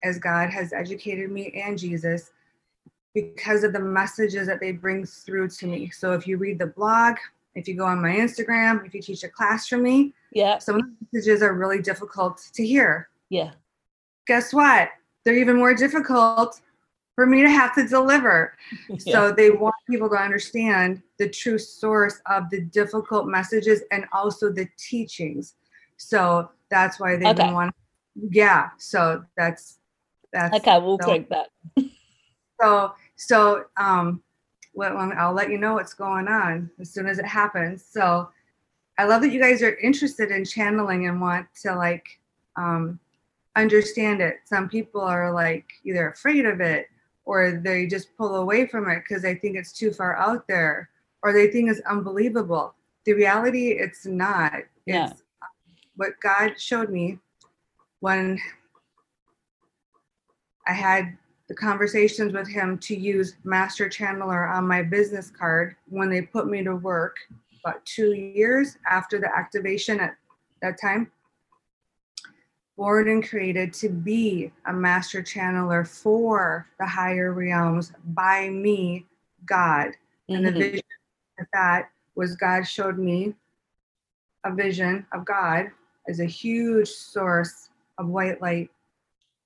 as 0.04 0.20
God 0.20 0.50
has 0.50 0.74
educated 0.74 1.32
me 1.32 1.52
and 1.52 1.78
Jesus 1.78 2.32
because 3.14 3.64
of 3.64 3.74
the 3.74 3.80
messages 3.80 4.48
that 4.48 4.60
they 4.60 4.72
bring 4.72 5.06
through 5.06 5.50
to 5.50 5.68
me. 5.68 5.90
So 5.90 6.14
if 6.14 6.28
you 6.28 6.38
read 6.38 6.60
the 6.60 6.68
blog, 6.68 7.18
if 7.56 7.68
you 7.68 7.76
go 7.76 7.86
on 7.86 8.02
my 8.02 8.12
Instagram, 8.16 8.86
if 8.86 8.94
you 8.94 9.02
teach 9.02 9.24
a 9.24 9.30
class 9.30 9.68
for 9.68 9.78
me, 9.78 10.14
Yeah. 10.32 10.58
some 10.60 10.76
of 10.76 10.82
the 10.84 10.96
messages 11.12 11.42
are 11.42 11.54
really 11.54 11.82
difficult 11.82 12.38
to 12.54 12.66
hear 12.66 13.10
Yeah. 13.30 13.52
guess 14.28 14.54
what? 14.54 14.90
They're 15.24 15.36
even 15.38 15.58
more 15.58 15.74
difficult 15.74 16.62
for 17.16 17.26
me 17.26 17.42
to 17.42 17.50
have 17.50 17.76
to 17.76 17.88
deliver. 17.88 18.56
Yeah. 18.90 19.14
So 19.14 19.32
they 19.32 19.50
want 19.52 19.76
people 19.90 20.10
to 20.10 20.16
understand 20.16 21.02
the 21.18 21.30
true 21.30 21.58
source 21.60 22.22
of 22.28 22.50
the 22.50 22.62
difficult 22.62 23.28
messages 23.28 23.82
and 23.92 24.06
also 24.14 24.52
the 24.52 24.68
teachings. 24.78 25.56
So 25.98 26.50
that's 26.70 27.00
why 27.00 27.18
they've 27.18 27.28
Okay. 27.40 27.52
wanting. 27.54 27.74
Yeah. 28.16 28.70
So 28.78 29.24
that's 29.38 29.78
that's 30.34 30.56
Okay, 30.58 30.80
we'll 30.80 30.98
so- 31.00 31.08
correct 31.08 31.30
that. 31.30 31.50
so 32.62 32.94
so 33.18 33.66
um 33.78 34.24
well 34.74 34.98
I'll 35.18 35.34
let 35.34 35.50
you 35.50 35.58
know 35.58 35.74
what's 35.74 35.94
going 35.94 36.28
on 36.28 36.70
as 36.80 36.90
soon 36.90 37.08
as 37.08 37.20
it 37.20 37.26
happens. 37.26 37.84
So 37.84 38.30
I 38.98 39.06
love 39.06 39.22
that 39.22 39.32
you 39.32 39.42
guys 39.42 39.64
are 39.64 39.76
interested 39.78 40.32
in 40.32 40.46
channeling 40.46 41.08
and 41.08 41.20
want 41.20 41.48
to 41.64 41.76
like 41.76 42.20
um 42.56 43.00
understand 43.56 44.22
it. 44.22 44.38
Some 44.46 44.70
people 44.70 45.02
are 45.02 45.32
like 45.32 45.66
either 45.84 46.10
afraid 46.10 46.46
of 46.46 46.62
it 46.62 46.88
or 47.26 47.62
they 47.64 47.86
just 47.86 48.16
pull 48.18 48.36
away 48.36 48.68
from 48.68 48.90
it 48.90 49.04
because 49.08 49.22
they 49.22 49.36
think 49.36 49.56
it's 49.56 49.74
too 49.74 49.92
far 49.92 50.16
out 50.16 50.48
there 50.48 50.90
or 51.24 51.34
they 51.34 51.48
think 51.48 51.70
it's 51.70 51.82
unbelievable. 51.82 52.74
The 53.06 53.14
reality 53.14 53.72
it's 53.72 54.06
not. 54.06 54.64
Yeah. 54.86 55.14
What 55.96 56.20
God 56.22 56.60
showed 56.60 56.90
me 56.90 57.20
when 58.00 58.40
I 60.68 60.74
had 60.74 61.18
the 61.52 61.58
conversations 61.58 62.32
with 62.32 62.48
him 62.48 62.78
to 62.78 62.96
use 62.96 63.36
master 63.44 63.90
channeler 63.90 64.50
on 64.56 64.66
my 64.66 64.82
business 64.82 65.30
card 65.30 65.76
when 65.90 66.10
they 66.10 66.22
put 66.22 66.48
me 66.48 66.64
to 66.64 66.78
work 66.78 67.18
about 67.62 67.86
two 67.86 68.14
years 68.14 68.78
after 68.90 69.20
the 69.20 69.28
activation 69.38 70.00
at 70.00 70.16
that 70.62 70.80
time 70.80 71.12
born 72.78 73.10
and 73.10 73.28
created 73.28 73.74
to 73.74 73.90
be 73.90 74.50
a 74.68 74.72
master 74.72 75.22
channeler 75.22 75.86
for 75.86 76.66
the 76.80 76.88
higher 76.88 77.34
realms 77.34 77.92
by 78.06 78.48
me 78.48 79.06
god 79.46 79.92
and 80.30 80.46
the 80.46 80.52
Mhm. 80.52 80.58
vision 80.58 80.82
that 81.52 81.90
was 82.16 82.38
god 82.38 82.66
showed 82.66 82.98
me 82.98 83.36
a 84.46 84.56
vision 84.56 85.06
of 85.12 85.26
god 85.26 85.70
as 86.08 86.22
a 86.22 86.26
huge 86.26 86.88
source 86.88 87.72
of 87.98 88.08
white 88.08 88.42
light 88.42 88.72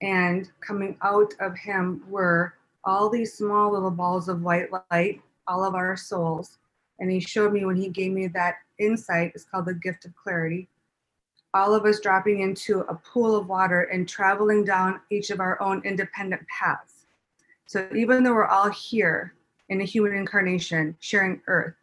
and 0.01 0.49
coming 0.61 0.97
out 1.01 1.33
of 1.39 1.57
him 1.57 2.03
were 2.09 2.53
all 2.83 3.09
these 3.09 3.33
small 3.33 3.71
little 3.71 3.91
balls 3.91 4.29
of 4.29 4.41
white 4.41 4.69
light 4.91 5.21
all 5.47 5.63
of 5.63 5.75
our 5.75 5.95
souls. 5.95 6.57
And 6.99 7.11
he 7.11 7.19
showed 7.19 7.53
me 7.53 7.65
when 7.65 7.75
he 7.75 7.89
gave 7.89 8.11
me 8.11 8.27
that 8.27 8.55
insight 8.79 9.31
it's 9.35 9.45
called 9.45 9.65
the 9.65 9.73
gift 9.73 10.05
of 10.05 10.15
clarity. 10.15 10.69
All 11.53 11.73
of 11.73 11.85
us 11.85 11.99
dropping 11.99 12.41
into 12.41 12.81
a 12.81 12.95
pool 12.95 13.35
of 13.35 13.47
water 13.47 13.83
and 13.83 14.07
traveling 14.07 14.65
down 14.65 14.99
each 15.09 15.29
of 15.29 15.39
our 15.39 15.61
own 15.61 15.81
independent 15.85 16.41
paths. 16.47 17.05
So 17.65 17.87
even 17.95 18.23
though 18.23 18.33
we're 18.33 18.45
all 18.45 18.69
here 18.69 19.33
in 19.69 19.81
a 19.81 19.85
human 19.85 20.13
incarnation 20.13 20.95
sharing 20.99 21.41
earth 21.47 21.75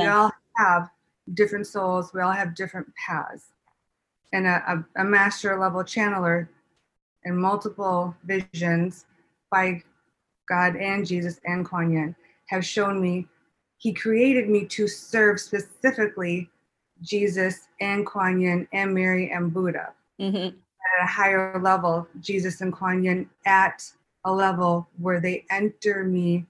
we 0.00 0.06
all 0.06 0.32
have 0.56 0.88
different 1.34 1.66
souls 1.66 2.12
we 2.14 2.20
all 2.20 2.32
have 2.32 2.54
different 2.54 2.88
paths. 2.94 3.52
And 4.32 4.46
a, 4.46 4.84
a, 4.96 5.02
a 5.02 5.04
master 5.04 5.58
level 5.58 5.82
channeler 5.82 6.48
and 7.24 7.36
multiple 7.36 8.14
visions 8.24 9.06
by 9.50 9.82
god 10.48 10.76
and 10.76 11.06
jesus 11.06 11.40
and 11.44 11.64
kuan 11.68 11.92
yin 11.92 12.16
have 12.46 12.64
shown 12.64 13.00
me 13.00 13.26
he 13.76 13.92
created 13.92 14.48
me 14.48 14.64
to 14.64 14.88
serve 14.88 15.40
specifically 15.40 16.50
jesus 17.02 17.68
and 17.80 18.06
kuan 18.06 18.40
yin 18.40 18.66
and 18.72 18.92
mary 18.94 19.30
and 19.30 19.52
buddha. 19.52 19.92
Mhm. 20.20 20.48
at 20.48 21.04
a 21.04 21.06
higher 21.06 21.58
level 21.60 22.06
jesus 22.20 22.60
and 22.60 22.72
kuan 22.72 23.04
yin 23.04 23.28
at 23.46 23.90
a 24.24 24.32
level 24.32 24.88
where 24.98 25.20
they 25.20 25.44
enter 25.50 26.04
me. 26.04 26.44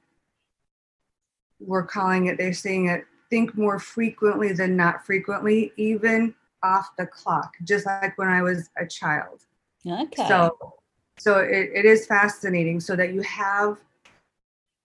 We're 1.61 1.85
calling 1.85 2.27
it 2.27 2.39
they're 2.39 2.53
saying 2.53 2.87
it 2.89 3.05
think 3.31 3.57
more 3.57 3.79
frequently 3.79 4.53
than 4.53 4.77
not 4.77 5.05
frequently 5.05 5.73
even 5.77 6.35
off 6.63 6.97
the 6.97 7.07
clock 7.07 7.55
just 7.65 7.85
like 7.87 8.17
when 8.17 8.29
i 8.29 8.43
was 8.43 8.71
a 8.77 8.87
child 8.87 9.45
Okay. 9.89 10.27
so 10.29 10.57
so 11.19 11.39
it, 11.41 11.71
it 11.75 11.85
is 11.85 12.07
fascinating 12.07 12.81
so 12.81 12.95
that 12.97 13.13
you 13.13 13.23
have 13.23 13.79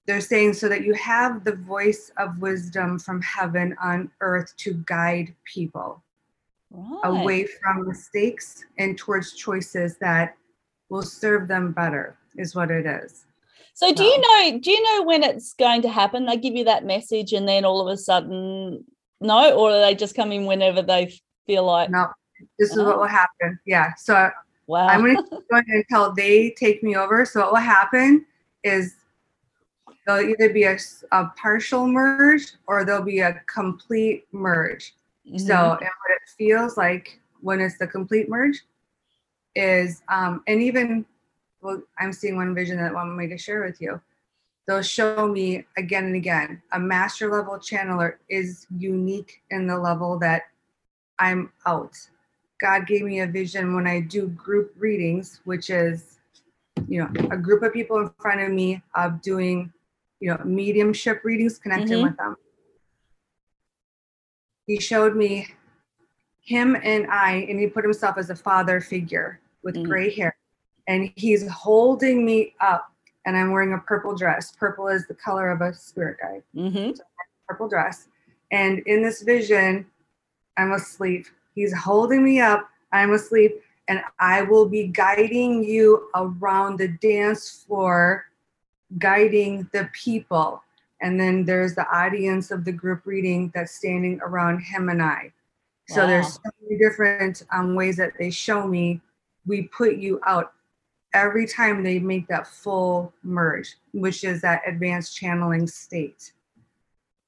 they're 0.06 0.22
saying 0.22 0.54
so 0.54 0.68
that 0.68 0.84
you 0.84 0.94
have 0.94 1.44
the 1.44 1.56
voice 1.56 2.12
of 2.18 2.39
wisdom 2.39 3.00
from 3.00 3.22
heaven 3.22 3.76
on 3.82 4.12
earth 4.22 4.56
to 4.58 4.74
guide 4.86 5.34
people 5.46 6.04
Right. 6.76 7.22
away 7.22 7.46
from 7.62 7.88
mistakes 7.88 8.66
and 8.80 8.98
towards 8.98 9.34
choices 9.34 9.98
that 9.98 10.36
will 10.89 11.04
serve 11.04 11.48
them 11.48 11.72
better 11.72 12.18
is 12.36 12.56
what 12.56 12.72
it 12.72 12.88
is. 12.88 13.26
So 13.76 13.94
do 13.94 14.04
you 14.04 14.22
know 14.22 14.60
do 14.60 14.72
you 14.72 14.82
know 14.84 15.04
when 15.04 15.22
it's 15.22 15.54
going 15.54 15.84
to 15.84 15.89
happen? 15.89 16.26
They 16.26 16.38
give 16.38 16.56
you 16.56 16.63
that 16.63 16.84
message 16.86 17.32
and 17.34 17.48
then 17.48 17.63
all 17.63 17.88
of 17.88 17.94
a 17.94 17.98
sudden 17.98 18.86
no, 19.22 19.56
or 19.56 19.72
they 19.72 19.94
just 19.96 20.16
come 20.16 20.32
in 20.32 20.46
whenever 20.46 20.82
they 20.82 21.13
feel 21.46 21.66
like 21.66 21.89
No, 21.92 22.08
this 22.58 22.72
is 22.72 22.78
Oh. 22.78 22.86
what 22.86 22.98
will 23.00 23.08
happen. 23.08 23.60
Yeah. 23.66 23.94
So 23.98 24.32
wow. 24.67 24.88
I'm 24.88 25.02
going 25.02 25.17
to 25.17 25.23
keep 25.23 25.49
going 25.49 25.63
until 25.67 26.13
they 26.13 26.52
take 26.52 26.84
me 26.84 26.95
over. 26.95 27.26
So 27.26 27.41
what 27.41 27.52
will 27.52 27.60
happen 27.60 28.26
is 28.63 28.95
there'll 30.06 30.30
either 30.30 30.52
be 30.52 30.63
a, 30.63 30.78
a 31.12 31.26
partial 31.38 31.88
merge 31.88 32.54
or 32.67 32.86
there'll 32.86 33.04
be 33.04 33.19
a 33.19 33.41
complete 33.54 34.26
merge. 34.32 34.95
Mhm. 35.28 35.39
So 35.39 35.54
and 35.54 35.80
what 35.80 36.12
it 36.12 36.30
feels 36.38 36.78
like 36.78 37.19
when 37.41 37.62
it's 37.62 37.78
the 37.78 37.88
complete 37.88 38.30
merge 38.30 38.63
is, 39.56 40.02
um, 40.10 40.43
and 40.47 40.62
even, 40.62 41.06
well, 41.62 41.82
I'm 41.99 42.13
seeing 42.13 42.36
one 42.36 42.56
vision 42.56 42.78
that 42.78 42.91
I 42.91 42.93
want 42.93 43.15
me 43.15 43.28
to 43.28 43.38
share 43.38 43.63
with 43.63 43.80
you. 43.80 44.02
They'll 44.65 44.82
show 44.82 45.28
me 45.28 45.65
again 45.78 46.06
and 46.06 46.15
again. 46.15 46.62
A 46.71 46.80
master 46.80 47.30
level 47.30 47.56
channeler 47.56 48.15
is 48.30 48.65
unique 48.78 49.41
in 49.52 49.67
the 49.67 49.78
level 49.78 50.17
that 50.19 50.43
I'm 51.19 51.52
out. 51.65 51.97
God 52.63 52.88
gave 52.88 53.02
me 53.04 53.19
a 53.19 53.28
vision 53.28 53.76
when 53.76 53.86
I 53.86 53.99
do 53.99 54.30
group 54.30 54.73
readings, 54.78 55.41
which 55.43 55.69
is, 55.69 56.19
you 56.88 56.99
know, 56.99 57.12
a 57.30 57.36
group 57.36 57.62
of 57.62 57.73
people 57.73 57.99
in 57.99 58.10
front 58.21 58.39
of 58.39 58.52
me 58.52 58.82
of 58.95 59.21
doing, 59.21 59.73
you 60.21 60.32
know, 60.32 60.41
mediumship 60.45 61.26
readings, 61.26 61.60
connecting 61.60 61.97
Mhm. 61.97 62.04
with 62.04 62.17
them. 62.17 62.38
He 64.65 64.80
showed 64.80 65.13
me 65.17 65.54
him 66.39 66.78
and 66.82 67.06
I, 67.08 67.45
and 67.49 67.60
he 67.60 67.67
put 67.67 67.84
himself 67.84 68.17
as 68.17 68.30
a 68.30 68.36
father 68.36 68.80
figure 68.80 69.41
with 69.62 69.76
Mhm. 69.76 69.84
gray 69.86 70.10
hair, 70.10 70.38
and 70.88 71.12
he's 71.17 71.45
holding 71.49 72.26
me 72.26 72.56
up, 72.62 72.93
and 73.26 73.36
I'm 73.36 73.52
wearing 73.52 73.73
a 73.73 73.80
purple 73.80 74.15
dress. 74.15 74.54
Purple 74.56 74.88
is 74.88 75.06
the 75.06 75.15
color 75.15 75.52
of 75.52 75.60
a 75.60 75.73
spirit 75.73 76.17
guide 76.21 76.43
Mm-hmm. 76.56 76.91
purple 77.49 77.67
dress. 77.67 78.08
And 78.52 78.80
in 78.86 79.04
this 79.04 79.21
vision, 79.21 79.86
I'm 80.56 80.71
asleep. 80.71 81.28
He's 81.56 81.74
holding 81.76 82.24
me 82.24 82.39
up. 82.39 82.70
I'm 82.92 83.13
asleep. 83.13 83.62
And 83.88 84.02
I 84.20 84.44
will 84.44 84.68
be 84.68 84.88
guiding 84.88 85.63
you 85.63 86.10
around 86.16 86.78
the 86.78 86.88
dance 86.88 87.66
floor, 87.66 88.26
guiding 88.98 89.70
the 89.74 89.89
people. 89.94 90.63
And 91.02 91.20
then 91.20 91.44
there's 91.44 91.76
the 91.76 91.86
audience 91.94 92.50
of 92.50 92.63
the 92.63 92.72
group 92.72 93.06
reading 93.06 93.52
that's 93.54 93.76
standing 93.76 94.22
around 94.22 94.60
him 94.60 94.88
and 94.88 95.02
I. 95.02 95.34
So 95.89 96.08
there's 96.08 96.36
so 96.36 96.42
many 96.62 96.80
different 96.80 97.44
um, 97.52 97.76
ways 97.76 97.98
that 97.98 98.13
they 98.18 98.30
show 98.30 98.66
me. 98.66 99.02
We 99.46 99.63
put 99.63 99.98
you 99.98 100.22
out 100.26 100.54
every 101.13 101.46
time 101.46 101.84
they 101.84 102.00
make 102.00 102.28
that 102.28 102.48
full 102.48 103.13
merge, 103.22 103.76
which 103.94 104.24
is 104.24 104.42
that 104.42 104.62
advanced 104.66 105.16
channeling 105.16 105.68
state. 105.68 106.32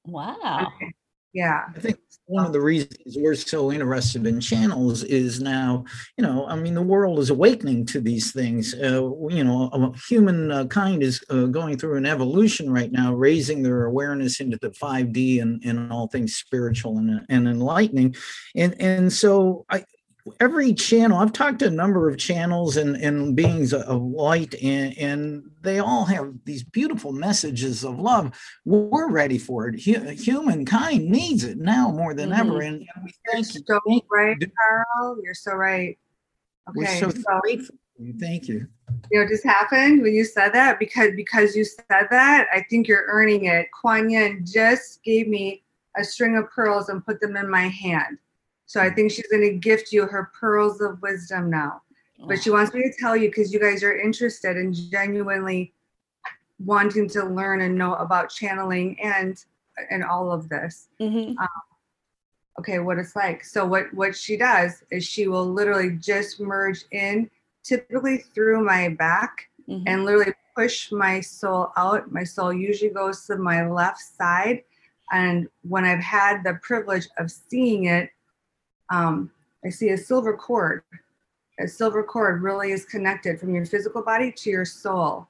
Wow. 0.06 0.72
Okay. 0.74 0.92
Yeah. 1.36 1.64
I 1.76 1.80
think 1.80 1.98
one 2.24 2.46
of 2.46 2.54
the 2.54 2.62
reasons 2.62 3.14
we're 3.18 3.34
so 3.34 3.70
interested 3.70 4.26
in 4.26 4.40
channels 4.40 5.04
is 5.04 5.38
now, 5.38 5.84
you 6.16 6.24
know, 6.24 6.46
I 6.46 6.56
mean, 6.56 6.72
the 6.72 6.80
world 6.80 7.18
is 7.18 7.28
awakening 7.28 7.84
to 7.88 8.00
these 8.00 8.32
things. 8.32 8.72
Uh, 8.72 9.10
you 9.28 9.44
know, 9.44 9.94
human 10.08 10.50
uh, 10.50 10.64
kind 10.64 11.02
is 11.02 11.22
uh, 11.28 11.44
going 11.44 11.76
through 11.76 11.98
an 11.98 12.06
evolution 12.06 12.72
right 12.72 12.90
now, 12.90 13.12
raising 13.12 13.62
their 13.62 13.84
awareness 13.84 14.40
into 14.40 14.58
the 14.62 14.70
5D 14.70 15.42
and, 15.42 15.62
and 15.62 15.92
all 15.92 16.08
things 16.08 16.36
spiritual 16.36 16.96
and, 16.96 17.26
and 17.28 17.46
enlightening. 17.46 18.16
And, 18.54 18.80
and 18.80 19.12
so 19.12 19.66
I, 19.68 19.84
every 20.40 20.72
channel 20.74 21.18
i've 21.18 21.32
talked 21.32 21.58
to 21.60 21.66
a 21.66 21.70
number 21.70 22.08
of 22.08 22.18
channels 22.18 22.76
and, 22.76 22.96
and 22.96 23.36
beings 23.36 23.72
of 23.72 24.02
light 24.02 24.54
and, 24.62 24.96
and 24.98 25.50
they 25.62 25.78
all 25.78 26.04
have 26.04 26.32
these 26.44 26.62
beautiful 26.62 27.12
messages 27.12 27.84
of 27.84 27.98
love 27.98 28.32
we're 28.64 29.10
ready 29.10 29.38
for 29.38 29.68
it 29.68 29.80
Hu- 29.82 30.08
humankind 30.10 31.08
needs 31.08 31.44
it 31.44 31.58
now 31.58 31.90
more 31.90 32.14
than 32.14 32.32
ever 32.32 32.54
mm-hmm. 32.54 32.74
and 32.74 32.78
we 33.04 33.12
You're 33.26 33.42
thank 33.42 33.46
so 33.46 33.80
you. 33.86 34.00
right, 34.10 34.38
Do- 34.38 34.46
Karl. 34.96 35.18
You're 35.22 35.34
so 35.34 35.54
right. 35.54 35.98
we're 36.74 36.84
Okay. 36.84 37.00
so 37.00 37.10
So, 37.10 37.40
grateful 37.42 37.76
you. 37.98 38.14
thank 38.18 38.48
you 38.48 38.66
you 39.10 39.18
know, 39.18 39.24
what 39.24 39.30
just 39.30 39.44
happened 39.44 40.02
when 40.02 40.12
you 40.14 40.24
said 40.24 40.50
that 40.50 40.78
because 40.78 41.10
because 41.16 41.56
you 41.56 41.64
said 41.64 42.06
that, 42.10 42.46
I 42.52 42.64
think 42.70 42.86
you're 42.88 43.04
earning 43.08 43.46
it. 43.46 43.66
Kuan 43.80 44.10
Yin 44.10 44.44
just 44.46 45.02
gave 45.02 45.28
me 45.28 45.62
a 45.96 46.04
string 46.04 46.36
of 46.36 46.48
pearls 46.50 46.88
and 46.88 47.04
put 47.04 47.20
them 47.20 47.36
in 47.36 47.48
my 47.50 47.68
hand. 47.68 48.18
So 48.66 48.80
I 48.80 48.90
think 48.90 49.10
she's 49.12 49.26
going 49.28 49.42
to 49.42 49.52
gift 49.54 49.92
you 49.92 50.06
her 50.06 50.30
pearls 50.38 50.80
of 50.80 51.00
wisdom 51.00 51.48
now. 51.50 51.82
But 52.28 52.42
she 52.42 52.50
wants 52.50 52.74
me 52.74 52.82
to 52.82 52.92
tell 52.98 53.16
you 53.16 53.28
because 53.28 53.52
you 53.52 53.60
guys 53.60 53.84
are 53.84 53.96
interested 53.96 54.56
and 54.56 54.74
genuinely 54.74 55.72
wanting 56.64 57.08
to 57.10 57.24
learn 57.24 57.60
and 57.60 57.76
know 57.76 57.94
about 57.94 58.30
channeling 58.30 58.98
and 59.00 59.42
and 59.90 60.02
all 60.02 60.32
of 60.32 60.48
this. 60.48 60.88
Mhm. 61.00 61.36
okay 62.58 62.78
what 62.78 62.96
it's 62.98 63.14
like 63.14 63.44
so 63.44 63.66
what 63.66 63.92
what 63.92 64.16
she 64.16 64.34
does 64.36 64.82
is 64.90 65.04
she 65.04 65.28
will 65.28 65.44
literally 65.52 65.90
just 65.90 66.40
merge 66.40 66.84
in 66.90 67.30
typically 67.62 68.18
through 68.34 68.64
my 68.64 68.88
back 68.88 69.50
Mhm. 69.68 69.82
and 69.86 70.04
literally 70.06 70.32
push 70.56 70.90
my 70.90 71.20
soul 71.20 71.70
out 71.76 72.10
my 72.10 72.24
soul 72.24 72.50
usually 72.52 72.90
goes 72.90 73.26
to 73.26 73.36
my 73.36 73.68
left 73.68 74.00
side 74.00 74.64
and 75.12 75.48
when 75.68 75.84
i've 75.84 76.00
had 76.00 76.42
the 76.44 76.54
privilege 76.62 77.06
of 77.18 77.30
seeing 77.30 77.84
it 77.84 78.08
um, 78.90 79.30
i 79.64 79.70
see 79.70 79.90
a 79.90 79.98
silver 79.98 80.36
cord. 80.36 80.82
A 81.58 81.66
silver 81.66 82.02
cord 82.02 82.42
really 82.42 82.72
is 82.72 82.84
connected 82.84 83.40
from 83.40 83.54
your 83.54 83.64
physical 83.64 84.02
body 84.02 84.30
to 84.30 84.50
your 84.50 84.66
soul. 84.66 85.26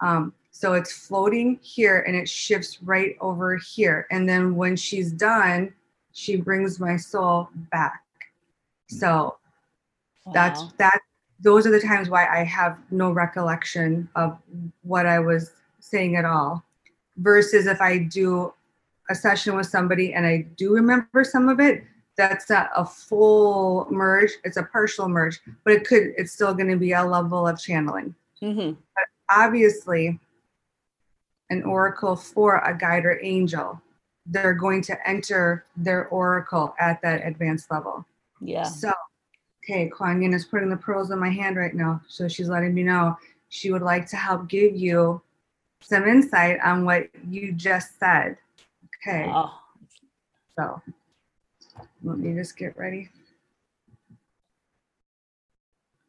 Um, 0.00 0.34
so 0.50 0.74
it's 0.74 1.06
floating 1.06 1.58
here 1.62 2.04
and 2.06 2.14
it 2.14 2.28
shifts 2.28 2.82
right 2.82 3.16
over 3.18 3.56
here. 3.56 4.06
And 4.10 4.28
then 4.28 4.56
when 4.56 4.76
she's 4.76 5.10
done 5.10 5.72
she 6.12 6.36
brings 6.36 6.80
my 6.80 6.96
soul 6.96 7.48
back. 7.70 8.02
So 8.88 9.36
that's 10.34 10.72
that 10.74 11.00
those 11.40 11.66
are 11.66 11.70
the 11.70 11.80
times 11.80 12.10
why 12.10 12.26
i 12.26 12.44
have 12.44 12.78
no 12.90 13.10
recollection 13.10 14.08
of 14.14 14.36
what 14.82 15.06
i 15.06 15.18
was 15.18 15.52
saying 15.78 16.16
at 16.16 16.24
all. 16.24 16.62
Versus 17.16 17.66
if 17.66 17.80
i 17.80 17.98
do 17.98 18.52
a 19.08 19.14
session 19.14 19.56
with 19.56 19.66
somebody 19.66 20.12
and 20.14 20.26
i 20.26 20.46
do 20.56 20.74
remember 20.74 21.24
some 21.24 21.48
of 21.48 21.60
it 21.60 21.84
that's 22.16 22.50
not 22.50 22.70
a 22.76 22.84
full 22.84 23.86
merge 23.90 24.30
it's 24.44 24.56
a 24.56 24.62
partial 24.62 25.08
merge 25.08 25.40
but 25.64 25.72
it 25.72 25.86
could 25.86 26.12
it's 26.16 26.32
still 26.32 26.52
going 26.54 26.68
to 26.68 26.76
be 26.76 26.92
a 26.92 27.02
level 27.04 27.46
of 27.46 27.58
channeling 27.60 28.14
Mhm. 28.42 28.76
obviously 29.30 30.18
an 31.50 31.62
oracle 31.64 32.16
for 32.16 32.58
a 32.58 32.76
guide 32.76 33.04
or 33.04 33.18
angel 33.22 33.80
they're 34.26 34.54
going 34.54 34.82
to 34.82 35.08
enter 35.08 35.64
their 35.76 36.06
oracle 36.08 36.74
at 36.78 37.00
that 37.02 37.26
advanced 37.26 37.70
level 37.70 38.04
Yeah. 38.40 38.64
so, 38.64 38.92
okay, 39.64 39.88
Kuan 39.88 40.22
Yin 40.22 40.32
is 40.34 40.44
putting 40.44 40.70
the 40.70 40.76
pearls 40.76 41.10
in 41.10 41.18
my 41.18 41.28
hand 41.30 41.56
right 41.56 41.74
now. 41.74 42.00
So 42.08 42.26
she's 42.28 42.48
letting 42.48 42.72
me 42.74 42.82
know 42.82 43.18
she 43.50 43.70
would 43.70 43.82
like 43.82 44.06
to 44.08 44.16
help 44.16 44.48
give 44.48 44.74
you 44.74 45.20
some 45.82 46.06
insight 46.08 46.58
on 46.60 46.84
what 46.86 47.08
you 47.28 47.52
just 47.52 47.98
said. 47.98 48.38
Okay, 49.06 49.30
Oh, 49.34 49.52
so 50.56 50.80
let 52.02 52.18
me 52.18 52.34
just 52.34 52.56
get 52.56 52.76
ready. 52.76 53.10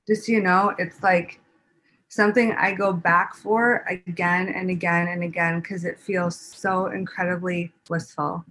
Just 0.07 0.25
so 0.25 0.31
you 0.31 0.41
know, 0.41 0.73
it's 0.77 1.01
like 1.03 1.39
something 2.07 2.53
I 2.53 2.73
go 2.73 2.91
back 2.91 3.35
for 3.35 3.85
again 3.87 4.49
and 4.49 4.69
again 4.69 5.07
and 5.07 5.23
again 5.23 5.61
because 5.61 5.85
it 5.85 5.99
feels 5.99 6.37
so 6.39 6.87
incredibly 6.87 7.71
blissful 7.87 8.43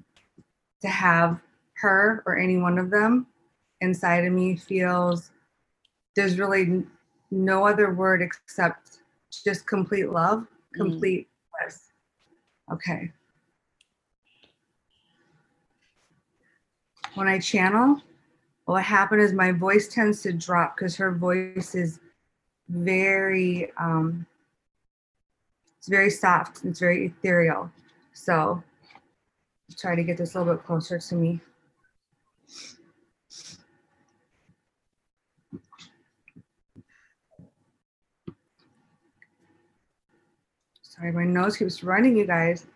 to 0.80 0.88
have 0.88 1.40
her 1.74 2.22
or 2.26 2.38
any 2.38 2.56
one 2.56 2.78
of 2.78 2.90
them 2.90 3.26
inside 3.80 4.24
of 4.24 4.32
me 4.32 4.56
feels 4.56 5.30
there's 6.16 6.38
really 6.38 6.84
no 7.30 7.66
other 7.66 7.92
word 7.94 8.22
except 8.22 8.98
just 9.44 9.66
complete 9.66 10.10
love, 10.10 10.46
Mm. 10.74 10.76
complete 10.76 11.28
bliss. 11.50 11.92
Okay. 12.72 13.12
When 17.14 17.26
I 17.26 17.38
channel, 17.38 18.00
what 18.66 18.84
happened 18.84 19.20
is 19.20 19.32
my 19.32 19.50
voice 19.52 19.88
tends 19.88 20.22
to 20.22 20.32
drop 20.32 20.76
because 20.76 20.96
her 20.96 21.12
voice 21.12 21.74
is 21.74 21.98
very 22.68 23.72
um 23.78 24.24
it's 25.76 25.88
very 25.88 26.10
soft 26.10 26.64
it's 26.64 26.78
very 26.78 27.06
ethereal. 27.06 27.70
So 28.12 28.62
try 29.76 29.96
to 29.96 30.04
get 30.04 30.16
this 30.16 30.34
a 30.34 30.38
little 30.38 30.54
bit 30.54 30.64
closer 30.64 30.98
to 30.98 31.14
me. 31.16 31.40
Sorry 40.82 41.10
my 41.12 41.24
nose 41.24 41.56
keeps 41.56 41.82
running 41.82 42.16
you 42.16 42.26
guys. 42.26 42.66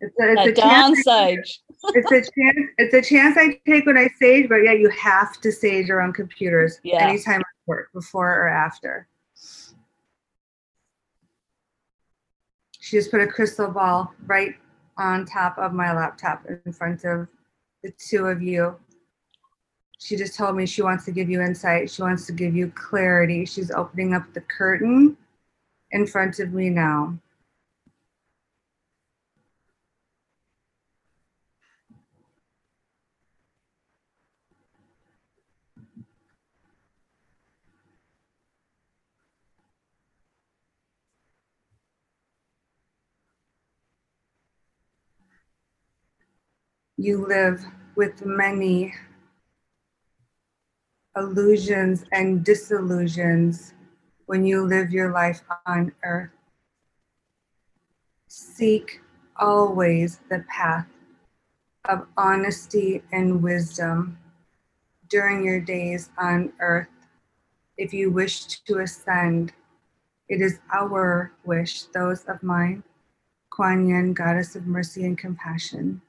It's 0.00 0.14
a, 0.20 0.32
it's 0.32 0.60
a 0.60 1.28
age. 1.28 1.60
It's 1.94 2.10
a 2.12 2.20
chance. 2.20 2.58
It's 2.78 2.94
a 2.94 3.02
chance 3.02 3.36
I 3.36 3.60
take 3.66 3.86
when 3.86 3.96
I 3.98 4.08
sage, 4.18 4.48
but 4.48 4.56
yeah, 4.56 4.72
you 4.72 4.88
have 4.90 5.40
to 5.40 5.52
sage 5.52 5.90
around 5.90 6.14
computers 6.14 6.80
Yeah. 6.82 7.06
anytime 7.08 7.40
at 7.40 7.46
work, 7.66 7.92
before 7.92 8.30
or 8.34 8.48
after. 8.48 9.06
She 12.80 12.96
just 12.96 13.10
put 13.10 13.20
a 13.20 13.26
crystal 13.26 13.68
ball 13.68 14.12
right 14.26 14.54
on 14.96 15.26
top 15.26 15.58
of 15.58 15.72
my 15.72 15.92
laptop 15.92 16.44
in 16.64 16.72
front 16.72 17.04
of 17.04 17.28
the 17.82 17.92
two 17.98 18.26
of 18.26 18.42
you. 18.42 18.76
She 19.98 20.16
just 20.16 20.36
told 20.36 20.56
me 20.56 20.64
she 20.64 20.82
wants 20.82 21.04
to 21.06 21.12
give 21.12 21.28
you 21.28 21.42
insight. 21.42 21.90
She 21.90 22.02
wants 22.02 22.26
to 22.26 22.32
give 22.32 22.54
you 22.54 22.72
clarity. 22.74 23.44
She's 23.44 23.70
opening 23.70 24.14
up 24.14 24.32
the 24.32 24.40
curtain 24.42 25.16
in 25.90 26.06
front 26.06 26.38
of 26.38 26.52
me 26.52 26.70
now. 26.70 27.18
You 47.00 47.24
live 47.28 47.64
with 47.94 48.26
many 48.26 48.92
illusions 51.16 52.04
and 52.10 52.44
disillusions 52.44 53.72
when 54.26 54.44
you 54.44 54.66
live 54.66 54.90
your 54.90 55.12
life 55.12 55.40
on 55.64 55.92
earth. 56.02 56.32
Seek 58.26 59.00
always 59.36 60.18
the 60.28 60.44
path 60.48 60.88
of 61.88 62.08
honesty 62.16 63.00
and 63.12 63.44
wisdom 63.44 64.18
during 65.08 65.44
your 65.44 65.60
days 65.60 66.10
on 66.18 66.52
earth. 66.58 66.88
If 67.76 67.94
you 67.94 68.10
wish 68.10 68.60
to 68.62 68.80
ascend, 68.80 69.52
it 70.28 70.40
is 70.40 70.58
our 70.74 71.32
wish, 71.44 71.84
those 71.94 72.24
of 72.24 72.42
mine, 72.42 72.82
Kuan 73.50 73.88
Yin, 73.88 74.14
Goddess 74.14 74.56
of 74.56 74.66
Mercy 74.66 75.04
and 75.04 75.16
Compassion 75.16 76.02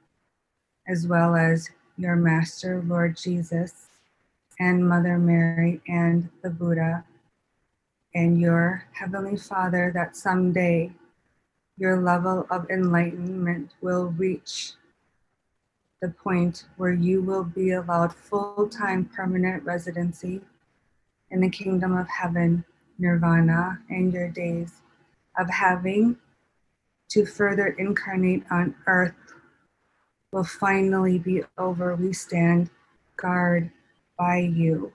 as 0.89 1.06
well 1.06 1.36
as 1.36 1.69
your 1.97 2.15
Master, 2.15 2.82
Lord 2.86 3.15
Jesus, 3.15 3.88
and 4.60 4.88
Mother 4.89 5.19
Mary, 5.19 5.82
and 5.88 6.30
the 6.41 6.49
Buddha, 6.49 7.06
and 8.15 8.41
your 8.41 8.86
Heavenly 8.91 9.38
Father, 9.38 9.91
that 9.93 10.17
someday 10.17 10.91
your 11.78 12.02
level 12.02 12.47
of 12.49 12.69
enlightenment 12.71 13.71
will 13.82 14.08
reach 14.08 14.73
the 16.02 16.10
point 16.10 16.65
where 16.78 16.93
you 16.93 17.21
will 17.21 17.43
be 17.43 17.71
allowed 17.71 18.13
full 18.13 18.67
time 18.67 19.06
permanent 19.06 19.63
residency 19.63 20.41
in 21.30 21.41
the 21.41 21.49
kingdom 21.49 21.95
of 21.95 22.08
heaven, 22.08 22.65
nirvana, 22.97 23.80
and 23.89 24.12
your 24.12 24.30
days 24.30 24.82
of 25.38 25.49
having 25.49 26.17
to 27.10 27.25
further 27.25 27.67
incarnate 27.78 28.43
on 28.49 28.73
earth 28.88 29.13
will 30.32 30.44
finally 30.44 31.18
be 31.18 31.44
over. 31.58 31.96
We 31.96 32.13
stand 32.13 32.70
guard 33.18 33.72
by 34.18 34.38
you, 34.39 34.94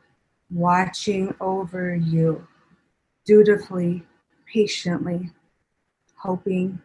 watching 0.51 1.35
over 1.40 1.94
you, 1.94 2.47
dutifully, 3.25 4.05
patiently, 4.47 5.31
hoping, 6.16 6.81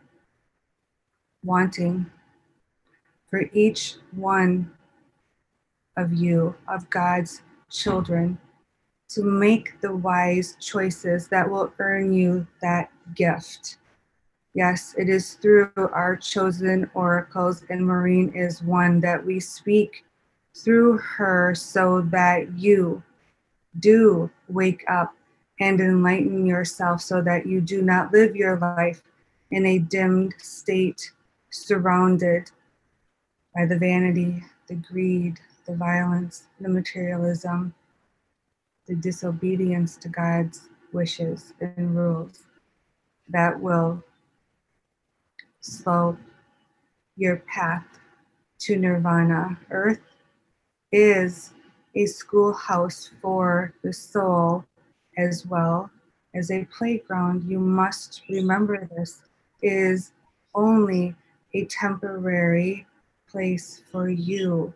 wanting 1.43 2.05
for 3.29 3.43
each 3.53 3.95
one 4.11 4.71
of 5.97 6.13
you, 6.13 6.55
of 6.67 6.89
God's 6.89 7.41
children, 7.69 8.39
to 9.09 9.23
make 9.23 9.79
the 9.81 9.95
wise 9.95 10.55
choices 10.59 11.27
that 11.27 11.49
will 11.49 11.71
earn 11.79 12.13
you 12.13 12.47
that 12.61 12.91
gift. 13.15 13.77
Yes, 14.53 14.95
it 14.97 15.09
is 15.09 15.33
through 15.35 15.71
our 15.75 16.15
chosen 16.15 16.89
oracles, 16.93 17.63
and 17.69 17.85
Maureen 17.85 18.33
is 18.33 18.63
one 18.63 18.99
that 19.01 19.23
we 19.23 19.39
speak 19.39 20.03
through 20.55 20.97
her 20.97 21.53
so 21.53 22.01
that 22.11 22.57
you 22.57 23.03
do 23.79 24.29
wake 24.47 24.83
up 24.89 25.13
and 25.59 25.79
enlighten 25.79 26.45
yourself 26.45 27.01
so 27.01 27.21
that 27.21 27.45
you 27.45 27.61
do 27.61 27.81
not 27.81 28.11
live 28.11 28.35
your 28.35 28.57
life 28.57 29.03
in 29.51 29.65
a 29.65 29.79
dimmed 29.79 30.33
state, 30.39 31.11
surrounded 31.51 32.49
by 33.55 33.65
the 33.65 33.77
vanity, 33.77 34.43
the 34.67 34.75
greed, 34.75 35.39
the 35.65 35.75
violence, 35.75 36.43
the 36.59 36.69
materialism, 36.69 37.73
the 38.87 38.95
disobedience 38.95 39.97
to 39.97 40.09
God's 40.09 40.69
wishes 40.91 41.53
and 41.59 41.95
rules 41.95 42.43
that 43.27 43.59
will 43.59 44.03
slow 45.61 46.17
your 47.15 47.37
path 47.37 47.85
to 48.59 48.75
nirvana. 48.75 49.57
Earth 49.71 49.99
is 50.91 51.51
a 51.95 52.05
schoolhouse 52.05 53.11
for 53.21 53.73
the 53.83 53.93
soul 53.93 54.65
as 55.17 55.45
well 55.45 55.89
as 56.33 56.51
a 56.51 56.65
playground. 56.65 57.43
You 57.49 57.59
must 57.59 58.21
remember 58.29 58.87
this 58.95 59.21
is 59.61 60.11
only 60.55 61.15
a 61.53 61.65
temporary 61.65 62.85
place 63.29 63.81
for 63.91 64.09
you. 64.09 64.73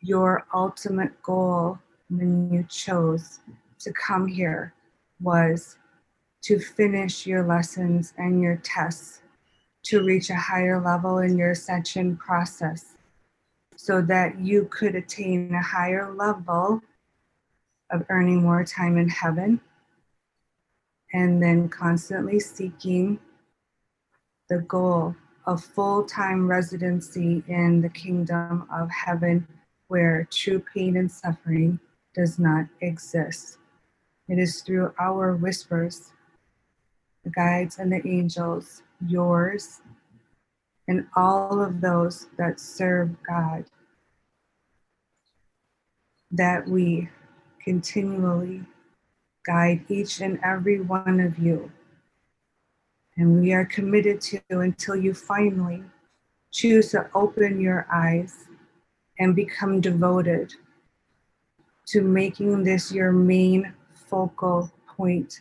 Your 0.00 0.46
ultimate 0.54 1.20
goal 1.22 1.78
when 2.08 2.52
you 2.52 2.64
chose 2.68 3.40
to 3.80 3.92
come 3.92 4.26
here 4.26 4.72
was 5.20 5.76
to 6.42 6.58
finish 6.58 7.26
your 7.26 7.44
lessons 7.44 8.12
and 8.18 8.40
your 8.40 8.56
tests 8.56 9.21
to 9.84 10.04
reach 10.04 10.30
a 10.30 10.36
higher 10.36 10.80
level 10.80 11.18
in 11.18 11.36
your 11.36 11.50
ascension 11.50 12.16
process 12.16 12.96
so 13.76 14.00
that 14.00 14.38
you 14.40 14.68
could 14.70 14.94
attain 14.94 15.54
a 15.54 15.62
higher 15.62 16.12
level 16.12 16.80
of 17.90 18.04
earning 18.08 18.42
more 18.42 18.64
time 18.64 18.96
in 18.96 19.08
heaven 19.08 19.60
and 21.12 21.42
then 21.42 21.68
constantly 21.68 22.40
seeking 22.40 23.18
the 24.48 24.58
goal 24.60 25.14
of 25.46 25.64
full 25.64 26.04
time 26.04 26.46
residency 26.46 27.42
in 27.48 27.80
the 27.80 27.88
kingdom 27.88 28.66
of 28.72 28.88
heaven 28.90 29.46
where 29.88 30.26
true 30.30 30.62
pain 30.74 30.96
and 30.96 31.10
suffering 31.10 31.78
does 32.14 32.38
not 32.38 32.66
exist. 32.80 33.58
It 34.28 34.38
is 34.38 34.62
through 34.62 34.94
our 34.98 35.34
whispers, 35.34 36.12
the 37.24 37.30
guides 37.30 37.78
and 37.78 37.92
the 37.92 38.06
angels, 38.06 38.82
yours, 39.06 39.80
and 40.88 41.06
all 41.16 41.60
of 41.62 41.80
those 41.80 42.28
that 42.38 42.60
serve 42.60 43.10
God, 43.22 43.64
that 46.30 46.68
we 46.68 47.08
continually 47.62 48.64
guide 49.44 49.84
each 49.88 50.20
and 50.20 50.38
every 50.44 50.80
one 50.80 51.20
of 51.20 51.38
you. 51.38 51.70
And 53.16 53.40
we 53.40 53.52
are 53.52 53.66
committed 53.66 54.20
to 54.22 54.40
until 54.50 54.96
you 54.96 55.14
finally 55.14 55.84
choose 56.50 56.90
to 56.90 57.10
open 57.14 57.60
your 57.60 57.86
eyes 57.92 58.46
and 59.18 59.36
become 59.36 59.80
devoted 59.80 60.54
to 61.86 62.00
making 62.00 62.64
this 62.64 62.92
your 62.92 63.12
main 63.12 63.72
focal 63.92 64.70
point. 64.86 65.40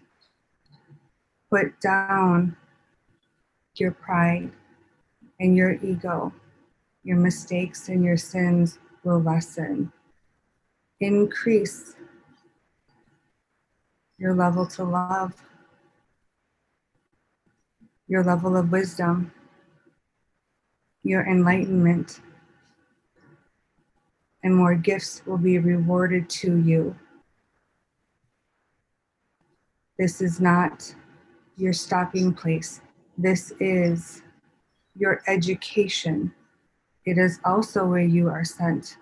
Put 1.50 1.80
down 1.80 2.56
your 3.76 3.92
pride 3.92 4.52
and 5.40 5.56
your 5.56 5.74
ego. 5.84 6.34
Your 7.04 7.18
mistakes 7.18 7.90
and 7.90 8.04
your 8.04 8.18
sins 8.18 8.78
will 9.04 9.20
lessen. 9.20 9.92
Increase 11.00 11.96
your 14.20 14.36
level 14.36 14.68
to 14.68 14.84
love, 14.84 15.34
your 18.08 18.24
level 18.24 18.56
of 18.56 18.72
wisdom, 18.72 19.32
your 21.02 21.26
enlightenment, 21.26 22.20
and 24.44 24.56
more 24.56 24.76
gifts 24.76 25.24
will 25.26 25.40
be 25.40 25.58
rewarded 25.58 26.30
to 26.30 26.58
you. 26.58 26.96
This 29.98 30.22
is 30.22 30.40
not 30.40 30.94
your 31.58 31.74
stopping 31.74 32.34
place. 32.34 32.82
This 33.22 33.54
is 33.60 34.24
your 34.96 35.22
education. 35.28 36.34
It 37.06 37.20
is 37.20 37.40
also 37.46 37.86
where 37.86 38.00
you 38.00 38.30
are 38.30 38.44
sent 38.44 38.98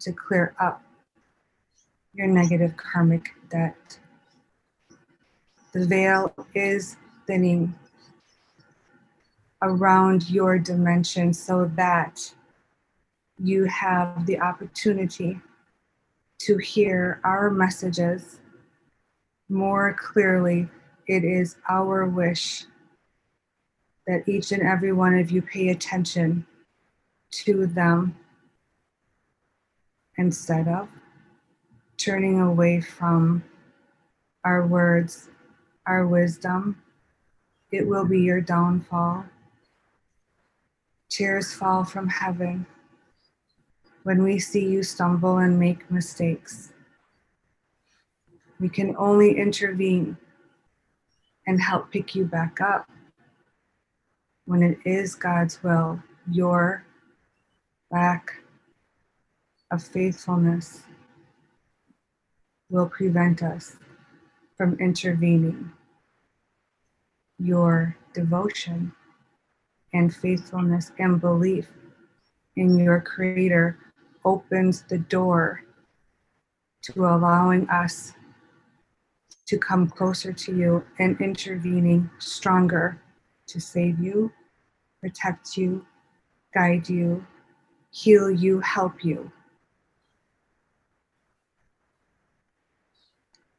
to 0.00 0.12
clear 0.12 0.56
up 0.58 0.82
your 2.14 2.26
negative 2.26 2.76
karmic 2.76 3.30
debt. 3.48 4.00
The 5.72 5.86
veil 5.86 6.34
is 6.56 6.96
thinning 7.28 7.72
around 9.62 10.28
your 10.28 10.58
dimension 10.58 11.32
so 11.32 11.70
that 11.76 12.34
you 13.38 13.66
have 13.66 14.26
the 14.26 14.40
opportunity 14.40 15.40
to 16.40 16.56
hear 16.56 17.20
our 17.22 17.50
messages 17.50 18.40
more 19.48 19.96
clearly. 19.96 20.68
It 21.06 21.22
is 21.22 21.54
our 21.68 22.04
wish 22.04 22.66
that 24.06 24.28
each 24.28 24.52
and 24.52 24.62
every 24.62 24.92
one 24.92 25.14
of 25.18 25.30
you 25.30 25.42
pay 25.42 25.68
attention 25.68 26.46
to 27.30 27.66
them 27.66 28.16
instead 30.16 30.68
of 30.68 30.88
turning 31.96 32.40
away 32.40 32.80
from 32.80 33.44
our 34.44 34.66
words, 34.66 35.28
our 35.86 36.06
wisdom. 36.06 36.82
It 37.70 37.86
will 37.86 38.04
be 38.04 38.20
your 38.20 38.40
downfall. 38.40 39.24
Tears 41.08 41.52
fall 41.52 41.84
from 41.84 42.08
heaven 42.08 42.66
when 44.02 44.22
we 44.22 44.38
see 44.38 44.66
you 44.66 44.82
stumble 44.82 45.38
and 45.38 45.58
make 45.58 45.90
mistakes. 45.90 46.72
We 48.58 48.68
can 48.68 48.96
only 48.96 49.38
intervene 49.38 50.16
and 51.46 51.60
help 51.60 51.90
pick 51.92 52.14
you 52.14 52.24
back 52.24 52.60
up 52.60 52.88
when 54.44 54.62
it 54.62 54.78
is 54.84 55.14
God's 55.14 55.62
will, 55.62 56.02
your 56.30 56.84
lack 57.90 58.32
of 59.70 59.82
faithfulness 59.82 60.82
will 62.70 62.88
prevent 62.88 63.42
us 63.42 63.76
from 64.56 64.78
intervening. 64.78 65.72
Your 67.38 67.96
devotion 68.14 68.92
and 69.92 70.14
faithfulness 70.14 70.92
and 70.98 71.20
belief 71.20 71.68
in 72.56 72.78
your 72.78 73.00
Creator 73.00 73.78
opens 74.24 74.82
the 74.82 74.98
door 74.98 75.62
to 76.82 77.06
allowing 77.06 77.68
us 77.68 78.12
to 79.46 79.58
come 79.58 79.88
closer 79.88 80.32
to 80.32 80.56
you 80.56 80.84
and 80.98 81.20
intervening 81.20 82.10
stronger 82.18 83.01
to 83.52 83.60
save 83.60 84.00
you, 84.00 84.32
protect 85.00 85.56
you, 85.56 85.84
guide 86.54 86.88
you, 86.88 87.24
heal 87.90 88.30
you, 88.30 88.60
help 88.60 89.04
you. 89.04 89.30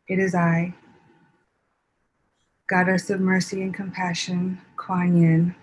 It 0.07 0.19
is 0.19 0.33
I, 0.35 0.73
Goddess 2.67 3.09
of 3.09 3.21
Mercy 3.21 3.61
and 3.61 3.73
Compassion, 3.73 4.59
Kuan 4.77 5.15
Yin, 5.15 5.55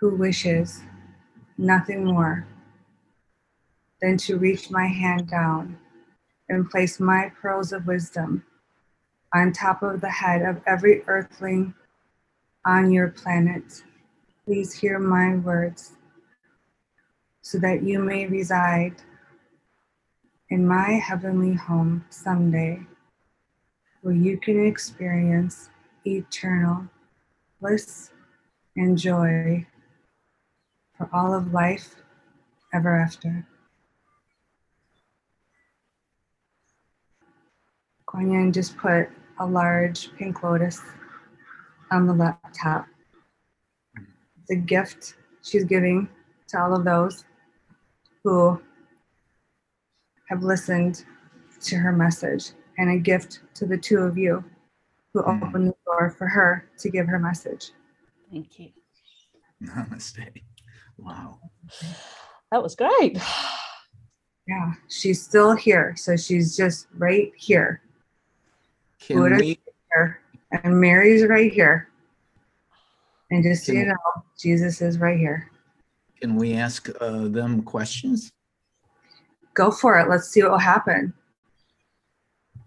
who 0.00 0.16
wishes 0.16 0.82
nothing 1.56 2.04
more 2.04 2.46
than 4.00 4.16
to 4.18 4.36
reach 4.36 4.70
my 4.70 4.86
hand 4.86 5.28
down 5.28 5.78
and 6.48 6.68
place 6.68 6.98
my 6.98 7.30
pearls 7.40 7.72
of 7.72 7.86
wisdom 7.86 8.44
on 9.34 9.52
top 9.52 9.82
of 9.82 10.00
the 10.00 10.10
head 10.10 10.42
of 10.42 10.60
every 10.66 11.02
earthling 11.06 11.74
on 12.64 12.90
your 12.90 13.08
planet. 13.08 13.82
Please 14.44 14.72
hear 14.72 14.98
my 14.98 15.36
words 15.36 15.92
so 17.42 17.58
that 17.58 17.82
you 17.82 17.98
may 17.98 18.26
reside 18.26 18.94
in 20.50 20.66
my 20.66 20.92
heavenly 20.92 21.54
home 21.54 22.04
someday, 22.10 22.80
where 24.02 24.14
you 24.14 24.38
can 24.38 24.66
experience 24.66 25.68
eternal 26.06 26.88
bliss 27.60 28.10
and 28.76 28.96
joy 28.96 29.66
for 30.96 31.08
all 31.12 31.34
of 31.34 31.52
life 31.52 31.96
ever 32.72 32.96
after. 32.96 33.46
Kuan 38.08 38.30
Yin 38.30 38.52
just 38.52 38.74
put 38.78 39.10
a 39.38 39.46
large 39.46 40.16
pink 40.16 40.42
lotus 40.42 40.80
on 41.90 42.06
the 42.06 42.14
laptop. 42.14 42.86
It's 44.40 44.50
a 44.50 44.56
gift 44.56 45.14
she's 45.42 45.64
giving 45.64 46.08
to 46.48 46.58
all 46.58 46.74
of 46.74 46.86
those 46.86 47.26
who 48.24 48.58
have 50.30 50.42
listened 50.42 51.04
to 51.60 51.76
her 51.76 51.92
message, 51.92 52.52
and 52.78 52.90
a 52.90 52.98
gift 52.98 53.40
to 53.54 53.66
the 53.66 53.76
two 53.76 53.98
of 53.98 54.16
you 54.16 54.42
who 55.12 55.22
mm. 55.22 55.46
opened 55.46 55.68
the 55.68 55.74
door 55.84 56.14
for 56.16 56.28
her 56.28 56.70
to 56.78 56.88
give 56.88 57.06
her 57.06 57.18
message. 57.18 57.72
Thank 58.30 58.58
you. 58.58 58.70
Namaste. 59.62 60.40
Wow. 60.96 61.40
That 62.52 62.62
was 62.62 62.74
great. 62.74 63.18
Yeah, 64.46 64.72
she's 64.88 65.22
still 65.22 65.54
here. 65.54 65.94
So 65.96 66.16
she's 66.16 66.56
just 66.56 66.86
right 66.96 67.32
here. 67.36 67.82
Can 69.00 69.36
we, 69.36 69.58
here, 69.94 70.20
and 70.50 70.80
Mary's 70.80 71.24
right 71.26 71.52
here. 71.52 71.88
And 73.30 73.42
just 73.42 73.66
so 73.66 73.72
you 73.72 73.86
know, 73.86 73.96
Jesus 74.38 74.80
is 74.80 74.98
right 74.98 75.18
here. 75.18 75.50
Can 76.20 76.36
we 76.36 76.54
ask 76.54 76.88
uh, 77.00 77.28
them 77.28 77.62
questions? 77.62 78.32
Go 79.54 79.70
for 79.70 79.98
it. 79.98 80.08
Let's 80.08 80.28
see 80.28 80.42
what 80.42 80.52
will 80.52 80.58
happen. 80.58 81.12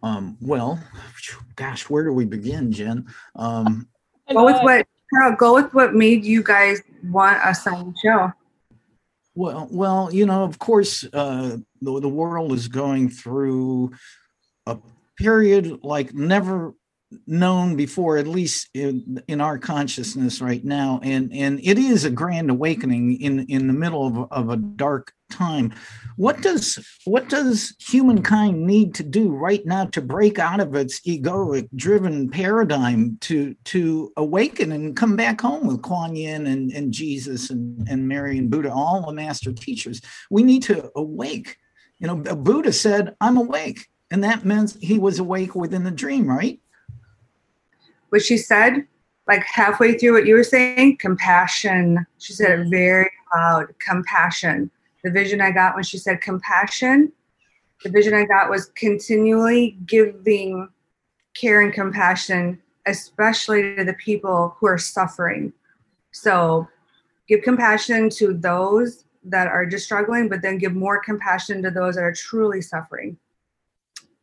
Um, 0.03 0.38
well, 0.41 0.79
gosh, 1.55 1.89
where 1.89 2.03
do 2.03 2.13
we 2.13 2.25
begin, 2.25 2.71
Jen? 2.71 3.07
Um, 3.36 3.88
go 4.32 4.45
with 4.45 4.61
what 4.61 4.88
go 5.38 5.55
with 5.55 5.73
what 5.73 5.93
made 5.93 6.25
you 6.25 6.41
guys 6.41 6.82
want 7.03 7.39
us 7.45 7.67
on 7.67 7.91
the 7.91 7.95
show. 8.01 8.32
Well, 9.36 9.67
well, 9.71 10.09
you 10.11 10.25
know, 10.25 10.43
of 10.43 10.59
course, 10.59 11.05
uh, 11.13 11.57
the 11.82 11.99
the 11.99 12.09
world 12.09 12.51
is 12.53 12.67
going 12.67 13.09
through 13.09 13.91
a 14.65 14.77
period 15.18 15.80
like 15.84 16.14
never 16.14 16.74
known 17.28 17.76
before 17.76 18.18
at 18.18 18.28
least 18.28 18.70
in, 18.74 19.22
in 19.28 19.41
our 19.41 19.57
consciousness 19.57 20.41
right 20.41 20.64
now. 20.64 20.99
And 21.03 21.34
and 21.34 21.59
it 21.64 21.78
is 21.78 22.05
a 22.05 22.09
grand 22.09 22.49
awakening 22.49 23.22
in 23.22 23.45
in 23.47 23.68
the 23.68 23.74
middle 23.74 24.07
of, 24.07 24.32
of 24.32 24.49
a 24.49 24.57
dark 24.57 25.14
time. 25.30 25.74
What 26.18 26.41
does 26.41 26.80
what 27.05 27.30
does 27.30 27.76
humankind 27.80 28.66
need 28.66 28.93
to 28.95 29.03
do 29.03 29.30
right 29.30 29.66
now 29.66 29.86
to 29.86 30.01
break 30.01 30.39
out 30.39 30.59
of 30.59 30.76
its 30.76 30.99
egoic 31.01 31.68
driven 31.76 32.30
paradigm 32.30 33.18
to 33.22 33.55
to 33.66 34.12
awaken 34.18 34.72
and 34.72 34.95
come 34.95 35.16
back 35.16 35.41
home 35.41 35.68
with 35.68 35.82
Kuan 35.82 36.16
Yin 36.16 36.47
and, 36.47 36.72
and 36.72 36.93
Jesus 36.93 37.49
and, 37.49 37.88
and 37.89 38.07
Mary 38.07 38.38
and 38.38 38.49
Buddha 38.49 38.72
all 38.72 39.05
the 39.05 39.14
master 39.14 39.51
teachers? 39.53 40.01
We 40.30 40.43
need 40.43 40.64
to 40.64 40.91
awake. 40.95 41.57
You 41.99 42.07
know 42.07 42.16
Buddha 42.16 42.74
said 42.74 43.16
I'm 43.22 43.38
awake 43.38 43.88
and 44.12 44.24
that 44.24 44.45
meant 44.45 44.78
he 44.82 44.99
was 44.99 45.18
awake 45.18 45.55
within 45.55 45.84
the 45.84 45.91
dream 45.91 46.28
right 46.28 46.59
what 48.12 48.22
she 48.22 48.38
said, 48.38 48.86
like 49.28 49.43
halfway 49.43 49.97
through 49.97 50.14
what 50.14 50.26
you 50.26 50.36
were 50.36 50.43
saying, 50.43 50.97
compassion. 50.97 52.05
She 52.20 52.34
said 52.34 52.51
it 52.51 52.59
mm-hmm. 52.59 52.70
very 52.70 53.12
loud, 53.36 53.68
compassion. 53.80 54.70
The 55.03 55.12
vision 55.12 55.41
I 55.41 55.51
got 55.51 55.76
when 55.76 55.84
she 55.84 55.97
said 55.97 56.22
compassion, 56.22 57.12
the 57.84 57.89
vision 57.89 58.14
I 58.14 58.26
got 58.26 58.49
was 58.49 58.68
continually 58.76 59.78
giving 59.86 60.68
care 61.34 61.62
and 61.62 61.74
compassion, 61.74 62.62
especially 62.86 63.76
to 63.78 63.86
the 63.86 63.93
people 63.93 64.55
who 64.59 64.68
are 64.68 64.78
suffering. 64.78 65.53
So 66.12 66.68
give 67.30 67.43
compassion 67.43 68.09
to 68.18 68.34
those 68.34 69.05
that 69.24 69.47
are 69.47 69.66
just 69.66 69.86
struggling, 69.86 70.28
but 70.28 70.41
then 70.41 70.57
give 70.57 70.76
more 70.76 71.01
compassion 71.01 71.64
to 71.64 71.72
those 71.72 71.95
that 71.95 72.03
are 72.03 72.14
truly 72.14 72.62
suffering 72.62 73.18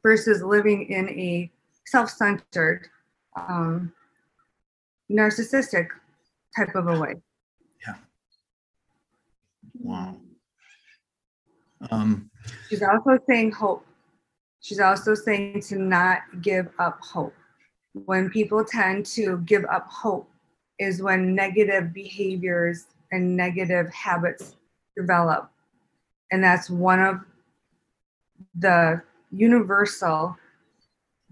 versus 0.09 0.43
living 0.43 0.89
in 0.89 1.07
a 1.11 1.51
self 1.85 2.09
centered, 2.09 2.89
um, 3.37 3.93
narcissistic 5.13 5.89
type 6.57 6.75
of 6.75 6.87
a 6.87 6.99
way. 6.99 7.15
Yeah. 7.87 7.97
Wow. 9.75 10.17
Um, 11.91 12.31
She's 12.71 12.83
also 12.83 13.19
saying 13.29 13.53
hope. 13.53 13.85
She's 14.63 14.81
also 14.81 15.15
saying 15.15 15.61
to 15.69 15.77
not 15.79 16.21
give 16.41 16.69
up 16.79 16.99
hope. 17.03 17.35
When 17.93 18.31
people 18.31 18.65
tend 18.65 19.05
to 19.17 19.37
give 19.45 19.67
up 19.71 19.89
hope, 19.91 20.31
is 20.79 21.03
when 21.03 21.35
negative 21.35 21.93
behaviors 21.93 22.87
and 23.13 23.37
negative 23.37 23.91
habits 23.91 24.57
develop. 24.97 25.51
And 26.31 26.43
that's 26.43 26.71
one 26.71 27.01
of 27.01 27.21
the 28.55 29.03
universal 29.31 30.37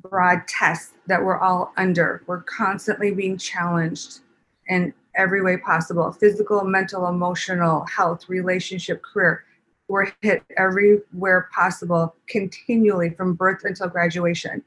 broad 0.03 0.47
tests 0.47 0.93
that 1.07 1.23
we're 1.23 1.39
all 1.39 1.73
under. 1.77 2.23
We're 2.27 2.43
constantly 2.43 3.13
being 3.13 3.39
challenged 3.39 4.21
in 4.69 4.93
every 5.15 5.43
way 5.43 5.57
possible 5.57 6.13
physical, 6.13 6.65
mental, 6.65 7.09
emotional, 7.09 7.87
health, 7.87 8.29
relationship, 8.29 9.03
career. 9.03 9.45
We're 9.89 10.13
hit 10.21 10.43
everywhere 10.57 11.49
possible 11.55 12.15
continually 12.29 13.11
from 13.11 13.35
birth 13.35 13.65
until 13.65 13.89
graduation. 13.89 14.63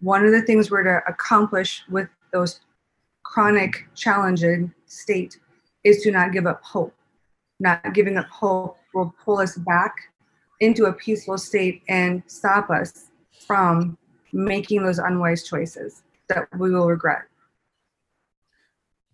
One 0.00 0.24
of 0.24 0.32
the 0.32 0.42
things 0.42 0.70
we're 0.70 0.84
to 0.84 1.02
accomplish 1.06 1.82
with 1.90 2.08
those 2.32 2.60
chronic 3.24 3.86
challenging 3.94 4.72
state 4.86 5.38
is 5.84 6.02
to 6.02 6.10
not 6.10 6.32
give 6.32 6.46
up 6.46 6.62
hope. 6.62 6.94
not 7.60 7.92
giving 7.92 8.16
up 8.16 8.26
hope 8.26 8.78
will 8.94 9.14
pull 9.24 9.38
us 9.38 9.56
back 9.56 10.07
into 10.60 10.86
a 10.86 10.92
peaceful 10.92 11.38
state 11.38 11.82
and 11.88 12.22
stop 12.26 12.70
us 12.70 13.10
from 13.46 13.96
making 14.32 14.82
those 14.82 14.98
unwise 14.98 15.46
choices 15.46 16.02
that 16.28 16.48
we 16.58 16.70
will 16.70 16.86
regret. 16.86 17.22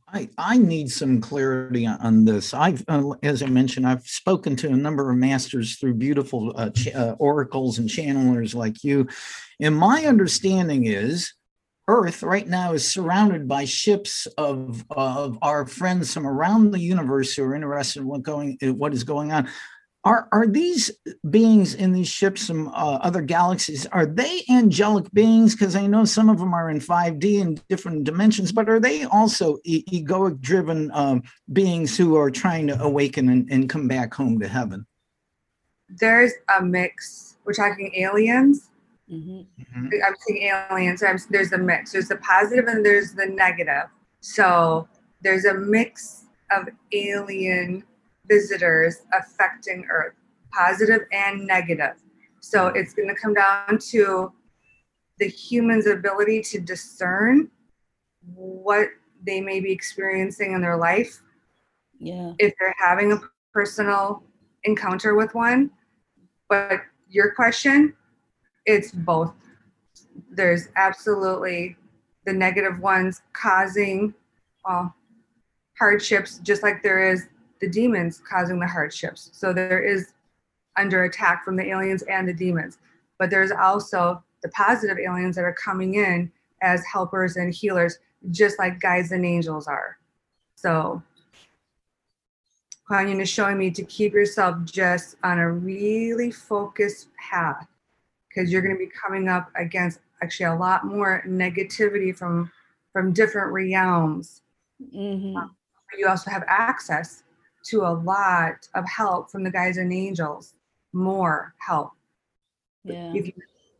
I, 0.08 0.28
I 0.38 0.58
need 0.58 0.90
some 0.90 1.20
clarity 1.20 1.86
on 1.86 2.24
this. 2.24 2.54
I've, 2.54 2.84
uh, 2.86 3.14
as 3.24 3.42
I 3.42 3.46
mentioned, 3.46 3.86
I've 3.86 4.06
spoken 4.06 4.54
to 4.56 4.68
a 4.68 4.76
number 4.76 5.10
of 5.10 5.16
masters 5.16 5.76
through 5.76 5.94
beautiful 5.94 6.52
uh, 6.56 6.70
ch- 6.70 6.94
uh, 6.94 7.16
oracles 7.18 7.78
and 7.78 7.88
channelers 7.88 8.54
like 8.54 8.84
you. 8.84 9.08
And 9.60 9.76
my 9.76 10.06
understanding 10.06 10.86
is 10.86 11.34
Earth 11.88 12.22
right 12.22 12.46
now 12.46 12.72
is 12.72 12.90
surrounded 12.90 13.46
by 13.46 13.64
ships 13.64 14.26
of, 14.38 14.84
of 14.90 15.38
our 15.42 15.66
friends 15.66 16.14
from 16.14 16.26
around 16.26 16.70
the 16.70 16.80
universe 16.80 17.34
who 17.34 17.42
are 17.44 17.54
interested 17.54 18.00
in 18.00 18.06
what 18.06 18.22
going 18.22 18.56
what 18.62 18.94
is 18.94 19.04
going 19.04 19.32
on. 19.32 19.48
Are 20.04 20.28
are 20.32 20.46
these 20.46 20.90
beings 21.30 21.74
in 21.74 21.92
these 21.92 22.08
ships 22.08 22.46
from 22.46 22.68
uh, 22.68 22.98
other 23.00 23.22
galaxies? 23.22 23.86
Are 23.86 24.04
they 24.04 24.42
angelic 24.50 25.10
beings? 25.14 25.54
Because 25.54 25.74
I 25.74 25.86
know 25.86 26.04
some 26.04 26.28
of 26.28 26.38
them 26.38 26.52
are 26.52 26.68
in 26.68 26.80
five 26.80 27.18
D 27.18 27.38
in 27.38 27.58
different 27.70 28.04
dimensions, 28.04 28.52
but 28.52 28.68
are 28.68 28.78
they 28.78 29.04
also 29.04 29.58
e- 29.64 29.84
egoic 29.90 30.40
driven 30.40 30.90
um, 30.92 31.22
beings 31.52 31.96
who 31.96 32.16
are 32.16 32.30
trying 32.30 32.66
to 32.66 32.80
awaken 32.82 33.30
and, 33.30 33.50
and 33.50 33.70
come 33.70 33.88
back 33.88 34.12
home 34.12 34.38
to 34.40 34.48
heaven? 34.48 34.86
There's 35.88 36.32
a 36.58 36.62
mix. 36.62 37.36
We're 37.44 37.54
talking 37.54 37.90
aliens. 37.96 38.70
Mm-hmm. 39.10 39.88
I'm 40.06 40.14
seeing 40.26 40.50
aliens. 40.70 41.02
I'm, 41.02 41.18
there's 41.30 41.52
a 41.52 41.58
mix. 41.58 41.92
There's 41.92 42.08
the 42.08 42.16
positive 42.16 42.66
and 42.66 42.84
there's 42.84 43.14
the 43.14 43.26
negative. 43.26 43.88
So 44.20 44.86
there's 45.22 45.46
a 45.46 45.54
mix 45.54 46.24
of 46.50 46.68
alien 46.92 47.84
visitors 48.26 49.02
affecting 49.12 49.86
Earth, 49.90 50.14
positive 50.52 51.02
and 51.12 51.46
negative. 51.46 51.94
So 52.40 52.68
it's 52.68 52.94
going 52.94 53.08
to 53.08 53.14
come 53.14 53.34
down 53.34 53.78
to 53.90 54.32
the 55.18 55.28
human's 55.28 55.86
ability 55.86 56.42
to 56.42 56.60
discern 56.60 57.50
what 58.34 58.88
they 59.24 59.40
may 59.40 59.60
be 59.60 59.72
experiencing 59.72 60.52
in 60.52 60.60
their 60.60 60.76
life. 60.76 61.20
Yeah. 61.98 62.32
If 62.38 62.54
they're 62.58 62.74
having 62.78 63.12
a 63.12 63.20
personal 63.52 64.24
encounter 64.64 65.14
with 65.14 65.34
one. 65.34 65.70
But 66.48 66.80
your 67.08 67.32
question, 67.32 67.94
it's 68.66 68.90
both. 68.90 69.32
There's 70.30 70.68
absolutely 70.76 71.76
the 72.26 72.32
negative 72.32 72.80
ones 72.80 73.22
causing 73.32 74.14
well, 74.64 74.94
hardships, 75.78 76.38
just 76.38 76.62
like 76.62 76.82
there 76.82 77.12
is 77.12 77.28
the 77.60 77.68
demons 77.68 78.20
causing 78.28 78.58
the 78.58 78.66
hardships. 78.66 79.30
So 79.32 79.52
there 79.52 79.82
is 79.82 80.12
under 80.76 81.04
attack 81.04 81.44
from 81.44 81.56
the 81.56 81.66
aliens 81.66 82.02
and 82.02 82.28
the 82.28 82.32
demons. 82.32 82.78
But 83.18 83.30
there's 83.30 83.52
also 83.52 84.22
the 84.42 84.48
positive 84.50 84.98
aliens 84.98 85.36
that 85.36 85.44
are 85.44 85.54
coming 85.54 85.94
in 85.94 86.30
as 86.62 86.84
helpers 86.84 87.36
and 87.36 87.54
healers, 87.54 87.98
just 88.30 88.58
like 88.58 88.80
guides 88.80 89.12
and 89.12 89.24
angels 89.24 89.66
are. 89.66 89.98
So 90.56 91.02
Kuan 92.86 93.08
Yin 93.08 93.20
is 93.20 93.28
showing 93.28 93.58
me 93.58 93.70
to 93.70 93.82
keep 93.84 94.12
yourself 94.12 94.56
just 94.64 95.16
on 95.22 95.38
a 95.38 95.50
really 95.50 96.30
focused 96.30 97.08
path 97.16 97.66
because 98.28 98.52
you're 98.52 98.62
going 98.62 98.74
to 98.74 98.78
be 98.78 98.90
coming 98.90 99.28
up 99.28 99.50
against 99.56 100.00
actually 100.22 100.46
a 100.46 100.54
lot 100.54 100.86
more 100.86 101.22
negativity 101.26 102.16
from 102.16 102.50
from 102.92 103.12
different 103.12 103.52
realms. 103.52 104.42
Mm-hmm. 104.94 105.36
Um, 105.36 105.56
you 105.98 106.08
also 106.08 106.30
have 106.30 106.44
access 106.46 107.23
to 107.64 107.82
a 107.82 107.94
lot 108.04 108.68
of 108.74 108.88
help 108.88 109.30
from 109.30 109.42
the 109.42 109.50
guides 109.50 109.78
and 109.78 109.92
angels, 109.92 110.54
more 110.92 111.54
help. 111.58 111.92
Yeah. 112.84 113.12
If 113.14 113.26
you 113.26 113.32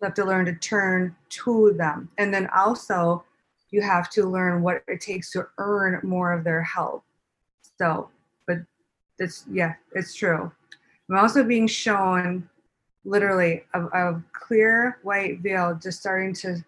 have 0.02 0.14
to 0.14 0.24
learn 0.24 0.46
to 0.46 0.54
turn 0.54 1.14
to 1.30 1.74
them. 1.76 2.10
And 2.18 2.32
then 2.32 2.48
also 2.54 3.24
you 3.70 3.82
have 3.82 4.10
to 4.10 4.24
learn 4.24 4.62
what 4.62 4.82
it 4.88 5.00
takes 5.00 5.30
to 5.32 5.46
earn 5.58 6.00
more 6.02 6.32
of 6.32 6.44
their 6.44 6.62
help. 6.62 7.04
So, 7.78 8.08
but 8.46 8.58
that's 9.18 9.44
yeah, 9.50 9.74
it's 9.94 10.14
true. 10.14 10.50
I'm 11.10 11.16
also 11.16 11.44
being 11.44 11.66
shown 11.66 12.48
literally 13.04 13.64
a, 13.74 13.84
a 13.84 14.22
clear 14.32 14.98
white 15.02 15.40
veil 15.40 15.78
just 15.82 16.00
starting 16.00 16.32
to 16.34 16.64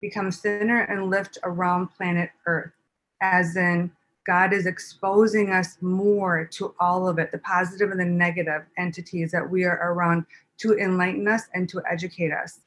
become 0.00 0.30
thinner 0.30 0.82
and 0.82 1.10
lift 1.10 1.38
around 1.44 1.88
planet 1.88 2.30
Earth, 2.46 2.72
as 3.20 3.56
in 3.56 3.90
God 4.26 4.52
is 4.52 4.66
exposing 4.66 5.50
us 5.50 5.76
more 5.80 6.46
to 6.52 6.74
all 6.80 7.08
of 7.08 7.18
it, 7.18 7.30
the 7.30 7.38
positive 7.38 7.90
and 7.90 8.00
the 8.00 8.04
negative 8.04 8.62
entities 8.78 9.30
that 9.32 9.48
we 9.48 9.64
are 9.64 9.92
around 9.92 10.24
to 10.58 10.78
enlighten 10.78 11.28
us 11.28 11.42
and 11.52 11.68
to 11.68 11.82
educate 11.90 12.32
us, 12.32 12.60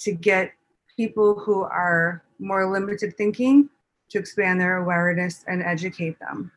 to 0.00 0.12
get 0.12 0.52
people 0.96 1.38
who 1.38 1.62
are 1.62 2.22
more 2.38 2.70
limited 2.70 3.16
thinking 3.16 3.68
to 4.10 4.18
expand 4.18 4.60
their 4.60 4.76
awareness 4.76 5.44
and 5.48 5.62
educate 5.62 6.18
them. 6.18 6.50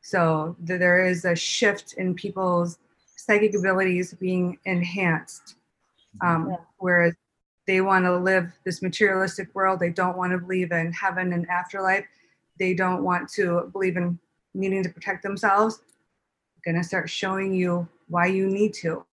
So 0.00 0.56
there 0.58 1.06
is 1.06 1.24
a 1.24 1.36
shift 1.36 1.94
in 1.94 2.14
people's 2.14 2.78
psychic 3.16 3.54
abilities 3.54 4.14
being 4.14 4.58
enhanced, 4.64 5.56
um, 6.20 6.50
Yeah. 6.50 6.56
whereas 6.78 7.14
they 7.66 7.80
want 7.82 8.06
to 8.06 8.16
live 8.16 8.52
this 8.64 8.80
materialistic 8.80 9.54
world. 9.54 9.78
They 9.78 9.90
don't 9.90 10.16
want 10.16 10.32
to 10.32 10.38
believe 10.38 10.72
in 10.72 10.92
heaven 10.92 11.32
and 11.32 11.48
afterlife 11.50 12.06
they 12.58 12.74
don't 12.74 13.02
want 13.02 13.28
to 13.30 13.70
believe 13.72 13.96
in 13.96 14.18
needing 14.54 14.82
to 14.82 14.88
protect 14.88 15.22
themselves, 15.22 15.80
I'm 16.56 16.72
gonna 16.72 16.84
start 16.84 17.08
showing 17.08 17.54
you 17.54 17.88
why 18.08 18.26
you 18.26 18.48
need 18.48 18.74
to. 18.74 19.04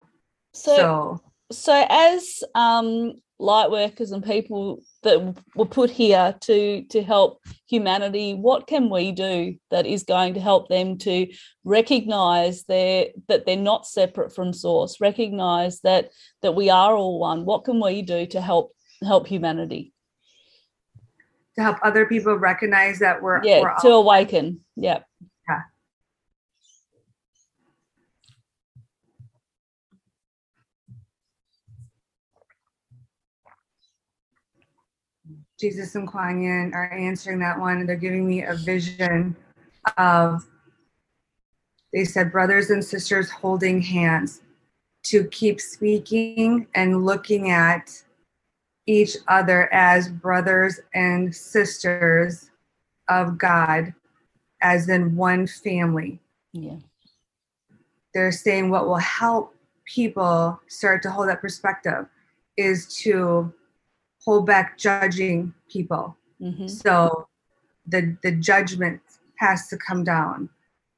So, 0.54 0.76
So, 0.76 1.22
so 1.52 1.86
as 1.90 2.44
um, 2.56 3.14
light 3.40 3.70
workers 3.70 4.12
and 4.12 4.24
people 4.24 4.82
that 5.04 5.36
were 5.56 5.66
put 5.66 5.90
here 5.90 6.36
to 6.42 6.84
to 6.86 7.04
help 7.04 7.42
humanity, 7.68 8.34
what 8.34 8.68
can 8.68 8.90
we 8.90 9.12
do 9.12 9.56
that 9.72 9.86
is 9.86 10.04
going 10.04 10.34
to 10.36 10.40
help 10.40 10.70
them 10.70 10.98
to 11.00 11.28
recognize 11.64 12.64
their 12.64 13.08
that 13.28 13.46
they're 13.46 13.58
not 13.58 13.86
separate 13.86 14.34
from 14.34 14.54
source, 14.54 15.02
recognize 15.02 15.82
that 15.82 16.12
that 16.42 16.56
we 16.56 16.70
are 16.70 16.96
all 16.96 17.20
one? 17.20 17.46
What 17.46 17.66
can 17.66 17.82
we 17.82 18.02
do 18.02 18.26
to 18.28 18.42
help 18.42 18.72
help 19.04 19.28
humanity? 19.28 19.94
To 21.58 21.64
help 21.64 21.78
other 21.84 22.06
people 22.06 22.36
recognize 22.36 23.00
that 23.00 23.22
we're, 23.22 23.44
Yeah, 23.44 23.62
we're 23.62 23.76
to 23.82 23.90
all, 23.90 24.02
awaken. 24.02 24.62
Yeah. 24.76 25.00
Jesus 35.60 35.96
and 35.96 36.08
Kuan 36.08 36.42
Yin 36.42 36.74
are 36.74 36.92
answering 36.92 37.40
that 37.40 37.58
one, 37.58 37.78
and 37.78 37.88
they're 37.88 37.96
giving 37.96 38.28
me 38.28 38.44
a 38.44 38.56
vision 38.56 39.36
of. 39.98 40.46
They 41.94 42.04
said, 42.04 42.30
brothers 42.30 42.72
and 42.72 42.84
sisters 42.84 43.30
holding 43.30 43.82
hands, 43.82 44.42
to 45.04 45.24
keep 45.28 45.62
speaking 45.62 46.68
and 46.76 47.06
looking 47.06 47.52
at 47.52 48.04
each 48.88 49.18
other 49.28 49.72
as 49.74 50.10
brothers 50.10 50.80
and 50.94 51.36
sisters 51.36 52.52
of 53.10 53.38
God, 53.38 53.94
as 54.62 54.90
in 54.90 55.16
one 55.16 55.48
family. 55.48 56.20
Yeah. 56.54 56.78
They're 58.14 58.32
saying 58.32 58.70
what 58.70 58.88
will 58.88 58.96
help 58.98 59.56
people 59.86 60.60
start 60.68 61.04
to 61.04 61.12
hold 61.12 61.30
that 61.30 61.42
perspective 61.42 62.06
is 62.58 62.88
to 63.00 63.54
hold 64.24 64.46
back 64.46 64.78
judging 64.78 65.54
people. 65.70 66.18
hmm 66.40 66.68
So 66.68 67.28
the 67.88 68.18
the 68.24 68.32
judgment 68.32 69.02
has 69.38 69.68
to 69.68 69.78
come 69.78 70.04
down. 70.04 70.50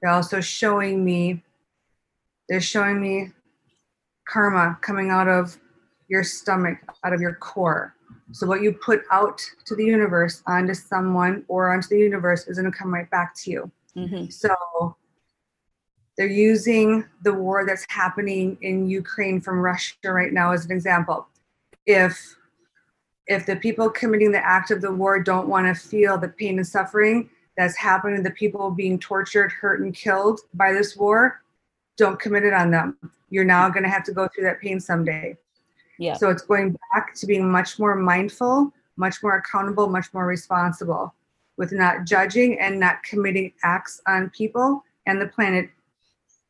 They're 0.02 0.12
also 0.12 0.40
showing 0.42 1.04
me 1.04 1.44
they're 2.48 2.62
showing 2.62 3.02
me 3.02 3.32
karma 4.28 4.78
coming 4.82 5.10
out 5.10 5.28
of 5.28 5.58
your 6.08 6.24
stomach, 6.24 6.78
out 7.04 7.14
of 7.14 7.22
your 7.22 7.36
core. 7.36 7.96
So 8.32 8.48
what 8.48 8.62
you 8.62 8.74
put 8.74 9.02
out 9.12 9.42
to 9.66 9.76
the 9.76 9.86
universe 9.86 10.44
onto 10.48 10.74
someone 10.74 11.46
or 11.48 11.74
onto 11.74 11.88
the 11.90 12.00
universe 12.00 12.48
is 12.48 12.58
going 12.58 12.72
to 12.72 12.78
come 12.78 12.94
right 12.94 13.10
back 13.10 13.36
to 13.44 13.52
you. 13.52 13.72
hmm 13.96 14.26
So 14.30 14.56
they're 16.18 16.28
using 16.28 17.06
the 17.22 17.34
war 17.34 17.66
that's 17.66 17.86
happening 17.90 18.58
in 18.62 18.90
Ukraine 18.90 19.40
from 19.40 19.60
Russia 19.60 19.96
right 20.06 20.34
now 20.34 20.52
as 20.52 20.66
an 20.66 20.72
example. 20.72 21.28
If 21.86 22.36
if 23.28 23.46
the 23.46 23.58
people 23.58 23.90
committing 23.90 24.32
the 24.32 24.46
act 24.46 24.72
of 24.72 24.82
the 24.82 24.92
war 24.92 25.22
don't 25.22 25.50
want 25.50 25.68
to 25.68 25.76
feel 25.76 26.18
the 26.18 26.30
pain 26.30 26.58
and 26.58 26.68
suffering 26.68 27.30
that's 27.58 27.76
happening, 27.76 28.24
the 28.24 28.32
people 28.32 28.72
being 28.72 28.98
tortured, 28.98 29.52
hurt, 29.52 29.82
and 29.82 29.94
killed 29.94 30.40
by 30.54 30.72
this 30.72 30.96
war, 30.96 31.42
don't 31.98 32.20
commit 32.20 32.46
it 32.46 32.54
on 32.54 32.72
them. 32.72 32.98
You're 33.30 33.44
now 33.44 33.70
going 33.70 33.84
to 33.84 33.90
have 33.90 34.06
to 34.06 34.14
go 34.14 34.30
through 34.30 34.46
that 34.46 34.62
pain 34.62 34.80
someday. 34.80 35.36
Yeah. 36.00 36.14
So 36.14 36.30
it's 36.30 36.44
going 36.44 36.78
back 36.94 37.14
to 37.16 37.26
being 37.26 37.50
much 37.50 37.80
more 37.80 37.96
mindful, 37.96 38.72
much 38.98 39.22
more 39.24 39.38
accountable, 39.38 39.88
much 39.88 40.14
more 40.14 40.26
responsible 40.26 41.14
with 41.58 41.72
not 41.72 42.06
judging 42.06 42.60
and 42.60 42.80
not 42.80 43.02
committing 43.04 43.52
acts 43.64 44.02
on 44.08 44.30
people 44.30 44.84
and 45.08 45.20
the 45.20 45.28
planet 45.28 45.70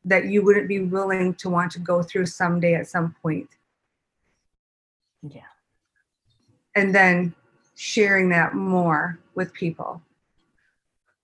that 0.04 0.26
you 0.26 0.42
wouldn't 0.42 0.68
be 0.68 0.80
willing 0.80 1.34
to 1.34 1.48
want 1.48 1.72
to 1.72 1.78
go 1.78 2.02
through 2.02 2.26
someday 2.26 2.74
at 2.74 2.86
some 2.86 3.14
point. 3.22 3.48
Yeah. 5.22 5.40
And 6.74 6.94
then 6.94 7.34
sharing 7.74 8.28
that 8.30 8.54
more 8.54 9.18
with 9.34 9.52
people. 9.52 10.02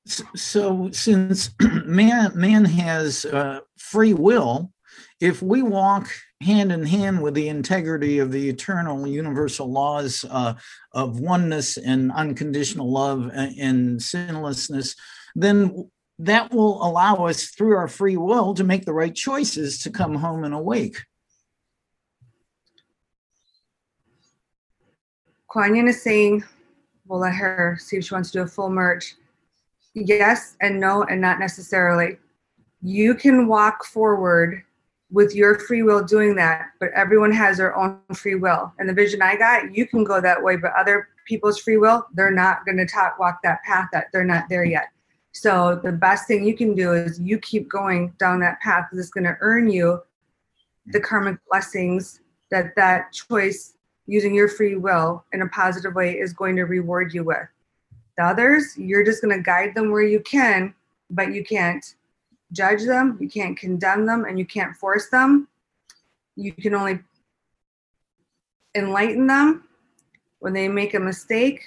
So, 0.06 0.90
since 0.90 1.50
man 1.86 2.32
man 2.34 2.64
has 2.66 3.24
uh, 3.24 3.60
free 3.78 4.12
will, 4.12 4.70
if 5.24 5.40
we 5.40 5.62
walk 5.62 6.10
hand 6.42 6.70
in 6.70 6.84
hand 6.84 7.22
with 7.22 7.32
the 7.32 7.48
integrity 7.48 8.18
of 8.18 8.30
the 8.30 8.46
eternal 8.50 9.06
universal 9.06 9.72
laws 9.72 10.22
uh, 10.28 10.52
of 10.92 11.18
oneness 11.18 11.78
and 11.78 12.12
unconditional 12.12 12.92
love 12.92 13.30
and 13.32 14.02
sinlessness, 14.02 14.94
then 15.34 15.88
that 16.18 16.52
will 16.52 16.86
allow 16.86 17.24
us 17.24 17.46
through 17.46 17.74
our 17.74 17.88
free 17.88 18.18
will 18.18 18.52
to 18.52 18.64
make 18.64 18.84
the 18.84 18.92
right 18.92 19.14
choices 19.14 19.78
to 19.78 19.90
come 19.90 20.14
home 20.14 20.44
and 20.44 20.52
awake. 20.52 21.02
Kuan 25.48 25.74
Yin 25.74 25.88
is 25.88 26.02
saying, 26.02 26.44
we'll 27.06 27.20
let 27.20 27.34
her 27.34 27.78
see 27.80 27.96
if 27.96 28.04
she 28.04 28.12
wants 28.12 28.30
to 28.32 28.40
do 28.40 28.42
a 28.42 28.46
full 28.46 28.68
merge. 28.68 29.14
Yes 29.94 30.58
and 30.60 30.78
no, 30.78 31.04
and 31.04 31.18
not 31.18 31.38
necessarily. 31.38 32.18
You 32.82 33.14
can 33.14 33.46
walk 33.46 33.86
forward 33.86 34.62
with 35.10 35.34
your 35.34 35.58
free 35.60 35.82
will 35.82 36.02
doing 36.02 36.34
that, 36.36 36.66
but 36.80 36.90
everyone 36.94 37.32
has 37.32 37.58
their 37.58 37.76
own 37.76 38.00
free 38.14 38.34
will. 38.34 38.72
And 38.78 38.88
the 38.88 38.94
vision 38.94 39.22
I 39.22 39.36
got, 39.36 39.74
you 39.76 39.86
can 39.86 40.04
go 40.04 40.20
that 40.20 40.42
way, 40.42 40.56
but 40.56 40.72
other 40.76 41.08
people's 41.26 41.58
free 41.58 41.76
will, 41.76 42.06
they're 42.14 42.30
not 42.30 42.64
going 42.64 42.78
to 42.78 42.86
talk, 42.86 43.18
walk 43.18 43.40
that 43.42 43.62
path 43.62 43.88
that 43.92 44.06
they're 44.12 44.24
not 44.24 44.48
there 44.48 44.64
yet. 44.64 44.88
So 45.32 45.80
the 45.82 45.92
best 45.92 46.28
thing 46.28 46.44
you 46.44 46.56
can 46.56 46.74
do 46.74 46.92
is 46.92 47.20
you 47.20 47.38
keep 47.38 47.68
going 47.68 48.14
down 48.18 48.40
that 48.40 48.60
path 48.60 48.86
it's 48.92 49.10
going 49.10 49.24
to 49.24 49.36
earn 49.40 49.68
you 49.68 50.00
the 50.86 51.00
karmic 51.00 51.38
blessings 51.50 52.20
that 52.50 52.76
that 52.76 53.12
choice 53.12 53.74
using 54.06 54.34
your 54.34 54.48
free 54.48 54.76
will 54.76 55.24
in 55.32 55.42
a 55.42 55.48
positive 55.48 55.94
way 55.94 56.12
is 56.12 56.32
going 56.32 56.56
to 56.56 56.64
reward 56.64 57.14
you 57.14 57.24
with. 57.24 57.48
The 58.16 58.24
others, 58.24 58.76
you're 58.76 59.04
just 59.04 59.22
going 59.22 59.36
to 59.36 59.42
guide 59.42 59.74
them 59.74 59.90
where 59.90 60.02
you 60.02 60.20
can, 60.20 60.74
but 61.10 61.32
you 61.32 61.44
can't 61.44 61.84
judge 62.54 62.84
them, 62.84 63.18
you 63.20 63.28
can't 63.28 63.58
condemn 63.58 64.06
them, 64.06 64.24
and 64.24 64.38
you 64.38 64.46
can't 64.46 64.76
force 64.76 65.08
them. 65.10 65.48
You 66.36 66.52
can 66.52 66.74
only 66.74 67.00
enlighten 68.74 69.26
them 69.26 69.64
when 70.38 70.52
they 70.52 70.68
make 70.68 70.94
a 70.94 71.00
mistake, 71.00 71.62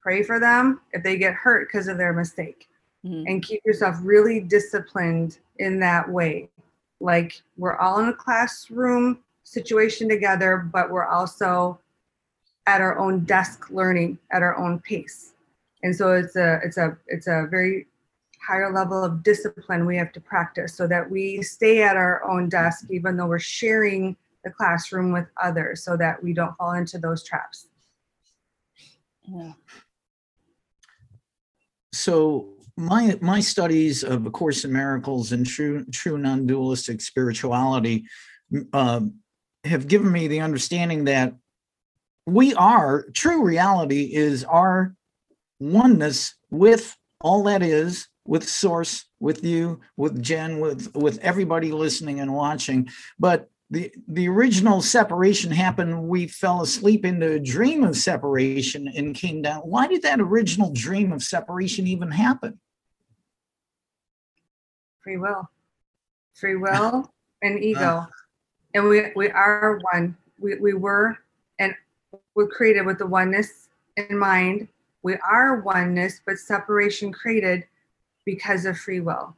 pray 0.00 0.22
for 0.22 0.40
them 0.40 0.80
if 0.92 1.02
they 1.02 1.16
get 1.16 1.34
hurt 1.34 1.68
because 1.68 1.88
of 1.88 1.98
their 1.98 2.12
mistake, 2.12 2.68
mm-hmm. 3.04 3.24
and 3.26 3.42
keep 3.42 3.60
yourself 3.64 3.96
really 4.02 4.40
disciplined 4.40 5.38
in 5.58 5.78
that 5.80 6.08
way. 6.08 6.48
Like 7.00 7.42
we're 7.56 7.76
all 7.76 8.00
in 8.00 8.08
a 8.08 8.14
classroom 8.14 9.18
situation 9.44 10.08
together, 10.08 10.56
but 10.56 10.90
we're 10.90 11.06
also 11.06 11.78
at 12.66 12.80
our 12.80 12.98
own 12.98 13.20
desk 13.20 13.70
learning 13.70 14.18
at 14.30 14.42
our 14.42 14.56
own 14.56 14.78
pace. 14.80 15.32
And 15.82 15.94
so 15.94 16.12
it's 16.12 16.36
a 16.36 16.60
it's 16.64 16.76
a 16.76 16.96
it's 17.08 17.26
a 17.26 17.46
very 17.50 17.86
higher 18.46 18.72
level 18.72 19.02
of 19.04 19.22
discipline 19.22 19.86
we 19.86 19.96
have 19.96 20.12
to 20.12 20.20
practice 20.20 20.74
so 20.74 20.86
that 20.86 21.08
we 21.08 21.42
stay 21.42 21.82
at 21.82 21.96
our 21.96 22.28
own 22.28 22.48
desk 22.48 22.86
even 22.90 23.16
though 23.16 23.26
we're 23.26 23.38
sharing 23.38 24.16
the 24.44 24.50
classroom 24.50 25.12
with 25.12 25.26
others 25.42 25.84
so 25.84 25.96
that 25.96 26.22
we 26.22 26.32
don't 26.32 26.56
fall 26.56 26.72
into 26.72 26.98
those 26.98 27.24
traps. 27.24 27.68
Yeah. 29.24 29.52
So 31.92 32.54
my 32.76 33.18
my 33.20 33.40
studies 33.40 34.02
of 34.02 34.26
a 34.26 34.30
course 34.30 34.64
in 34.64 34.72
miracles 34.72 35.32
and 35.32 35.46
true 35.46 35.84
true 35.92 36.18
non-dualistic 36.18 37.00
spirituality 37.00 38.06
uh, 38.72 39.00
have 39.64 39.86
given 39.86 40.10
me 40.10 40.26
the 40.26 40.40
understanding 40.40 41.04
that 41.04 41.34
we 42.26 42.54
are 42.54 43.04
true 43.12 43.44
reality 43.44 44.14
is 44.14 44.42
our 44.44 44.94
oneness 45.60 46.34
with 46.50 46.96
all 47.20 47.44
that 47.44 47.62
is 47.62 48.08
with 48.24 48.48
source 48.48 49.04
with 49.20 49.44
you 49.44 49.80
with 49.96 50.22
jen 50.22 50.60
with 50.60 50.94
with 50.94 51.18
everybody 51.18 51.72
listening 51.72 52.20
and 52.20 52.32
watching. 52.32 52.88
But 53.18 53.48
the 53.70 53.92
the 54.06 54.28
original 54.28 54.82
separation 54.82 55.50
happened 55.50 56.06
we 56.06 56.26
fell 56.26 56.60
asleep 56.60 57.04
into 57.04 57.32
a 57.32 57.40
dream 57.40 57.82
of 57.84 57.96
separation 57.96 58.86
and 58.88 59.14
came 59.14 59.42
down. 59.42 59.62
Why 59.62 59.86
did 59.86 60.02
that 60.02 60.20
original 60.20 60.70
dream 60.72 61.12
of 61.12 61.22
separation 61.22 61.86
even 61.86 62.10
happen? 62.10 62.60
Free 65.02 65.16
will. 65.16 65.48
Free 66.34 66.56
will 66.56 67.10
and 67.42 67.62
ego. 67.64 67.80
Uh, 67.80 68.06
and 68.74 68.88
we 68.88 69.06
we 69.16 69.30
are 69.30 69.80
one. 69.92 70.16
We, 70.38 70.56
we 70.56 70.74
were 70.74 71.18
and 71.58 71.74
we're 72.34 72.48
created 72.48 72.84
with 72.86 72.98
the 72.98 73.06
oneness 73.06 73.68
in 73.96 74.18
mind. 74.18 74.68
We 75.02 75.16
are 75.16 75.60
oneness 75.60 76.20
but 76.24 76.38
separation 76.38 77.10
created 77.12 77.64
because 78.24 78.64
of 78.64 78.78
free 78.78 79.00
will 79.00 79.36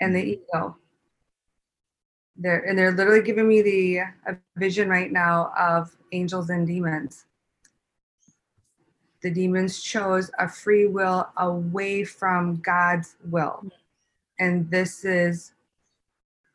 and 0.00 0.14
the 0.14 0.20
mm-hmm. 0.20 0.42
ego. 0.56 0.76
They're, 2.36 2.60
and 2.60 2.78
they're 2.78 2.92
literally 2.92 3.22
giving 3.22 3.48
me 3.48 3.62
the 3.62 3.98
a 3.98 4.36
vision 4.56 4.88
right 4.88 5.12
now 5.12 5.52
of 5.58 5.94
angels 6.12 6.48
and 6.48 6.66
demons. 6.66 7.26
The 9.22 9.30
demons 9.30 9.82
chose 9.82 10.30
a 10.38 10.48
free 10.48 10.86
will 10.86 11.28
away 11.36 12.04
from 12.04 12.56
God's 12.56 13.16
will. 13.28 13.66
And 14.38 14.70
this 14.70 15.04
is 15.04 15.52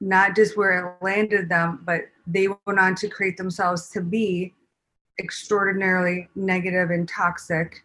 not 0.02 0.36
just 0.36 0.58
where 0.58 0.98
it 1.00 1.04
landed 1.04 1.50
them, 1.50 1.82
but 1.86 2.06
they 2.26 2.48
went 2.48 2.80
on 2.80 2.96
to 2.96 3.08
create 3.08 3.38
themselves 3.38 3.90
to 3.90 4.02
be 4.02 4.54
extraordinarily 5.20 6.28
negative 6.36 6.90
and 6.90 7.08
toxic 7.08 7.85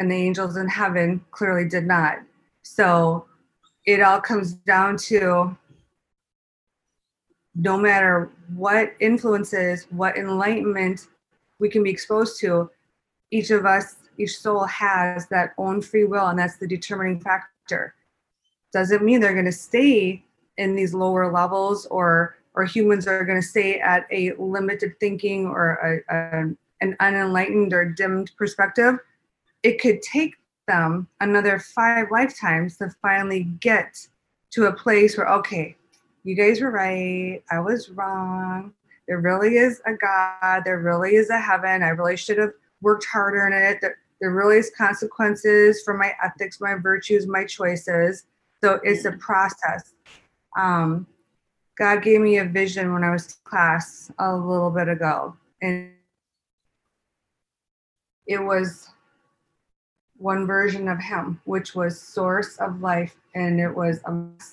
and 0.00 0.10
the 0.10 0.16
angels 0.16 0.56
in 0.56 0.66
heaven 0.66 1.22
clearly 1.30 1.68
did 1.68 1.86
not. 1.86 2.18
So 2.62 3.26
it 3.84 4.00
all 4.00 4.20
comes 4.20 4.54
down 4.54 4.96
to 4.96 5.56
no 7.54 7.76
matter 7.76 8.30
what 8.56 8.94
influences, 8.98 9.86
what 9.90 10.16
enlightenment 10.16 11.06
we 11.58 11.68
can 11.68 11.82
be 11.82 11.90
exposed 11.90 12.40
to, 12.40 12.70
each 13.30 13.50
of 13.50 13.66
us, 13.66 13.96
each 14.16 14.38
soul 14.38 14.64
has 14.64 15.26
that 15.28 15.52
own 15.58 15.82
free 15.82 16.04
will, 16.04 16.28
and 16.28 16.38
that's 16.38 16.56
the 16.56 16.66
determining 16.66 17.20
factor. 17.20 17.94
Doesn't 18.72 19.04
mean 19.04 19.20
they're 19.20 19.34
going 19.34 19.44
to 19.44 19.52
stay 19.52 20.24
in 20.56 20.74
these 20.74 20.94
lower 20.94 21.30
levels 21.30 21.86
or 21.86 22.36
or 22.54 22.64
humans 22.64 23.06
are 23.06 23.24
going 23.24 23.40
to 23.40 23.46
stay 23.46 23.78
at 23.78 24.06
a 24.10 24.32
limited 24.32 24.98
thinking 24.98 25.46
or 25.46 26.02
a, 26.10 26.14
a, 26.14 26.40
an 26.80 26.96
unenlightened 26.98 27.72
or 27.72 27.84
dimmed 27.84 28.32
perspective 28.36 28.98
it 29.62 29.80
could 29.80 30.02
take 30.02 30.34
them 30.66 31.08
another 31.20 31.58
five 31.58 32.06
lifetimes 32.10 32.76
to 32.78 32.90
finally 33.02 33.44
get 33.60 33.96
to 34.52 34.66
a 34.66 34.72
place 34.72 35.16
where, 35.16 35.28
okay, 35.28 35.76
you 36.24 36.34
guys 36.34 36.60
were 36.60 36.70
right. 36.70 37.42
I 37.50 37.60
was 37.60 37.90
wrong. 37.90 38.72
There 39.08 39.20
really 39.20 39.56
is 39.56 39.80
a 39.86 39.94
God. 39.94 40.62
There 40.64 40.78
really 40.78 41.16
is 41.16 41.30
a 41.30 41.38
heaven. 41.38 41.82
I 41.82 41.88
really 41.88 42.16
should 42.16 42.38
have 42.38 42.52
worked 42.80 43.04
harder 43.04 43.46
in 43.46 43.52
it. 43.52 43.78
There, 43.80 43.98
there 44.20 44.30
really 44.30 44.58
is 44.58 44.70
consequences 44.76 45.82
for 45.82 45.94
my 45.94 46.12
ethics, 46.22 46.60
my 46.60 46.74
virtues, 46.74 47.26
my 47.26 47.44
choices. 47.44 48.24
So 48.62 48.78
it's 48.84 49.04
a 49.06 49.12
process. 49.12 49.94
Um, 50.58 51.06
God 51.78 52.02
gave 52.02 52.20
me 52.20 52.38
a 52.38 52.44
vision 52.44 52.92
when 52.92 53.02
I 53.02 53.10
was 53.10 53.38
class 53.44 54.10
a 54.18 54.36
little 54.36 54.70
bit 54.70 54.88
ago. 54.88 55.34
And 55.62 55.92
it 58.26 58.42
was 58.42 58.90
one 60.20 60.46
version 60.46 60.86
of 60.86 61.00
him, 61.00 61.40
which 61.44 61.74
was 61.74 62.00
source 62.00 62.58
of 62.58 62.82
life, 62.82 63.16
and 63.34 63.58
it 63.58 63.74
was 63.74 64.00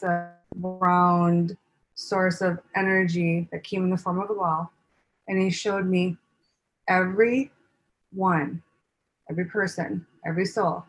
a 0.02 0.30
round 0.56 1.58
source 1.94 2.42
of 2.42 2.60
energy 2.76 3.50
that 3.52 3.66
came 3.66 3.84
in 3.84 3.90
the 3.90 3.98
form 3.98 4.20
of 4.20 4.30
a 4.30 4.34
ball. 4.34 4.72
And 5.28 5.42
he 5.42 5.50
showed 5.50 5.86
me 5.86 6.16
every 6.88 7.52
one, 8.14 8.64
every 9.30 9.44
person, 9.46 10.06
every 10.26 10.46
soul 10.46 10.86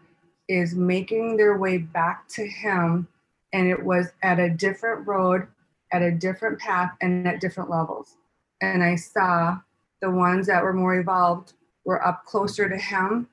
is 0.49 0.75
making 0.75 1.37
their 1.37 1.59
way 1.59 1.79
back 1.79 2.29
to 2.29 2.47
him. 2.47 3.09
And 3.53 3.69
it 3.69 3.83
was 3.83 4.13
at 4.23 4.39
a 4.39 4.49
different 4.49 5.09
road, 5.09 5.49
at 5.93 6.03
a 6.03 6.13
different 6.13 6.61
path, 6.61 6.93
and 7.01 7.27
at 7.27 7.41
different 7.41 7.69
levels. 7.69 8.17
And 8.61 8.85
I 8.85 8.95
saw 8.95 9.59
the 10.01 10.11
ones 10.11 10.47
that 10.47 10.63
were 10.63 10.73
more 10.73 10.95
evolved 10.95 11.55
were 11.85 12.07
up 12.07 12.25
closer 12.25 12.69
to 12.69 12.77
him 12.77 13.29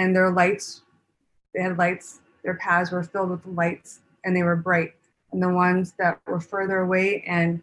and 0.00 0.16
their 0.16 0.30
lights, 0.30 0.80
they 1.54 1.62
had 1.62 1.76
lights, 1.76 2.20
their 2.42 2.54
paths 2.54 2.90
were 2.90 3.02
filled 3.02 3.28
with 3.28 3.44
lights 3.44 4.00
and 4.24 4.34
they 4.34 4.42
were 4.42 4.56
bright. 4.56 4.94
And 5.30 5.42
the 5.42 5.52
ones 5.52 5.92
that 5.98 6.18
were 6.26 6.40
further 6.40 6.78
away 6.78 7.22
and 7.26 7.62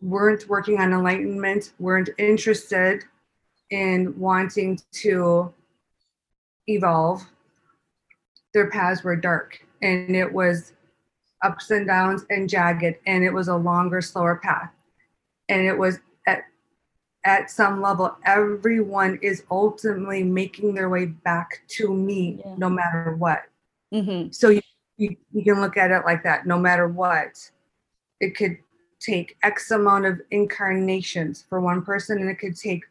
weren't 0.00 0.48
working 0.48 0.80
on 0.80 0.92
enlightenment, 0.92 1.72
weren't 1.78 2.10
interested 2.18 3.04
in 3.70 4.18
wanting 4.18 4.80
to 4.90 5.54
evolve, 6.66 7.22
their 8.52 8.68
paths 8.68 9.04
were 9.04 9.16
dark. 9.16 9.64
And 9.82 10.16
it 10.16 10.32
was 10.32 10.72
ups 11.42 11.70
and 11.70 11.86
downs 11.86 12.24
and 12.28 12.48
jagged, 12.48 12.96
and 13.06 13.22
it 13.22 13.32
was 13.32 13.46
a 13.46 13.56
longer, 13.56 14.00
slower 14.00 14.40
path. 14.42 14.72
And 15.48 15.64
it 15.64 15.78
was 15.78 16.00
at 17.24 17.50
some 17.50 17.80
level, 17.80 18.16
everyone 18.24 19.18
is 19.22 19.44
ultimately 19.50 20.22
making 20.24 20.74
their 20.74 20.88
way 20.88 21.06
back 21.06 21.62
to 21.68 21.92
me, 21.94 22.42
Yeah. 22.44 22.54
no 22.56 22.68
matter 22.68 23.14
what. 23.16 23.42
Mm-hmm. 23.94 24.32
So 24.32 24.48
you, 24.50 24.60
you 24.96 25.16
you 25.32 25.44
can 25.44 25.60
look 25.60 25.76
at 25.76 25.90
it 25.90 26.04
like 26.04 26.22
that. 26.24 26.46
No 26.46 26.58
matter 26.58 26.88
what, 26.88 27.50
it 28.20 28.36
could 28.36 28.58
take 29.00 29.36
X 29.42 29.70
amount 29.70 30.06
of 30.06 30.20
incarnations 30.30 31.44
for 31.48 31.60
one 31.60 31.82
person, 31.82 32.18
and 32.18 32.28
it 32.30 32.36
could 32.36 32.56
take 32.56 32.82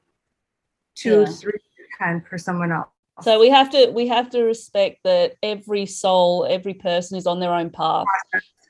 two, 0.95 1.21
Yeah. 1.21 1.25
three, 1.25 1.59
ten 1.97 2.21
for 2.29 2.37
someone 2.37 2.71
else. 2.71 2.87
So 3.21 3.39
we 3.39 3.49
have 3.49 3.69
to 3.71 3.91
we 3.91 4.07
have 4.07 4.29
to 4.31 4.43
respect 4.43 4.99
that 5.03 5.35
every 5.43 5.85
soul, 5.85 6.45
every 6.49 6.73
person 6.73 7.17
is 7.17 7.27
on 7.27 7.39
their 7.39 7.53
own 7.53 7.69
path. 7.69 8.05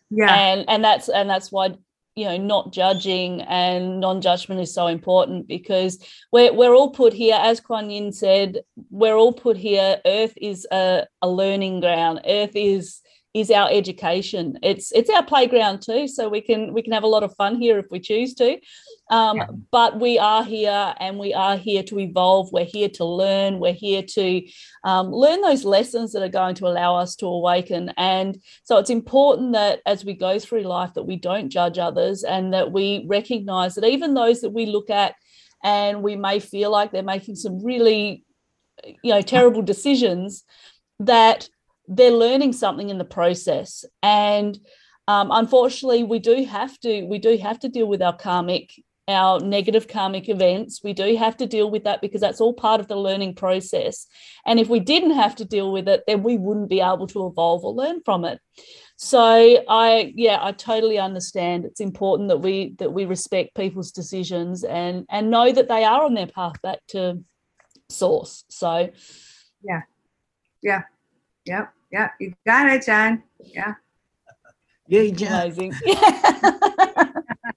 Yeah, 0.10 0.34
and 0.34 0.66
and 0.70 0.84
that's 0.84 1.08
and 1.10 1.30
that's 1.30 1.52
why 1.52 1.76
you 2.16 2.26
know 2.26 2.38
not 2.38 2.74
judging 2.74 3.42
and 3.42 4.00
non-judgment 4.00 4.60
is 4.60 4.74
so 4.74 4.88
important 4.88 5.48
because 5.48 6.04
we're 6.32 6.54
we're 6.54 6.76
all 6.76 6.92
put 6.92 7.14
here 7.14 7.38
as 7.40 7.60
Kuan 7.60 7.90
Yin 7.90 8.12
said 8.12 8.60
we're 8.90 9.16
all 9.16 9.34
put 9.34 9.58
here. 9.58 10.02
Earth 10.06 10.34
is 10.38 10.68
a, 10.72 11.08
a 11.22 11.30
learning 11.30 11.80
ground. 11.80 12.22
Earth 12.26 12.56
is 12.56 13.02
is 13.34 13.50
our 13.50 13.70
education. 13.72 14.58
It's 14.62 14.92
it's 14.92 15.10
our 15.10 15.24
playground 15.24 15.82
too 15.82 16.08
so 16.08 16.28
we 16.28 16.42
can 16.42 16.74
we 16.74 16.82
can 16.82 16.92
have 16.92 17.04
a 17.04 17.08
lot 17.08 17.24
of 17.24 17.34
fun 17.36 17.56
here 17.56 17.80
if 17.80 17.86
we 17.90 18.00
choose 18.00 18.34
to. 18.36 18.60
Um, 19.10 19.38
Yeah. 19.38 19.48
but 19.72 20.00
we 20.00 20.20
are 20.20 20.44
here 20.44 20.94
and 21.00 21.18
we 21.18 21.34
are 21.34 21.56
here 21.56 21.84
to 21.84 22.00
evolve. 22.00 22.52
We're 22.52 22.66
here 22.66 22.90
to 22.90 23.06
learn. 23.06 23.60
We're 23.60 23.74
here 23.74 24.04
to 24.04 24.42
um, 24.84 25.12
learn 25.12 25.42
those 25.42 25.64
lessons 25.64 26.12
that 26.12 26.24
are 26.24 26.30
going 26.30 26.56
to 26.56 26.68
allow 26.68 26.98
us 26.98 27.16
to 27.18 27.26
awaken. 27.28 27.94
And 27.98 28.38
so 28.64 28.78
it's 28.78 28.90
important 28.90 29.54
that 29.54 29.80
as 29.86 30.04
we 30.04 30.14
go 30.14 30.38
through 30.38 30.64
life 30.64 30.94
that 30.96 31.04
we 31.04 31.16
don't 31.16 31.50
judge 31.50 31.78
others 31.78 32.24
and 32.24 32.54
that 32.54 32.72
we 32.74 33.06
recognize 33.08 33.76
that 33.76 33.86
even 33.86 34.14
those 34.14 34.42
that 34.42 34.52
we 34.52 34.66
look 34.66 34.90
at 34.90 35.16
and 35.64 36.04
we 36.04 36.16
may 36.18 36.40
feel 36.40 36.70
like 36.72 36.92
they're 36.92 37.04
making 37.04 37.36
some 37.36 37.64
really 37.64 38.26
you 39.04 39.14
know 39.14 39.22
terrible 39.22 39.62
decisions 39.62 40.44
that 41.00 41.48
they're 41.88 42.12
learning 42.12 42.54
something 42.54 42.90
in 42.90 42.98
the 42.98 43.06
process. 43.06 43.86
And 44.02 44.58
um, 45.08 45.30
unfortunately 45.32 46.04
we 46.04 46.20
do 46.20 46.46
have 46.46 46.80
to 46.80 47.04
we 47.04 47.20
do 47.20 47.38
have 47.38 47.60
to 47.60 47.70
deal 47.70 47.88
with 47.88 48.02
our 48.02 48.16
karmic 48.16 48.72
our 49.08 49.40
negative 49.40 49.88
karmic 49.88 50.30
events. 50.30 50.82
We 50.84 50.94
do 50.94 51.18
have 51.18 51.36
to 51.38 51.48
deal 51.48 51.70
with 51.70 51.84
that 51.84 52.02
because 52.02 52.22
that's 52.22 52.40
all 52.40 52.54
part 52.54 52.80
of 52.80 52.88
the 52.88 52.96
learning 52.96 53.36
process. 53.36 54.08
And 54.46 54.60
if 54.60 54.70
we 54.70 54.80
didn't 54.80 55.16
have 55.16 55.36
to 55.38 55.46
deal 55.46 55.72
with 55.72 55.90
it 55.90 56.04
then 56.08 56.24
we 56.24 56.38
wouldn't 56.38 56.70
be 56.70 56.80
able 56.80 57.08
to 57.08 57.28
evolve 57.28 57.66
or 57.66 57.74
learn 57.74 58.02
from 58.06 58.26
it. 58.26 58.40
So 58.96 59.64
i 59.68 60.14
yeah 60.16 60.38
i 60.42 60.52
totally 60.52 61.00
understand. 61.00 61.66
It's 61.66 61.82
important 61.82 62.30
that 62.30 62.38
we 62.38 62.76
that 62.78 62.94
we 62.94 63.06
respect 63.06 63.56
people's 63.56 63.92
decisions 63.92 64.64
and 64.64 65.06
and 65.10 65.32
know 65.32 65.52
that 65.52 65.68
they 65.68 65.84
are 65.84 66.04
on 66.06 66.14
their 66.14 66.28
path 66.28 66.62
back 66.62 66.80
to 66.90 67.24
source. 67.90 68.46
So 68.50 68.90
yep, 71.46 71.74
Yep. 71.92 72.12
You 72.20 72.34
got 72.46 72.70
it, 72.70 72.86
John. 72.86 73.24
Yeah, 73.44 73.74
Yay, 74.88 75.12
Jen. 75.12 75.34
amazing 75.34 75.74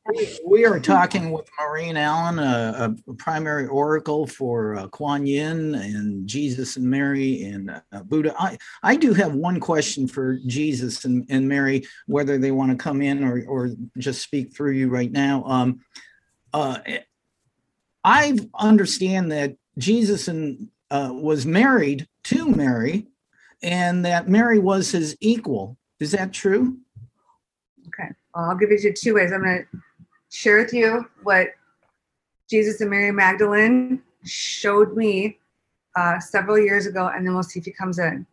We- 0.07 0.39
We 0.47 0.65
are 0.67 0.79
talking 0.79 1.31
with 1.31 1.49
Maureen 1.59 1.97
Allen, 1.97 2.39
a, 2.39 2.95
a 3.09 3.15
primary 3.15 3.67
oracle 3.67 4.27
for 4.27 4.77
uh, 4.77 4.87
Kuan 4.89 5.27
Yin 5.27 5.75
and 5.75 6.29
Jesus 6.29 6.77
and 6.77 6.85
Mary 6.89 7.43
and 7.45 7.71
uh, 7.71 8.03
Buddha. 8.05 8.35
I, 8.39 8.59
I 8.83 8.97
do 8.97 9.15
have 9.15 9.35
one 9.35 9.61
question 9.61 10.07
for 10.07 10.39
Jesus 10.47 11.05
and, 11.05 11.25
and 11.31 11.49
Mary, 11.49 11.87
whether 12.07 12.39
they 12.39 12.51
want 12.51 12.71
to 12.71 12.77
come 12.77 13.03
in 13.03 13.25
or, 13.25 13.45
or 13.47 13.71
just 13.99 14.23
speak 14.23 14.55
through 14.55 14.73
you 14.73 14.89
right 14.89 15.11
now. 15.11 15.43
Um, 15.45 15.81
uh, 16.53 16.79
I 18.05 18.39
understand 18.59 19.33
that 19.33 19.57
Jesus 19.79 20.29
and, 20.29 20.69
uh, 20.91 21.11
was 21.13 21.47
married 21.47 22.07
to 22.25 22.49
Mary 22.49 23.09
and 23.65 24.05
that 24.05 24.29
Mary 24.29 24.59
was 24.59 24.91
his 24.93 25.17
equal. 25.21 25.77
Is 25.99 26.13
that 26.13 26.33
true? 26.33 26.77
okay. 27.89 28.11
Well, 28.35 28.51
I'll 28.51 28.57
give 28.57 28.71
it 28.71 28.81
to 28.83 28.89
you 28.89 28.93
two 28.93 29.15
ways. 29.15 29.33
I'm 29.33 29.43
going 29.43 29.65
to 29.73 29.79
share 30.31 30.59
with 30.59 30.73
you 30.73 31.09
what 31.23 31.49
Jesus 32.49 32.81
and 32.81 32.91
Mary 32.91 33.11
Magdalene 33.11 34.03
showed 34.25 34.97
me 34.97 35.39
uh, 35.97 36.21
several 36.21 36.59
years 36.59 36.87
ago, 36.87 37.11
and 37.15 37.27
then 37.27 37.35
we'll 37.35 37.43
see 37.43 37.59
if 37.59 37.65
he 37.65 37.73
comes 37.73 37.99
in. 37.99 38.27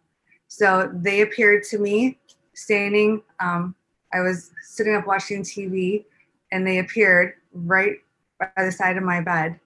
So 0.48 0.92
they 0.94 1.22
appeared 1.22 1.64
to 1.66 1.80
me 1.80 2.18
standing. 2.54 3.22
Um, 3.40 3.74
I 4.14 4.20
was 4.20 4.52
sitting 4.64 4.96
up 4.96 5.08
watching 5.08 5.44
TV, 5.44 6.04
and 6.52 6.68
they 6.68 6.80
appeared 6.80 7.36
right 7.54 7.98
by 8.38 8.50
the 8.58 8.72
side 8.72 8.98
of 8.98 9.04
my 9.04 9.22
bed, 9.22 9.60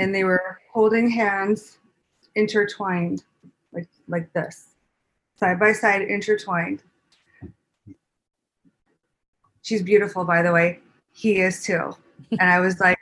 and 0.00 0.12
they 0.12 0.24
were 0.24 0.58
holding 0.72 1.08
hands, 1.08 1.78
intertwined, 2.34 3.22
like 3.72 3.88
like 4.08 4.32
this, 4.32 4.74
side 5.38 5.58
by 5.58 5.72
side, 5.72 6.02
intertwined. 6.02 6.82
She's 9.62 9.82
beautiful, 9.82 10.24
by 10.24 10.42
the 10.42 10.52
way. 10.52 10.80
He 11.12 11.40
is 11.40 11.62
too. 11.62 11.96
and 12.32 12.50
I 12.50 12.60
was 12.60 12.80
like, 12.80 12.98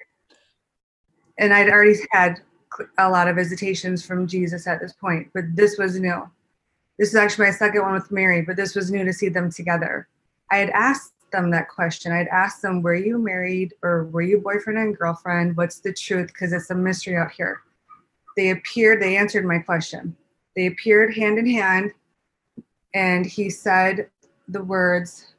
and 1.39 1.53
I'd 1.53 1.68
already 1.68 1.99
had 2.11 2.41
a 2.99 3.11
lot 3.11 3.28
of 3.28 3.37
visitations 3.37 4.05
from 4.05 4.26
Jesus 4.26 4.66
at 4.66 4.80
this 4.80 4.93
point, 4.93 5.28
but 5.34 5.45
this 5.55 5.78
was 5.78 5.99
new. 5.99 6.28
This 6.99 7.11
is 7.11 7.14
actually 7.14 7.47
my 7.47 7.53
second 7.53 7.82
one 7.82 7.93
with 7.93 8.11
Mary, 8.11 8.43
but 8.43 8.57
this 8.57 8.74
was 8.74 8.91
new 8.91 9.05
to 9.05 9.12
see 9.12 9.28
them 9.28 9.51
together. 9.51 10.09
I 10.51 10.57
had 10.57 10.70
asked 10.70 11.12
them 11.30 11.51
that 11.51 11.68
question. 11.68 12.12
I'd 12.12 12.28
asked 12.28 12.62
them, 12.62 12.82
Were 12.82 12.95
you 12.95 13.18
married 13.18 13.74
or 13.82 14.05
were 14.05 14.22
you 14.22 14.39
boyfriend 14.39 14.78
and 14.78 14.97
girlfriend? 14.97 15.57
What's 15.57 15.80
the 15.80 15.93
truth? 15.93 16.28
Because 16.28 16.53
it's 16.53 16.70
a 16.70 16.74
mystery 16.74 17.16
out 17.16 17.32
here. 17.32 17.61
They 18.37 18.51
appeared, 18.51 19.01
they 19.01 19.16
answered 19.16 19.45
my 19.45 19.59
question. 19.59 20.16
They 20.55 20.66
appeared 20.66 21.14
hand 21.14 21.39
in 21.39 21.47
hand, 21.47 21.93
and 22.97 23.27
he 23.27 23.51
said 23.51 24.09
the 24.49 24.65
words, 24.65 25.35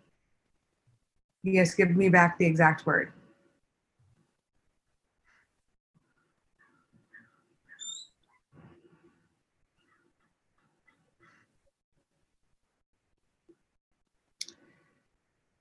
Yes, 1.41 1.73
give 1.73 1.89
me 1.95 2.07
back 2.07 2.37
the 2.37 2.45
exact 2.45 2.85
word. 2.85 3.11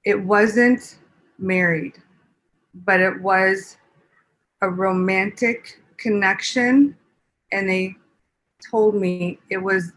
It 0.05 0.21
wasn't 0.21 0.99
married, 1.39 1.95
but 2.75 3.01
it 3.01 3.23
was 3.23 3.79
a 4.61 4.69
romantic 4.69 5.81
connection. 5.97 6.95
And 7.53 7.67
they 7.67 7.97
told 8.71 8.97
me 8.97 9.39
it 9.49 9.59
was 9.59 9.93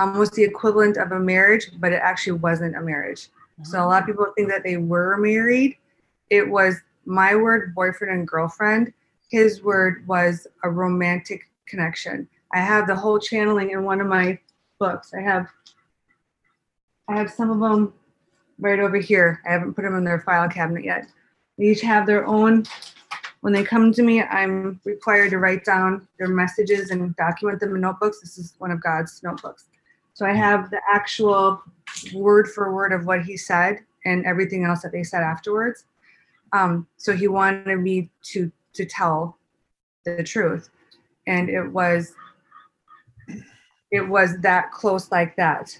almost 0.00 0.32
the 0.32 0.42
equivalent 0.42 0.96
of 0.96 1.12
a 1.12 1.20
marriage, 1.20 1.68
but 1.78 1.92
it 1.92 2.00
actually 2.02 2.38
wasn't 2.38 2.76
a 2.76 2.80
marriage. 2.80 3.28
So 3.62 3.78
a 3.78 3.86
lot 3.86 4.02
of 4.02 4.04
ah. 4.04 4.06
people 4.06 4.26
think 4.34 4.48
that 4.48 4.64
they 4.64 4.78
were 4.78 5.16
married. 5.18 5.76
It 6.30 6.48
was 6.48 6.76
my 7.04 7.36
word, 7.36 7.74
boyfriend 7.74 8.12
and 8.14 8.26
girlfriend. 8.26 8.92
His 9.30 9.62
word 9.62 10.06
was 10.06 10.46
a 10.64 10.70
romantic 10.70 11.42
connection. 11.66 12.28
I 12.52 12.60
have 12.60 12.86
the 12.86 12.96
whole 12.96 13.18
channeling 13.18 13.70
in 13.70 13.84
one 13.84 14.00
of 14.00 14.06
my 14.06 14.38
books. 14.78 15.12
I 15.14 15.20
have 15.20 15.46
I 17.08 17.16
have 17.16 17.30
some 17.30 17.50
of 17.50 17.58
them 17.58 17.92
right 18.58 18.78
over 18.78 18.96
here. 18.96 19.40
I 19.46 19.52
haven't 19.52 19.74
put 19.74 19.82
them 19.82 19.96
in 19.96 20.04
their 20.04 20.20
file 20.20 20.48
cabinet 20.48 20.84
yet. 20.84 21.08
They 21.58 21.66
each 21.66 21.80
have 21.80 22.06
their 22.06 22.24
own. 22.26 22.64
When 23.40 23.52
they 23.52 23.64
come 23.64 23.92
to 23.92 24.02
me, 24.02 24.22
I'm 24.22 24.80
required 24.84 25.30
to 25.30 25.38
write 25.38 25.64
down 25.64 26.06
their 26.18 26.28
messages 26.28 26.90
and 26.90 27.16
document 27.16 27.58
them 27.58 27.74
in 27.74 27.80
notebooks. 27.80 28.20
This 28.20 28.38
is 28.38 28.54
one 28.58 28.70
of 28.70 28.82
God's 28.82 29.22
notebooks. 29.22 29.69
So 30.20 30.26
I 30.26 30.34
have 30.34 30.68
the 30.68 30.82
actual 30.86 31.62
word 32.12 32.46
for 32.46 32.74
word 32.74 32.92
of 32.92 33.06
what 33.06 33.22
he 33.22 33.38
said 33.38 33.78
and 34.04 34.26
everything 34.26 34.64
else 34.66 34.82
that 34.82 34.92
they 34.92 35.02
said 35.02 35.22
afterwards. 35.22 35.86
Um, 36.52 36.86
so 36.98 37.16
he 37.16 37.26
wanted 37.26 37.78
me 37.78 38.10
to 38.24 38.52
to 38.74 38.84
tell 38.84 39.38
the 40.04 40.22
truth, 40.22 40.68
and 41.26 41.48
it 41.48 41.66
was 41.68 42.12
it 43.90 44.06
was 44.06 44.36
that 44.42 44.70
close 44.72 45.10
like 45.10 45.36
that. 45.36 45.70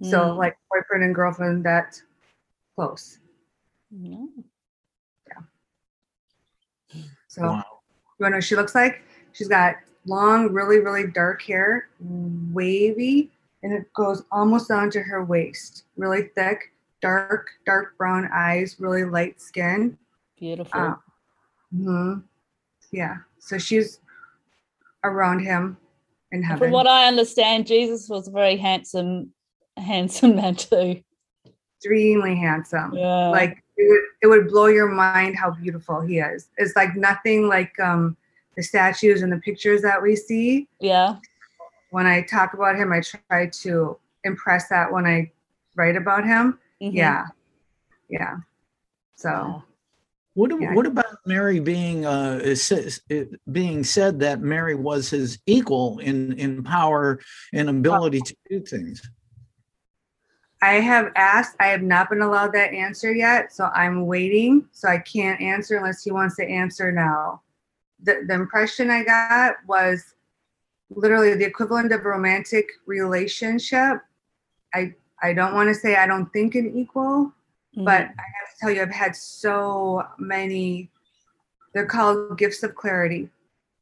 So 0.00 0.16
Mm. 0.18 0.38
like 0.38 0.56
boyfriend 0.70 1.04
and 1.04 1.14
girlfriend 1.14 1.66
that 1.66 2.00
close. 2.76 3.18
Mm. 3.94 4.44
So 7.28 7.42
Wow. 7.42 7.64
you 8.18 8.22
want 8.22 8.28
to 8.28 8.30
know 8.30 8.36
what 8.38 8.44
she 8.44 8.56
looks 8.56 8.74
like? 8.74 9.02
She's 9.32 9.48
got 9.48 9.76
long, 10.06 10.54
really, 10.54 10.78
really 10.78 11.06
dark 11.06 11.42
hair, 11.42 11.90
wavy, 12.00 13.33
and 13.64 13.72
it 13.72 13.90
goes 13.94 14.22
almost 14.30 14.68
down 14.68 14.90
to 14.90 15.00
her 15.02 15.24
waist. 15.24 15.84
Really 15.96 16.28
thick, 16.36 16.72
dark, 17.00 17.48
dark 17.64 17.96
brown 17.96 18.28
eyes, 18.32 18.76
really 18.78 19.04
light 19.04 19.40
skin. 19.40 19.98
beautiful 20.38 20.80
Uh, 20.80 20.94
mhm. 21.74 22.22
Yeah. 22.92 23.16
So 23.38 23.58
she's 23.58 24.00
around 25.02 25.40
him 25.40 25.78
in 26.30 26.42
heaven. 26.42 26.58
From 26.60 26.72
what 26.72 26.86
I 26.86 27.06
understand, 27.06 27.66
Jesus 27.66 28.08
was 28.08 28.28
a 28.28 28.30
very 28.30 28.56
handsome, 28.56 29.32
handsome 29.78 30.36
man 30.40 30.54
too. 30.56 31.02
extremely 31.76 32.36
handsome. 32.36 32.92
Yeah. 32.94 33.30
Like 33.30 33.64
it 33.78 33.88
would, 33.88 34.02
it 34.22 34.26
would 34.26 34.48
blow 34.50 34.66
your 34.66 34.88
mind 34.88 35.36
how 35.36 35.50
beautiful 35.52 36.02
he 36.02 36.18
is. 36.18 36.48
It's 36.58 36.76
like 36.76 36.94
nothing 36.96 37.48
like 37.48 37.78
um, 37.80 38.16
the 38.56 38.62
statues 38.62 39.22
and 39.22 39.32
the 39.32 39.38
pictures 39.38 39.80
that 39.82 40.02
we 40.02 40.16
see. 40.16 40.68
yeah. 40.80 41.16
When 41.94 42.08
I 42.08 42.22
talk 42.22 42.54
about 42.54 42.74
him, 42.74 42.92
I 42.92 43.00
try 43.02 43.46
to 43.46 43.96
impress 44.24 44.66
that 44.66 44.90
when 44.90 45.06
I 45.06 45.30
write 45.76 45.94
about 45.94 46.24
him. 46.24 46.58
Mhm. 46.82 46.92
Yeah, 46.92 47.26
yeah. 48.08 48.38
So 49.14 49.62
What, 50.34 50.50
Yeah. 50.60 50.74
what 50.74 50.86
about 50.86 51.18
Mary 51.24 51.60
being 51.60 52.04
uh, 52.04 52.40
it 52.42 52.56
says, 52.56 53.00
it 53.08 53.40
being 53.52 53.84
said 53.84 54.18
that 54.18 54.40
Mary 54.40 54.74
was 54.74 55.08
his 55.08 55.38
equal 55.46 56.00
in, 56.00 56.32
in 56.32 56.64
power 56.64 57.20
and 57.52 57.68
ability 57.68 58.22
to 58.22 58.34
do 58.50 58.60
things? 58.62 59.00
I 60.60 60.80
have 60.80 61.12
asked. 61.14 61.54
I 61.60 61.68
have 61.68 61.82
not 61.82 62.10
been 62.10 62.22
allowed 62.22 62.52
that 62.54 62.72
answer 62.72 63.14
yet, 63.14 63.52
so 63.52 63.70
I'm 63.72 64.06
waiting. 64.06 64.66
So 64.72 64.88
I 64.88 64.98
can't 64.98 65.40
answer 65.40 65.76
unless 65.76 66.02
he 66.02 66.10
wants 66.10 66.34
to 66.36 66.44
answer 66.44 66.90
now. 66.90 67.42
The 68.02 68.24
the 68.26 68.34
impression 68.34 68.90
I 68.90 69.04
got 69.04 69.58
was 69.68 70.13
literally 70.96 71.34
the 71.34 71.44
equivalent 71.44 71.92
of 71.92 72.04
a 72.04 72.08
romantic 72.08 72.68
relationship. 72.86 74.00
I 74.74 74.94
I 75.22 75.32
don't 75.32 75.54
want 75.54 75.68
to 75.68 75.74
say 75.74 75.96
I 75.96 76.06
don't 76.06 76.30
think 76.32 76.54
an 76.54 76.76
equal, 76.76 77.32
Mhm. 77.76 77.84
but 77.84 78.02
I 78.02 78.24
have 78.38 78.50
to 78.52 78.58
tell 78.60 78.70
you, 78.70 78.82
I've 78.82 78.90
had 78.90 79.16
so 79.16 80.06
many. 80.18 80.90
They're 81.72 81.86
called 81.86 82.36
gifts 82.38 82.62
of 82.62 82.74
clarity, 82.74 83.30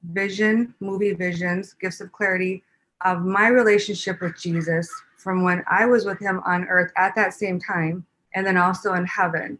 vision, 0.03 0.75
movie 0.81 1.15
visions, 1.15 1.75
gifts 1.75 2.01
of 2.01 2.13
clarity 2.13 2.63
of 3.05 3.25
my 3.25 3.49
relationship 3.49 4.21
with 4.21 4.37
Jesus 4.39 4.89
from 5.19 5.43
when 5.43 5.65
I 5.69 5.87
was 5.87 6.05
with 6.05 6.19
him 6.19 6.41
on 6.45 6.65
earth 6.67 6.93
at 6.97 7.15
that 7.17 7.35
same 7.35 7.59
time, 7.59 8.07
and 8.35 8.47
then 8.47 8.57
also 8.57 8.95
in 8.95 9.05
heaven. 9.05 9.59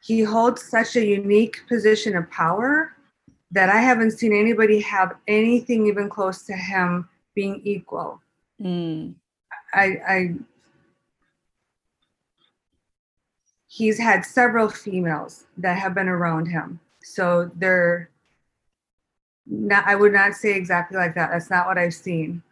He 0.00 0.22
holds 0.22 0.62
such 0.62 0.96
a 0.96 1.04
unique 1.04 1.62
position 1.68 2.16
of 2.16 2.30
power 2.30 2.95
that 3.50 3.68
I 3.68 3.80
haven't 3.80 4.12
seen 4.12 4.34
anybody 4.34 4.80
have 4.80 5.16
anything 5.28 5.86
even 5.86 6.08
close 6.08 6.42
to 6.44 6.52
him 6.52 7.08
being 7.34 7.60
equal. 7.64 8.20
Mm. 8.60 9.14
I, 9.72 9.84
I 10.08 10.34
he's 13.68 13.98
had 13.98 14.24
several 14.24 14.68
females 14.68 15.44
that 15.58 15.78
have 15.78 15.94
been 15.94 16.08
around 16.08 16.46
him. 16.46 16.80
So 17.02 17.50
they're 17.54 18.10
not 19.46 19.86
I 19.86 19.94
would 19.94 20.12
not 20.12 20.34
say 20.34 20.54
exactly 20.54 20.96
like 20.96 21.14
that. 21.14 21.30
That's 21.30 21.50
not 21.50 21.66
what 21.66 21.78
I've 21.78 21.94
seen. 21.94 22.42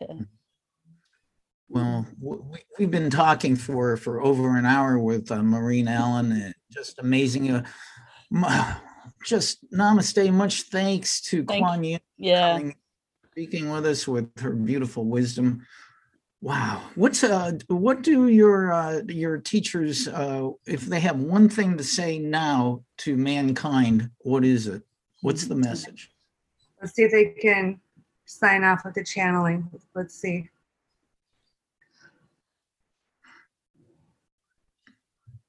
Okay. 0.00 0.20
Well, 1.68 2.06
we, 2.20 2.58
we've 2.78 2.90
been 2.90 3.08
talking 3.08 3.56
for, 3.56 3.96
for 3.96 4.20
over 4.20 4.58
an 4.58 4.66
hour 4.66 4.98
with 4.98 5.32
uh, 5.32 5.42
Maureen 5.42 5.88
Allen. 5.88 6.52
Just 6.70 6.98
amazing. 6.98 7.50
Uh, 7.50 7.64
m- 8.30 8.76
just 9.22 9.58
namaste. 9.70 10.32
Much 10.32 10.62
thanks 10.62 11.20
to 11.22 11.44
Thank- 11.44 11.64
Kuan 11.64 11.84
Yin 11.84 12.00
Yeah. 12.18 12.58
coming, 12.58 12.76
speaking 13.30 13.70
with 13.70 13.86
us 13.86 14.06
with 14.06 14.38
her 14.40 14.52
beautiful 14.52 15.04
wisdom. 15.06 15.66
Wow. 16.40 16.82
What's 16.96 17.22
uh 17.22 17.52
what 17.68 18.02
do 18.02 18.26
your 18.28 18.72
uh 18.72 19.02
your 19.08 19.38
teachers 19.38 20.08
uh 20.08 20.50
if 20.66 20.80
they 20.86 20.98
have 20.98 21.20
one 21.20 21.48
thing 21.48 21.76
to 21.76 21.84
say 21.84 22.18
now 22.18 22.82
to 22.98 23.16
mankind, 23.16 24.10
what 24.18 24.44
is 24.44 24.66
it? 24.66 24.82
What's 25.20 25.46
the 25.46 25.54
message? 25.54 26.10
Let's 26.80 26.94
see 26.96 27.04
if 27.04 27.12
they 27.12 27.26
can 27.40 27.80
sign 28.24 28.64
off 28.64 28.84
with 28.84 28.94
the 28.94 29.04
channeling. 29.04 29.70
Let's 29.94 30.16
see. 30.16 30.48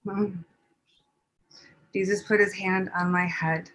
Hmm. 0.07 0.31
Jesus 1.93 2.23
put 2.23 2.39
his 2.39 2.53
hand 2.53 2.89
on 2.97 3.11
my 3.11 3.27
head. 3.27 3.69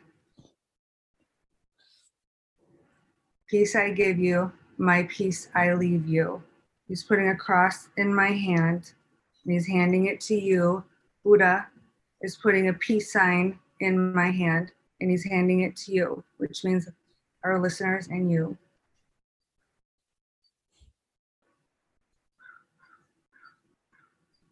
Peace 3.49 3.77
I 3.77 3.91
give 3.93 4.19
you, 4.19 4.53
my 4.77 5.05
peace 5.05 5.49
I 5.55 5.73
leave 5.75 6.07
you. 6.09 6.43
He's 6.89 7.05
putting 7.05 7.29
a 7.29 7.37
cross 7.37 7.89
in 7.97 8.13
my 8.13 8.29
hand 8.29 8.93
and 9.45 9.53
he's 9.53 9.69
handing 9.69 10.07
it 10.07 10.21
to 10.23 10.35
you. 10.35 10.85
Buddha 11.25 11.69
is 12.21 12.37
putting 12.37 12.69
a 12.69 12.73
peace 12.73 13.13
sign 13.13 13.59
in 13.81 14.13
my 14.15 14.31
hand 14.31 14.73
and 15.01 15.11
he's 15.11 15.25
handing 15.25 15.61
it 15.61 15.77
to 15.77 15.93
you, 15.93 16.25
which 16.39 16.65
means 16.65 16.89
our 17.45 17.61
listeners 17.61 18.09
and 18.09 18.31
you. 18.31 18.57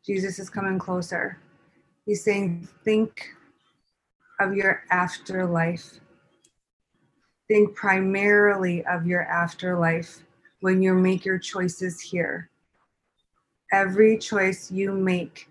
Jesus 0.04 0.38
is 0.38 0.48
coming 0.48 0.78
closer. 0.78 1.38
He's 2.04 2.22
saying, 2.22 2.68
Think 2.84 3.35
of 4.40 4.54
your 4.54 4.84
afterlife. 4.90 6.00
Think 7.48 7.74
primarily 7.74 8.84
of 8.86 9.06
your 9.06 9.22
afterlife 9.22 10.22
when 10.60 10.82
you 10.82 10.94
make 10.94 11.24
your 11.24 11.38
choices 11.38 12.00
here. 12.00 12.50
Every 13.72 14.18
choice 14.18 14.70
you 14.70 14.92
make 14.92 15.48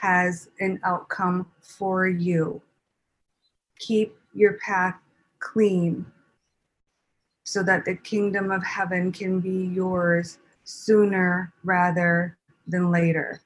has 0.00 0.48
an 0.60 0.80
outcome 0.84 1.50
for 1.60 2.06
you. 2.06 2.60
Keep 3.78 4.16
your 4.34 4.54
path 4.54 4.96
clean 5.38 6.06
so 7.44 7.62
that 7.62 7.84
the 7.84 7.96
kingdom 7.96 8.50
of 8.50 8.62
heaven 8.64 9.12
can 9.12 9.40
be 9.40 9.66
yours 9.66 10.38
sooner 10.64 11.52
rather 11.64 12.36
than 12.66 12.90
later. 12.90 13.40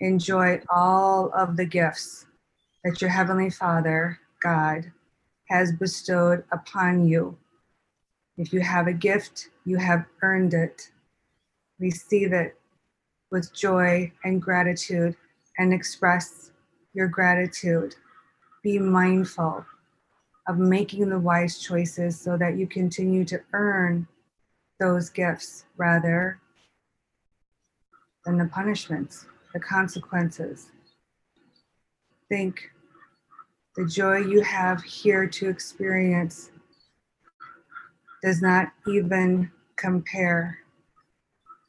Enjoy 0.00 0.60
all 0.70 1.30
of 1.34 1.56
the 1.56 1.64
gifts 1.64 2.26
that 2.84 3.00
your 3.00 3.10
Heavenly 3.10 3.50
Father, 3.50 4.20
God, 4.42 4.92
has 5.48 5.72
bestowed 5.72 6.44
upon 6.52 7.08
you. 7.08 7.36
If 8.36 8.52
you 8.52 8.60
have 8.60 8.86
a 8.86 8.92
gift, 8.92 9.48
you 9.64 9.78
have 9.78 10.04
earned 10.22 10.54
it. 10.54 10.90
Receive 11.78 12.32
it 12.32 12.56
with 13.30 13.54
joy 13.54 14.12
and 14.24 14.40
gratitude 14.40 15.16
and 15.58 15.72
express 15.72 16.50
your 16.92 17.08
gratitude. 17.08 17.94
Be 18.62 18.78
mindful 18.78 19.64
of 20.46 20.58
making 20.58 21.08
the 21.08 21.18
wise 21.18 21.58
choices 21.58 22.20
so 22.20 22.36
that 22.36 22.58
you 22.58 22.66
continue 22.66 23.24
to 23.24 23.40
earn 23.52 24.06
those 24.78 25.08
gifts 25.08 25.64
rather 25.76 26.38
than 28.24 28.36
the 28.36 28.46
punishments, 28.46 29.26
the 29.52 29.60
consequences. 29.60 30.70
Think 32.28 32.70
the 33.76 33.84
joy 33.86 34.18
you 34.18 34.40
have 34.42 34.82
here 34.82 35.26
to 35.26 35.48
experience 35.48 36.50
does 38.22 38.40
not 38.40 38.72
even 38.86 39.50
compare 39.76 40.58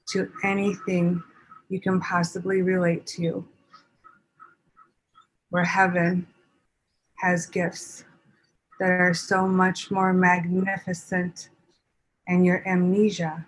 to 0.10 0.30
anything 0.44 1.22
you 1.70 1.82
can 1.82 2.00
possibly 2.00 2.62
relate 2.62 3.06
to. 3.08 3.46
Where 5.50 5.64
heaven 5.64 6.28
has 7.18 7.48
gifts 7.48 8.04
that 8.80 8.90
are 8.90 9.14
so 9.14 9.48
much 9.48 9.90
more 9.90 10.14
magnificent, 10.14 11.50
and 12.28 12.46
your 12.46 12.68
amnesia 12.68 13.46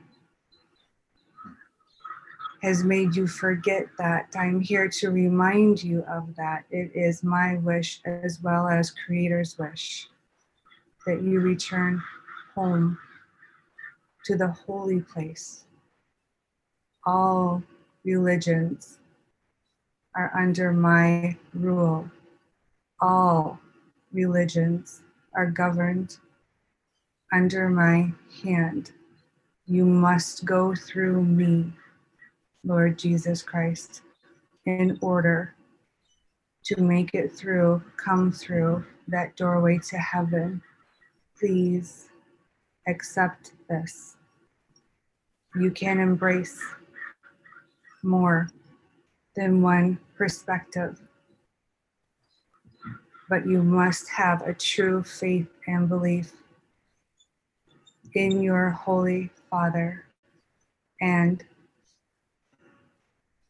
has 2.61 2.83
made 2.83 3.15
you 3.15 3.27
forget 3.27 3.85
that. 3.97 4.27
I'm 4.35 4.59
here 4.59 4.89
to 4.99 5.09
remind 5.11 5.83
you 5.83 6.03
of 6.09 6.35
that. 6.35 6.65
It 6.71 6.91
is 6.95 7.23
my 7.23 7.57
wish 7.57 8.01
as 8.05 8.39
well 8.41 8.67
as 8.67 8.91
Creator's 9.05 9.57
wish 9.57 10.07
that 11.05 11.21
you 11.21 11.39
return 11.39 12.01
home 12.55 12.97
to 14.25 14.35
the 14.35 14.47
holy 14.47 15.01
place. 15.01 15.65
All 17.05 17.63
religions 18.03 18.99
are 20.15 20.31
under 20.37 20.73
my 20.73 21.37
rule. 21.53 22.09
All 22.99 23.59
religions 24.11 25.01
are 25.35 25.45
governed 25.45 26.17
under 27.31 27.69
my 27.69 28.11
hand. 28.43 28.91
You 29.65 29.85
must 29.85 30.45
go 30.45 30.73
through 30.73 31.23
me, 31.23 31.71
Lord 32.67 32.99
Jesus 32.99 33.41
Christ, 33.41 34.01
in 34.65 34.97
order 35.01 35.55
to 36.65 36.81
make 36.81 37.13
it 37.13 37.31
through, 37.31 37.81
come 37.95 38.31
through 38.31 38.85
that 39.07 39.35
doorway 39.35 39.79
to 39.89 39.97
heaven. 39.97 40.61
Please 41.39 42.09
accept 42.87 43.53
this. 43.69 44.17
You 45.55 45.71
can 45.71 45.99
embrace 45.99 46.61
more 48.03 48.49
than 49.35 49.61
one 49.61 49.99
perspective 50.17 50.99
but 53.29 53.45
you 53.45 53.61
must 53.61 54.09
have 54.09 54.41
a 54.41 54.53
true 54.53 55.03
faith 55.03 55.47
and 55.67 55.89
belief 55.89 56.31
in 58.13 58.41
your 58.41 58.69
Holy 58.69 59.29
Father 59.49 60.05
and 61.01 61.43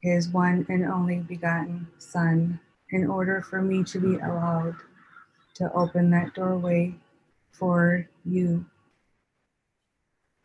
his 0.01 0.29
one 0.29 0.65
and 0.69 0.85
only 0.85 1.19
begotten 1.19 1.87
Son, 1.97 2.59
in 2.91 3.07
order 3.07 3.41
for 3.41 3.61
me 3.61 3.83
to 3.83 3.99
be 3.99 4.15
allowed 4.15 4.75
to 5.55 5.71
open 5.73 6.09
that 6.11 6.33
doorway 6.33 6.95
for 7.51 8.07
you. 8.23 8.65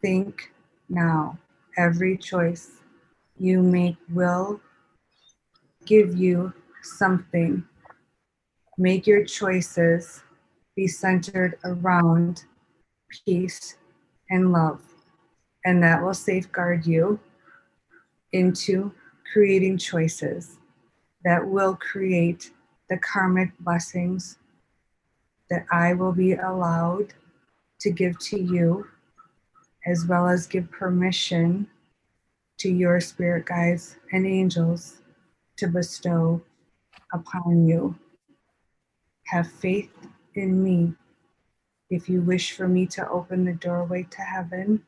Think 0.01 0.53
now. 0.89 1.39
Every 1.79 2.19
choice 2.19 2.71
you 3.39 3.63
make 3.63 3.97
will 4.11 4.61
give 5.87 6.17
you 6.17 6.53
something. 6.83 7.65
Make 8.77 9.07
your 9.07 9.25
choices 9.25 10.23
be 10.77 10.87
centered 10.87 11.59
around 11.65 12.45
peace 13.25 13.77
and 14.31 14.53
love, 14.53 14.81
and 15.65 15.83
that 15.83 16.03
will 16.03 16.15
safeguard 16.15 16.87
you 16.87 17.21
into 18.33 18.93
creating 19.33 19.79
choices 19.79 20.59
that 21.25 21.47
will 21.47 21.77
create 21.77 22.51
the 22.91 22.99
karmic 22.99 23.51
blessings 23.61 24.39
that 25.49 25.65
I 25.73 25.95
will 25.95 26.13
be 26.13 26.35
allowed 26.35 27.15
to 27.81 27.91
give 27.91 28.19
to 28.19 28.41
you, 28.41 28.87
as 29.87 30.07
well 30.07 30.29
as 30.29 30.47
give 30.47 30.71
permission 30.71 31.67
to 32.59 32.71
your 32.71 33.01
spirit 33.01 33.47
guides 33.47 33.97
and 34.13 34.27
angels 34.27 35.01
to 35.57 35.67
bestow 35.67 36.43
upon 37.13 37.67
you. 37.67 37.97
Have 39.27 39.51
faith 39.51 39.91
in 40.35 40.63
me. 40.63 40.93
If 41.91 42.09
you 42.09 42.23
wish 42.23 42.53
for 42.53 42.69
me 42.69 42.87
to 42.89 43.09
open 43.09 43.45
the 43.45 43.53
doorway 43.53 44.07
to 44.11 44.23
heaven 44.23 44.83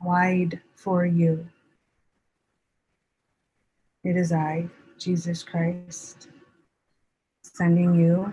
wide 0.00 0.60
for 0.76 1.06
you, 1.06 1.46
it 4.04 4.16
is 4.16 4.32
I, 4.32 4.68
Jesus 4.98 5.42
Christ, 5.42 6.28
sending 7.42 7.94
you 7.94 8.32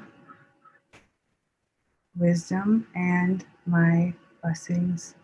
wisdom 2.18 2.88
and 2.96 3.46
my 3.66 4.14
blessings. 4.42 5.16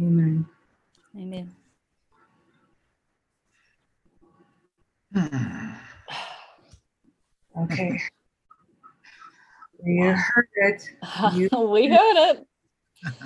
Amen. 0.00 0.46
Amen. 1.16 1.54
Okay. 7.54 8.00
You 9.84 10.14
heard 10.14 10.48
it. 10.56 10.82
You- 11.34 11.50
we 11.68 11.86
heard 11.88 12.30
it. 12.30 12.46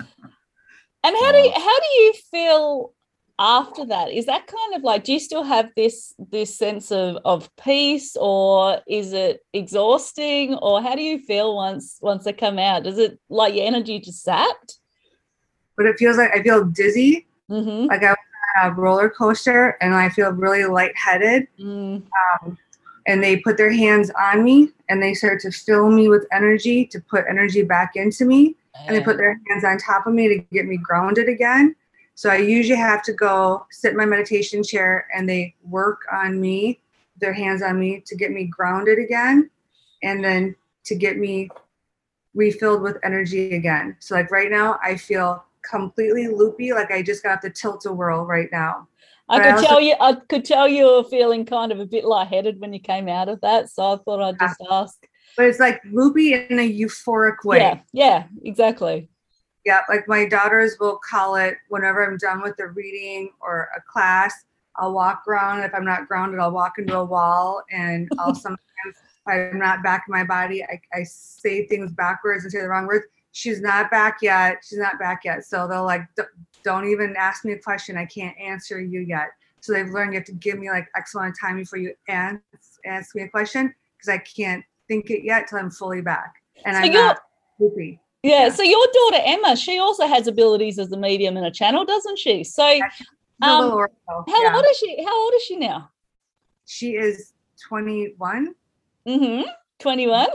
And 1.04 1.14
how 1.14 1.30
do 1.32 1.38
you, 1.38 1.52
how 1.52 1.78
do 1.80 1.86
you 1.86 2.12
feel 2.32 2.92
after 3.38 3.84
that? 3.86 4.10
Is 4.10 4.26
that 4.26 4.46
kind 4.46 4.74
of 4.74 4.82
like 4.82 5.04
do 5.04 5.12
you 5.12 5.20
still 5.20 5.42
have 5.44 5.70
this 5.76 6.14
this 6.30 6.56
sense 6.56 6.90
of 6.90 7.18
of 7.24 7.54
peace, 7.56 8.16
or 8.18 8.80
is 8.88 9.12
it 9.12 9.40
exhausting, 9.52 10.54
or 10.56 10.82
how 10.82 10.94
do 10.94 11.02
you 11.02 11.18
feel 11.20 11.54
once 11.54 11.98
once 12.00 12.24
they 12.24 12.32
come 12.32 12.58
out? 12.58 12.84
Does 12.84 12.98
it 12.98 13.18
like 13.28 13.54
your 13.54 13.66
energy 13.66 13.98
just 14.00 14.22
sapped? 14.22 14.78
But 15.76 15.86
it 15.86 15.96
feels 15.98 16.16
like 16.16 16.30
I 16.34 16.42
feel 16.42 16.64
dizzy, 16.64 17.26
Mm-hmm. 17.50 17.86
like 17.86 18.02
I 18.02 18.10
was 18.10 18.16
on 18.62 18.70
a 18.70 18.74
roller 18.74 19.08
coaster, 19.10 19.76
and 19.80 19.94
I 19.94 20.08
feel 20.08 20.30
really 20.30 20.64
lightheaded. 20.64 21.46
Mm, 21.60 22.02
and 23.06 23.22
they 23.22 23.36
put 23.36 23.56
their 23.56 23.70
hands 23.70 24.10
on 24.18 24.42
me 24.42 24.70
and 24.88 25.00
they 25.00 25.14
start 25.14 25.38
to 25.40 25.52
fill 25.52 25.90
me 25.90 26.08
with 26.08 26.26
energy 26.32 26.84
to 26.86 27.00
put 27.00 27.24
energy 27.28 27.62
back 27.62 27.92
into 27.94 28.24
me 28.24 28.56
and 28.86 28.96
they 28.96 29.00
put 29.00 29.16
their 29.16 29.40
hands 29.48 29.64
on 29.64 29.78
top 29.78 30.06
of 30.08 30.12
me 30.12 30.26
to 30.28 30.38
get 30.52 30.66
me 30.66 30.76
grounded 30.76 31.28
again 31.28 31.74
so 32.16 32.28
i 32.28 32.36
usually 32.36 32.78
have 32.78 33.02
to 33.04 33.12
go 33.12 33.64
sit 33.70 33.92
in 33.92 33.96
my 33.96 34.04
meditation 34.04 34.64
chair 34.64 35.06
and 35.14 35.28
they 35.28 35.54
work 35.62 36.00
on 36.12 36.40
me 36.40 36.80
their 37.20 37.32
hands 37.32 37.62
on 37.62 37.78
me 37.78 38.02
to 38.04 38.16
get 38.16 38.32
me 38.32 38.44
grounded 38.44 38.98
again 38.98 39.48
and 40.02 40.24
then 40.24 40.54
to 40.84 40.96
get 40.96 41.16
me 41.18 41.48
refilled 42.34 42.82
with 42.82 42.96
energy 43.04 43.54
again 43.54 43.96
so 44.00 44.14
like 44.16 44.30
right 44.32 44.50
now 44.50 44.78
i 44.82 44.96
feel 44.96 45.44
completely 45.62 46.26
loopy 46.28 46.72
like 46.72 46.90
i 46.90 47.00
just 47.02 47.22
got 47.22 47.40
the 47.40 47.50
tilt-a-whirl 47.50 48.24
right 48.26 48.48
now 48.50 48.88
I 49.28 49.38
but 49.38 49.42
I 49.42 49.44
could 49.50 49.54
also- 49.56 49.66
tell 49.66 49.80
you, 49.80 49.94
I 50.00 50.12
could 50.28 50.44
tell 50.44 50.68
you 50.68 50.84
were 50.86 51.02
feeling 51.02 51.44
kind 51.44 51.72
of 51.72 51.80
a 51.80 51.84
bit 51.84 52.04
lightheaded 52.04 52.60
when 52.60 52.72
you 52.72 52.78
came 52.78 53.08
out 53.08 53.28
of 53.28 53.40
that. 53.40 53.68
So 53.70 53.94
I 53.94 53.96
thought 53.96 54.22
I'd 54.22 54.38
just 54.38 54.62
ask. 54.70 55.04
but 55.36 55.46
it's 55.46 55.58
like 55.58 55.80
loopy 55.90 56.34
in 56.34 56.60
a 56.60 56.72
euphoric 56.80 57.44
way 57.44 57.58
Yeah, 57.58 57.80
yeah, 57.92 58.24
exactly. 58.44 59.08
Yeah, 59.66 59.80
like 59.88 60.06
my 60.06 60.26
daughters 60.26 60.76
will 60.78 60.96
call 60.98 61.34
it 61.34 61.56
whenever 61.70 62.06
I'm 62.06 62.16
done 62.18 62.40
with 62.40 62.54
a 62.60 62.68
reading 62.68 63.30
or 63.40 63.68
a 63.76 63.80
class, 63.80 64.44
I'll 64.76 64.92
walk 64.92 65.24
around. 65.26 65.64
If 65.64 65.74
I'm 65.74 65.84
not 65.84 66.06
grounded, 66.06 66.38
I'll 66.38 66.52
walk 66.52 66.74
into 66.78 66.96
a 66.96 67.04
wall 67.04 67.64
and 67.72 68.08
I'll 68.16 68.34
sometimes, 68.36 68.60
if 68.86 68.94
I'm 69.26 69.58
not 69.58 69.82
back 69.82 70.04
in 70.06 70.12
my 70.12 70.22
body, 70.22 70.62
I, 70.62 70.80
I 70.94 71.02
say 71.02 71.66
things 71.66 71.90
backwards 71.90 72.44
and 72.44 72.52
say 72.52 72.60
the 72.60 72.68
wrong 72.68 72.86
words. 72.86 73.06
She's 73.32 73.60
not 73.60 73.90
back 73.90 74.18
yet. 74.22 74.58
She's 74.64 74.78
not 74.78 75.00
back 75.00 75.22
yet. 75.24 75.44
So 75.44 75.66
they'll 75.66 75.84
like, 75.84 76.02
"D- 76.16 76.22
don't 76.62 76.88
even 76.88 77.16
ask 77.18 77.44
me 77.44 77.52
a 77.52 77.58
question. 77.58 77.96
I 77.96 78.06
can't 78.06 78.38
answer 78.38 78.80
you 78.80 79.00
yet. 79.00 79.30
So 79.62 79.72
they've 79.72 79.90
learned 79.90 80.12
you 80.12 80.20
have 80.20 80.26
to 80.26 80.32
give 80.32 80.60
me 80.60 80.70
like 80.70 80.86
X 80.96 81.16
amount 81.16 81.30
of 81.30 81.40
time 81.40 81.56
before 81.56 81.80
you 81.80 81.92
ask, 82.08 82.38
ask 82.84 83.16
me 83.16 83.22
a 83.22 83.28
question 83.28 83.74
because 83.98 84.08
I 84.10 84.18
can't 84.18 84.64
think 84.86 85.10
it 85.10 85.24
yet 85.24 85.48
till 85.48 85.58
I'm 85.58 85.72
fully 85.72 86.02
back. 86.02 86.34
And 86.64 86.76
So 86.76 86.82
I'm 86.82 86.92
not 86.92 87.18
loopy. 87.58 87.98
Yeah, 88.26 88.46
Yeah. 88.46 88.48
So 88.50 88.62
your 88.62 88.86
daughter 88.92 89.22
Emma, 89.24 89.56
she 89.56 89.78
also 89.78 90.06
has 90.06 90.26
abilities 90.26 90.78
as 90.78 90.90
a 90.92 90.96
medium 90.96 91.36
and 91.36 91.46
a 91.46 91.50
channel, 91.50 91.84
doesn't 91.84 92.18
she? 92.18 92.42
So 92.44 92.64
Um, 92.66 92.80
how 93.42 94.42
yeah. 94.42 94.54
old 94.56 94.64
is 94.70 94.76
she? 94.78 95.04
How 95.04 95.22
old 95.22 95.34
is 95.34 95.42
she 95.42 95.56
now? 95.56 95.90
She 96.66 96.88
is 96.96 97.32
21. 97.68 98.54
Mm-hmm. 99.06 99.42
21. 99.78 100.26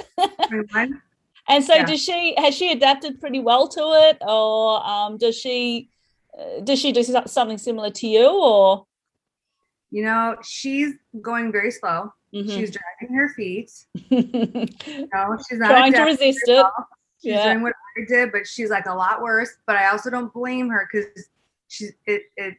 21. 0.48 1.02
And 1.50 1.64
so 1.66 1.74
Yeah. 1.76 1.86
does 1.86 2.02
she 2.02 2.36
has 2.38 2.54
she 2.56 2.72
adapted 2.72 3.20
pretty 3.20 3.39
well 3.39 3.68
to 3.70 3.84
it 4.08 4.18
or 4.22 4.86
um 4.88 5.18
does 5.18 5.36
she 5.36 5.89
uh, 6.38 6.62
does 6.64 6.80
she 6.80 6.92
do 6.94 7.04
something 7.26 7.58
similar 7.58 7.89
to 7.89 8.08
you 8.08 8.28
or 8.30 8.86
You 9.89 10.04
know, 10.06 10.38
she's 10.44 10.94
going 11.30 11.52
very 11.52 11.72
slow. 11.72 12.14
Mhm. 12.34 12.48
She's 12.54 12.72
dragging 12.78 13.16
her 13.20 13.30
feet. 13.38 13.70
No, 15.14 15.22
she's 15.44 15.60
not 15.60 15.70
trying 15.76 15.94
to 15.94 16.04
resist 16.04 16.48
it? 16.48 16.66
She's 17.22 17.34
Yeah. 17.34 17.51
doing 17.51 17.61
what 17.61 17.74
I 17.97 18.05
did, 18.07 18.32
but 18.32 18.47
she's 18.47 18.69
like 18.69 18.88
a 18.88 18.93
lot 18.93 19.22
worse. 19.22 19.57
But 19.67 19.76
I 19.76 19.89
also 19.89 20.09
don't 20.09 20.34
blame 20.34 20.69
her 20.69 20.88
because 20.91 21.30
she's 21.67 21.93
it 22.07 22.24
it 22.36 22.55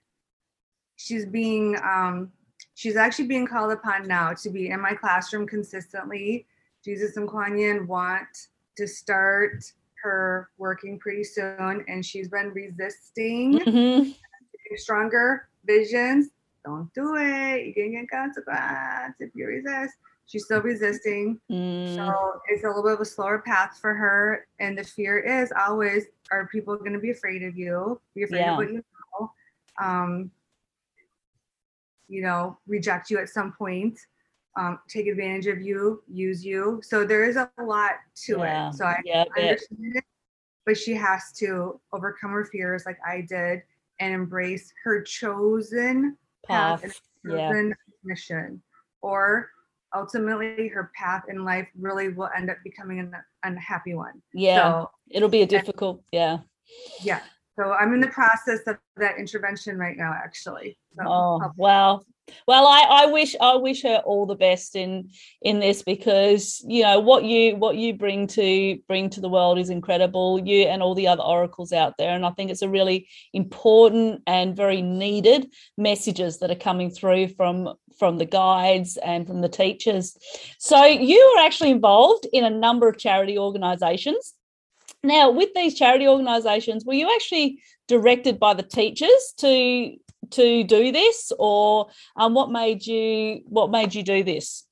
she's 0.96 1.26
being 1.26 1.76
um 1.82 2.30
she's 2.74 2.96
actually 2.96 3.26
being 3.26 3.46
called 3.46 3.72
upon 3.72 4.06
now 4.06 4.32
to 4.34 4.50
be 4.50 4.68
in 4.70 4.80
my 4.80 4.94
classroom 4.94 5.46
consistently. 5.46 6.46
Jesus 6.84 7.16
and 7.16 7.28
Kuan 7.28 7.58
Yin 7.58 7.86
want 7.86 8.48
to 8.76 8.86
start 8.86 9.64
her 10.02 10.48
working 10.58 10.98
pretty 10.98 11.24
soon, 11.24 11.84
and 11.88 12.04
she's 12.04 12.28
been 12.28 12.50
resisting. 12.52 13.58
Mhm. 13.60 14.14
stronger 14.76 15.48
visions. 15.66 16.30
Don't 16.64 16.90
do 16.94 17.16
it. 17.16 17.66
You 17.66 17.74
can 17.74 17.92
get 17.92 18.08
consequences 18.10 19.14
if 19.20 19.30
you 19.34 19.46
resist. 19.46 19.94
She's 20.26 20.44
still 20.44 20.62
resisting. 20.62 21.40
Mm, 21.50 21.96
So 21.96 22.40
it's 22.48 22.64
a 22.64 22.68
little 22.68 22.82
bit 22.82 22.92
of 22.94 23.00
a 23.00 23.04
slower 23.04 23.42
path 23.44 23.78
for 23.80 23.94
her. 23.94 24.46
And 24.60 24.78
the 24.78 24.84
fear 24.84 25.18
is 25.18 25.52
always 25.58 26.06
are 26.30 26.46
people 26.48 26.76
going 26.76 26.92
to 26.92 26.98
be 26.98 27.10
afraid 27.10 27.42
of 27.42 27.56
you? 27.56 28.00
Be 28.14 28.24
afraid 28.24 28.40
Yeah. 28.40 28.52
of 28.52 28.56
what 28.56 28.72
you 28.72 28.82
know. 29.20 29.32
Um, 29.80 30.30
you 32.08 32.22
know, 32.22 32.58
reject 32.66 33.10
you 33.10 33.18
at 33.18 33.28
some 33.30 33.52
point, 33.52 33.98
um, 34.56 34.78
take 34.86 35.06
advantage 35.06 35.46
of 35.46 35.62
you, 35.62 36.02
use 36.12 36.44
you. 36.44 36.80
So 36.84 37.04
there 37.06 37.24
is 37.24 37.36
a 37.36 37.50
lot 37.62 37.92
to 38.26 38.38
yeah, 38.38 38.68
it. 38.68 38.74
So 38.74 38.84
I 38.84 39.00
yeah, 39.04 39.24
understand 39.36 39.96
it, 39.96 40.04
but 40.66 40.76
she 40.76 40.94
has 40.94 41.32
to 41.38 41.80
overcome 41.92 42.32
her 42.32 42.44
fears 42.44 42.84
like 42.84 42.98
I 43.06 43.22
did 43.22 43.62
and 43.98 44.12
embrace 44.12 44.72
her 44.84 45.00
chosen 45.02 46.18
path, 46.46 46.82
path. 46.82 47.00
and 47.24 47.34
Yeah. 47.38 47.62
mission. 48.04 48.62
Or 49.00 49.48
ultimately, 49.94 50.68
her 50.68 50.90
path 50.96 51.24
in 51.28 51.44
life 51.44 51.68
really 51.78 52.08
will 52.08 52.30
end 52.36 52.50
up 52.50 52.58
becoming 52.64 53.00
an 53.00 53.14
unhappy 53.42 53.94
one. 53.94 54.22
Yeah. 54.34 54.62
So, 54.62 54.90
It'll 55.10 55.28
be 55.28 55.42
a 55.42 55.46
difficult, 55.46 56.02
yeah. 56.12 56.38
yeah. 57.02 57.20
So 57.58 57.72
I'm 57.72 57.92
in 57.92 58.00
the 58.00 58.08
process 58.08 58.60
of 58.66 58.78
that 58.96 59.18
intervention 59.18 59.78
right 59.78 59.96
now, 59.96 60.12
actually. 60.12 60.78
So 60.96 61.04
Oh 61.06 61.52
wow. 61.56 62.00
Well, 62.46 62.66
I, 62.66 62.86
I 62.88 63.06
wish 63.06 63.34
I 63.40 63.56
wish 63.56 63.82
her 63.82 63.96
all 64.06 64.26
the 64.26 64.36
best 64.36 64.76
in 64.76 65.10
in 65.42 65.58
this 65.58 65.82
because 65.82 66.64
you 66.66 66.82
know 66.82 67.00
what 67.00 67.24
you 67.24 67.56
what 67.56 67.76
you 67.76 67.94
bring 67.94 68.26
to 68.28 68.78
bring 68.88 69.10
to 69.10 69.20
the 69.20 69.28
world 69.28 69.58
is 69.58 69.70
incredible. 69.70 70.40
You 70.40 70.62
and 70.64 70.82
all 70.82 70.94
the 70.94 71.08
other 71.08 71.22
oracles 71.22 71.72
out 71.72 71.94
there, 71.98 72.14
and 72.14 72.24
I 72.24 72.30
think 72.30 72.50
it's 72.50 72.62
a 72.62 72.68
really 72.68 73.08
important 73.34 74.22
and 74.26 74.56
very 74.56 74.80
needed 74.80 75.52
messages 75.76 76.38
that 76.38 76.50
are 76.50 76.54
coming 76.54 76.90
through 76.90 77.28
from 77.28 77.74
from 77.98 78.18
the 78.18 78.24
guides 78.24 78.96
and 78.98 79.26
from 79.26 79.40
the 79.40 79.48
teachers. 79.48 80.16
So 80.58 80.84
you 80.84 81.18
are 81.36 81.44
actually 81.46 81.70
involved 81.70 82.26
in 82.32 82.44
a 82.44 82.50
number 82.50 82.88
of 82.88 82.98
charity 82.98 83.38
organisations. 83.38 84.34
Now, 85.04 85.30
with 85.30 85.50
these 85.54 85.74
charity 85.74 86.06
organisations, 86.06 86.84
were 86.84 86.94
you 86.94 87.12
actually 87.14 87.60
directed 87.88 88.38
by 88.38 88.54
the 88.54 88.62
teachers 88.62 89.34
to 89.38 89.96
to 90.30 90.64
do 90.64 90.92
this, 90.92 91.30
or 91.38 91.88
um, 92.16 92.32
what 92.32 92.50
made 92.50 92.86
you 92.86 93.42
what 93.46 93.70
made 93.70 93.94
you 93.94 94.02
do 94.02 94.22
this? 94.22 94.64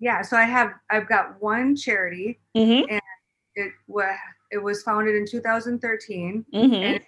Yeah, 0.00 0.22
so 0.22 0.36
I 0.36 0.44
have 0.44 0.72
I've 0.90 1.08
got 1.08 1.40
one 1.40 1.76
charity, 1.76 2.40
Mm-hmm. 2.56 2.90
and 2.90 3.00
it 3.54 3.72
was 3.86 4.16
it 4.50 4.58
was 4.58 4.82
founded 4.82 5.14
in 5.14 5.26
2013, 5.26 6.44
Mm-hmm. 6.54 6.74
and 6.74 7.00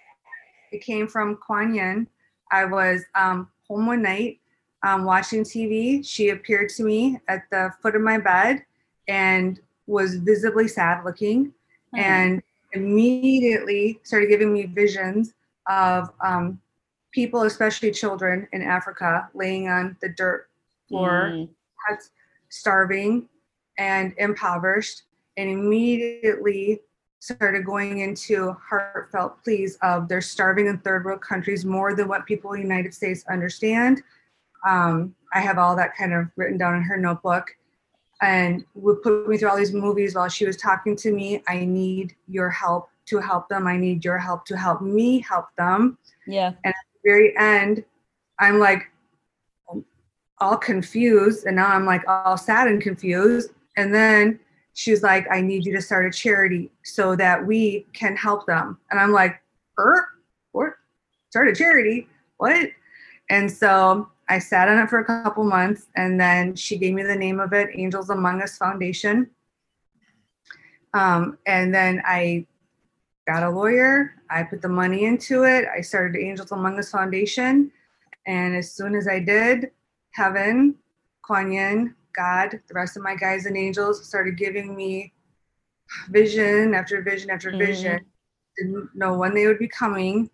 it 0.71 0.81
came 0.83 1.07
from 1.07 1.37
Kuan 1.45 1.73
Yin. 1.73 2.07
I 2.51 2.65
was 2.65 3.01
um, 3.15 3.49
home 3.67 3.87
one 3.87 4.01
night 4.03 4.39
um, 4.83 5.03
watching 5.03 5.43
TV. 5.43 6.05
She 6.05 6.29
appeared 6.29 6.69
to 6.69 6.83
me 6.83 7.19
at 7.27 7.43
the 7.51 7.71
foot 7.81 7.95
of 7.95 8.01
my 8.01 8.17
bed 8.17 8.63
and 9.07 9.59
was 9.87 10.15
visibly 10.15 10.67
sad 10.67 11.03
looking, 11.03 11.51
and 11.97 12.41
immediately 12.73 13.99
started 14.03 14.27
giving 14.29 14.53
me 14.53 14.65
visions 14.67 15.33
of 15.67 16.09
um, 16.23 16.61
people, 17.11 17.43
especially 17.43 17.91
children 17.91 18.47
in 18.53 18.61
Africa, 18.61 19.27
laying 19.33 19.67
on 19.67 19.97
the 20.01 20.09
dirt 20.09 20.47
floor, 20.87 21.31
Mm. 21.33 21.49
starving 22.49 23.27
and 23.77 24.13
impoverished, 24.17 25.03
and 25.37 25.49
immediately 25.49 26.81
started 27.19 27.65
going 27.65 27.99
into 27.99 28.53
heartfelt 28.53 29.43
pleas 29.43 29.77
of 29.81 30.07
they're 30.07 30.21
starving 30.21 30.67
in 30.67 30.77
third 30.79 31.03
world 31.05 31.21
countries 31.21 31.65
more 31.65 31.95
than 31.95 32.07
what 32.07 32.25
people 32.25 32.53
in 32.53 32.61
the 32.61 32.67
United 32.67 32.93
States 32.93 33.25
understand. 33.29 34.03
Um, 34.67 35.15
I 35.33 35.41
have 35.41 35.57
all 35.57 35.75
that 35.75 35.95
kind 35.95 36.13
of 36.13 36.27
written 36.35 36.57
down 36.57 36.75
in 36.75 36.81
her 36.81 36.97
notebook 36.97 37.55
and 38.21 38.65
would 38.75 39.01
put 39.01 39.27
me 39.27 39.37
through 39.37 39.49
all 39.49 39.57
these 39.57 39.73
movies 39.73 40.15
while 40.15 40.27
she 40.27 40.45
was 40.45 40.57
talking 40.57 40.95
to 40.97 41.11
me. 41.11 41.41
I 41.47 41.65
need 41.65 42.15
your 42.27 42.49
help 42.49 42.89
to 43.07 43.19
help 43.19 43.47
them. 43.49 43.67
I 43.67 43.77
need 43.77 44.03
your 44.03 44.17
help 44.17 44.45
to 44.45 44.57
help 44.57 44.81
me 44.81 45.19
help 45.19 45.45
them. 45.57 45.97
Yeah. 46.27 46.47
And 46.63 46.73
at 46.73 46.75
the 46.93 47.09
very 47.09 47.37
end, 47.37 47.83
I'm 48.39 48.59
like 48.59 48.91
all 50.41 50.57
confused, 50.57 51.45
and 51.45 51.55
now 51.57 51.67
I'm 51.67 51.85
like 51.85 52.01
all 52.07 52.37
sad 52.37 52.67
and 52.67 52.81
confused. 52.81 53.51
And 53.77 53.93
then 53.93 54.39
she's 54.73 55.03
like, 55.03 55.27
I 55.29 55.41
need 55.41 55.65
you 55.65 55.73
to 55.73 55.81
start 55.81 56.05
a 56.05 56.11
charity 56.11 56.71
so 56.83 57.15
that 57.17 57.45
we 57.45 57.85
can 57.93 58.15
help 58.15 58.45
them. 58.45 58.77
And 58.91 58.99
I'm 58.99 59.11
like, 59.11 59.41
er, 59.77 60.07
what? 60.51 60.73
Start 61.29 61.49
a 61.49 61.55
charity? 61.55 62.07
What? 62.37 62.69
And 63.29 63.51
so 63.51 64.09
I 64.29 64.37
sat 64.37 64.69
on 64.69 64.77
it 64.77 64.89
for 64.89 64.99
a 64.99 65.05
couple 65.05 65.43
months, 65.43 65.87
and 65.95 66.19
then 66.19 66.55
she 66.55 66.77
gave 66.77 66.93
me 66.93 67.01
the 67.01 67.15
name 67.15 67.39
of 67.39 67.51
it, 67.51 67.69
Angels 67.73 68.11
Among 68.11 68.41
Us 68.43 68.57
Foundation. 68.57 69.27
Um, 70.93 71.39
and 71.47 71.73
then 71.73 72.01
I 72.05 72.45
got 73.27 73.41
a 73.43 73.49
lawyer. 73.49 74.13
I 74.29 74.43
put 74.43 74.61
the 74.61 74.69
money 74.69 75.05
into 75.05 75.43
it. 75.43 75.65
I 75.75 75.81
started 75.81 76.15
Angels 76.19 76.51
Among 76.51 76.77
Us 76.77 76.91
Foundation. 76.91 77.71
And 78.27 78.55
as 78.55 78.71
soon 78.71 78.95
as 78.95 79.07
I 79.07 79.19
did, 79.19 79.71
heaven, 80.11 80.75
Kuan 81.23 81.51
Yin, 81.51 81.95
God, 82.15 82.59
the 82.67 82.73
rest 82.73 82.97
of 82.97 83.03
my 83.03 83.15
guys 83.15 83.47
and 83.47 83.57
angels 83.57 84.07
started 84.07 84.37
giving 84.37 84.75
me 84.75 85.11
vision 86.09 86.75
after 86.75 87.01
vision 87.01 87.31
after 87.31 87.51
Mhm. 87.51 87.59
vision. 87.59 88.05
Didn't 88.57 88.95
know 88.95 89.17
when 89.17 89.33
they 89.33 89.47
would 89.47 89.59
be 89.59 89.67
coming 89.67 90.29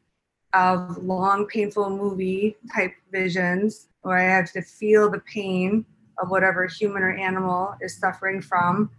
of 0.56 0.98
long, 1.04 1.46
painful 1.48 1.90
movie 1.90 2.56
type 2.74 2.94
visions 3.12 3.88
where 4.02 4.18
I 4.18 4.24
have 4.24 4.52
to 4.54 4.62
feel 4.62 5.10
the 5.10 5.20
pain 5.20 5.86
of 6.22 6.30
whatever 6.30 6.66
human 6.66 7.04
or 7.04 7.12
animal 7.12 7.76
is 7.82 7.98
suffering 7.98 8.42
from. 8.42 8.90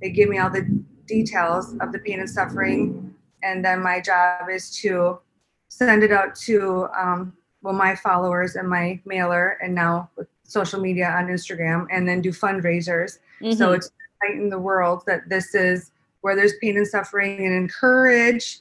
They 0.00 0.10
give 0.10 0.28
me 0.30 0.38
all 0.38 0.50
the 0.50 0.66
details 1.06 1.74
of 1.80 1.92
the 1.92 1.98
pain 1.98 2.20
and 2.20 2.30
suffering, 2.30 3.14
and 3.42 3.62
then 3.64 3.82
my 3.82 4.00
job 4.00 4.48
is 4.50 4.74
to 4.78 5.18
send 5.68 6.02
it 6.02 6.12
out 6.12 6.34
to 6.36 6.88
um, 6.98 7.36
well 7.62 7.74
my 7.74 7.94
followers 7.94 8.56
and 8.56 8.68
my 8.68 9.00
mailer, 9.04 9.58
and 9.62 9.74
now 9.74 10.08
with 10.16 10.28
social 10.44 10.80
media 10.80 11.10
on 11.10 11.26
Instagram, 11.26 11.86
and 11.90 12.08
then 12.08 12.22
do 12.22 12.30
fundraisers. 12.30 13.18
So 13.52 13.68
Mhm. 13.68 13.76
it's 13.76 13.90
in 14.30 14.48
the 14.48 14.58
world 14.58 15.02
that 15.06 15.28
this 15.28 15.54
is 15.54 15.90
where 16.22 16.34
there's 16.34 16.54
pain 16.62 16.78
and 16.78 16.86
suffering, 16.86 17.44
and 17.44 17.54
encourage. 17.54 18.60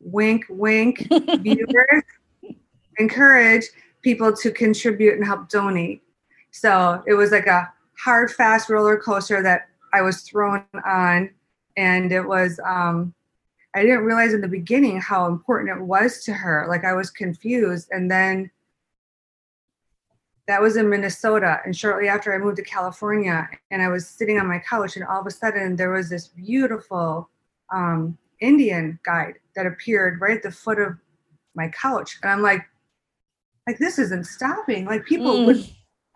Wink, 0.00 0.44
wink, 0.48 1.08
viewers 1.40 2.02
encourage 2.98 3.66
people 4.02 4.32
to 4.32 4.50
contribute 4.50 5.14
and 5.14 5.24
help 5.24 5.48
donate. 5.48 6.02
So 6.50 7.02
it 7.06 7.14
was 7.14 7.32
like 7.32 7.46
a 7.46 7.72
hard, 7.98 8.30
fast 8.30 8.70
roller 8.70 8.96
coaster 8.96 9.42
that 9.42 9.68
I 9.92 10.02
was 10.02 10.22
thrown 10.22 10.64
on. 10.84 11.30
And 11.76 12.12
it 12.12 12.22
was, 12.22 12.58
um, 12.64 13.14
I 13.74 13.82
didn't 13.82 14.04
realize 14.04 14.32
in 14.32 14.40
the 14.40 14.48
beginning 14.48 15.00
how 15.00 15.26
important 15.26 15.76
it 15.76 15.82
was 15.82 16.24
to 16.24 16.32
her. 16.32 16.66
Like 16.68 16.84
I 16.84 16.94
was 16.94 17.10
confused. 17.10 17.88
And 17.90 18.10
then 18.10 18.50
that 20.48 20.62
was 20.62 20.76
in 20.76 20.88
Minnesota. 20.88 21.60
And 21.64 21.76
shortly 21.76 22.08
after 22.08 22.32
I 22.32 22.38
moved 22.38 22.56
to 22.56 22.62
California, 22.62 23.48
and 23.70 23.82
I 23.82 23.88
was 23.88 24.06
sitting 24.06 24.38
on 24.38 24.46
my 24.46 24.60
couch, 24.60 24.96
and 24.96 25.04
all 25.04 25.20
of 25.20 25.26
a 25.26 25.30
sudden 25.30 25.76
there 25.76 25.90
was 25.90 26.08
this 26.08 26.28
beautiful 26.28 27.28
um, 27.74 28.16
Indian 28.40 28.98
guide 29.04 29.34
that 29.54 29.66
appeared 29.66 30.20
right 30.20 30.36
at 30.36 30.42
the 30.42 30.50
foot 30.50 30.78
of 30.78 30.94
my 31.54 31.68
couch. 31.68 32.18
And 32.22 32.30
I'm 32.30 32.42
like, 32.42 32.62
like 33.66 33.78
this 33.78 33.98
isn't 33.98 34.26
stopping. 34.26 34.84
Like 34.84 35.04
people 35.04 35.32
Mm. 35.34 35.46
would 35.46 35.68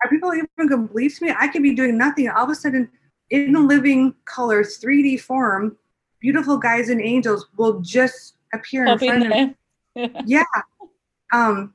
are 0.03 0.09
people 0.09 0.33
even 0.33 0.47
gonna 0.57 0.87
believe 0.87 1.19
me? 1.21 1.33
I 1.37 1.47
could 1.47 1.61
be 1.61 1.75
doing 1.75 1.97
nothing. 1.97 2.27
All 2.29 2.45
of 2.45 2.49
a 2.49 2.55
sudden, 2.55 2.89
in 3.29 3.67
living 3.67 4.15
color, 4.25 4.63
3D 4.63 5.19
form, 5.19 5.77
beautiful 6.19 6.57
guys 6.57 6.89
and 6.89 6.99
angels 7.01 7.47
will 7.57 7.81
just 7.81 8.35
appear 8.53 8.85
in 8.85 8.97
front 8.97 9.23
of 9.25 9.29
me. 9.29 9.55
Yeah. 10.25 10.43
Um, 11.33 11.73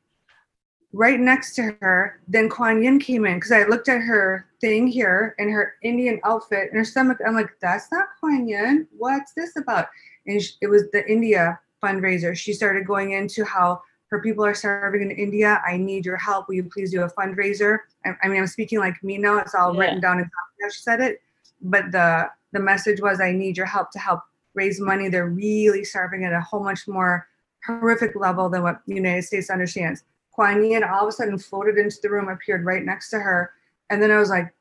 right 0.92 1.20
next 1.20 1.54
to 1.54 1.76
her, 1.80 2.20
then 2.26 2.48
Kuan 2.48 2.82
Yin 2.82 2.98
came 2.98 3.26
in 3.26 3.34
because 3.36 3.52
I 3.52 3.64
looked 3.64 3.88
at 3.88 4.00
her 4.00 4.46
thing 4.60 4.86
here 4.86 5.34
in 5.38 5.48
her 5.50 5.74
Indian 5.82 6.20
outfit 6.24 6.68
and 6.70 6.76
her 6.78 6.84
stomach. 6.84 7.18
I'm 7.26 7.34
like, 7.34 7.50
that's 7.60 7.90
not 7.92 8.06
Kuan 8.20 8.48
Yin. 8.48 8.86
What's 8.96 9.32
this 9.34 9.56
about? 9.56 9.86
And 10.26 10.40
it 10.60 10.68
was 10.68 10.90
the 10.92 11.08
India 11.10 11.58
fundraiser. 11.82 12.36
She 12.36 12.52
started 12.52 12.86
going 12.86 13.12
into 13.12 13.44
how 13.44 13.80
her 14.08 14.20
people 14.20 14.44
are 14.44 14.54
starving 14.54 15.02
in 15.02 15.10
India. 15.10 15.62
I 15.66 15.76
need 15.76 16.06
your 16.06 16.16
help. 16.16 16.48
Will 16.48 16.54
you 16.54 16.64
please 16.64 16.90
do 16.92 17.02
a 17.02 17.10
fundraiser? 17.10 17.78
I, 18.04 18.10
I 18.22 18.28
mean, 18.28 18.40
I'm 18.40 18.46
speaking 18.46 18.78
like 18.78 19.02
me 19.02 19.18
now. 19.18 19.38
It's 19.38 19.54
all 19.54 19.74
Yeah. 19.74 19.80
written 19.80 20.00
down 20.00 20.18
in 20.18 20.24
how 20.24 20.68
she 20.70 20.80
said 20.80 21.00
it. 21.00 21.20
But 21.60 21.92
the 21.92 22.30
the 22.52 22.60
message 22.60 23.00
was, 23.00 23.20
I 23.20 23.32
need 23.32 23.56
your 23.56 23.66
help 23.66 23.90
to 23.90 23.98
help 23.98 24.20
raise 24.54 24.80
money. 24.80 25.08
They're 25.08 25.28
really 25.28 25.84
starving 25.84 26.24
at 26.24 26.32
a 26.32 26.40
whole 26.40 26.62
much 26.62 26.88
more 26.88 27.26
horrific 27.66 28.14
level 28.16 28.48
than 28.48 28.62
what 28.62 28.80
the 28.86 28.94
United 28.94 29.22
States 29.24 29.50
understands. 29.50 30.04
Kuan 30.32 30.64
Yin 30.64 30.84
all 30.84 31.02
of 31.02 31.08
a 31.08 31.12
sudden 31.12 31.38
floated 31.38 31.76
into 31.76 31.96
the 32.02 32.08
room, 32.10 32.28
appeared 32.28 32.64
right 32.64 32.84
next 32.84 33.10
to 33.10 33.18
her. 33.18 33.50
And 33.90 34.02
then 34.02 34.10
I 34.10 34.18
was 34.18 34.30
like, 34.30 34.54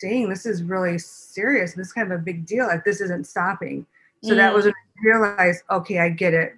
dang, 0.00 0.28
this 0.28 0.46
is 0.46 0.62
really 0.62 0.98
serious. 0.98 1.74
This 1.74 1.88
is 1.88 1.92
kind 1.92 2.10
of 2.10 2.18
a 2.20 2.22
big 2.22 2.46
deal. 2.46 2.66
Like 2.66 2.84
this 2.84 3.00
isn't 3.00 3.26
stopping. 3.26 3.84
So 4.22 4.34
that 4.34 4.52
Mm. 4.52 4.54
was 4.54 4.64
when 4.66 4.74
I 4.74 5.04
realized, 5.04 5.64
okay, 5.70 5.98
I 5.98 6.08
get 6.08 6.32
it. 6.34 6.56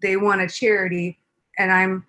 They 0.00 0.16
want 0.16 0.40
a 0.40 0.48
charity 0.48 1.18
and 1.58 1.72
I'm 1.72 2.06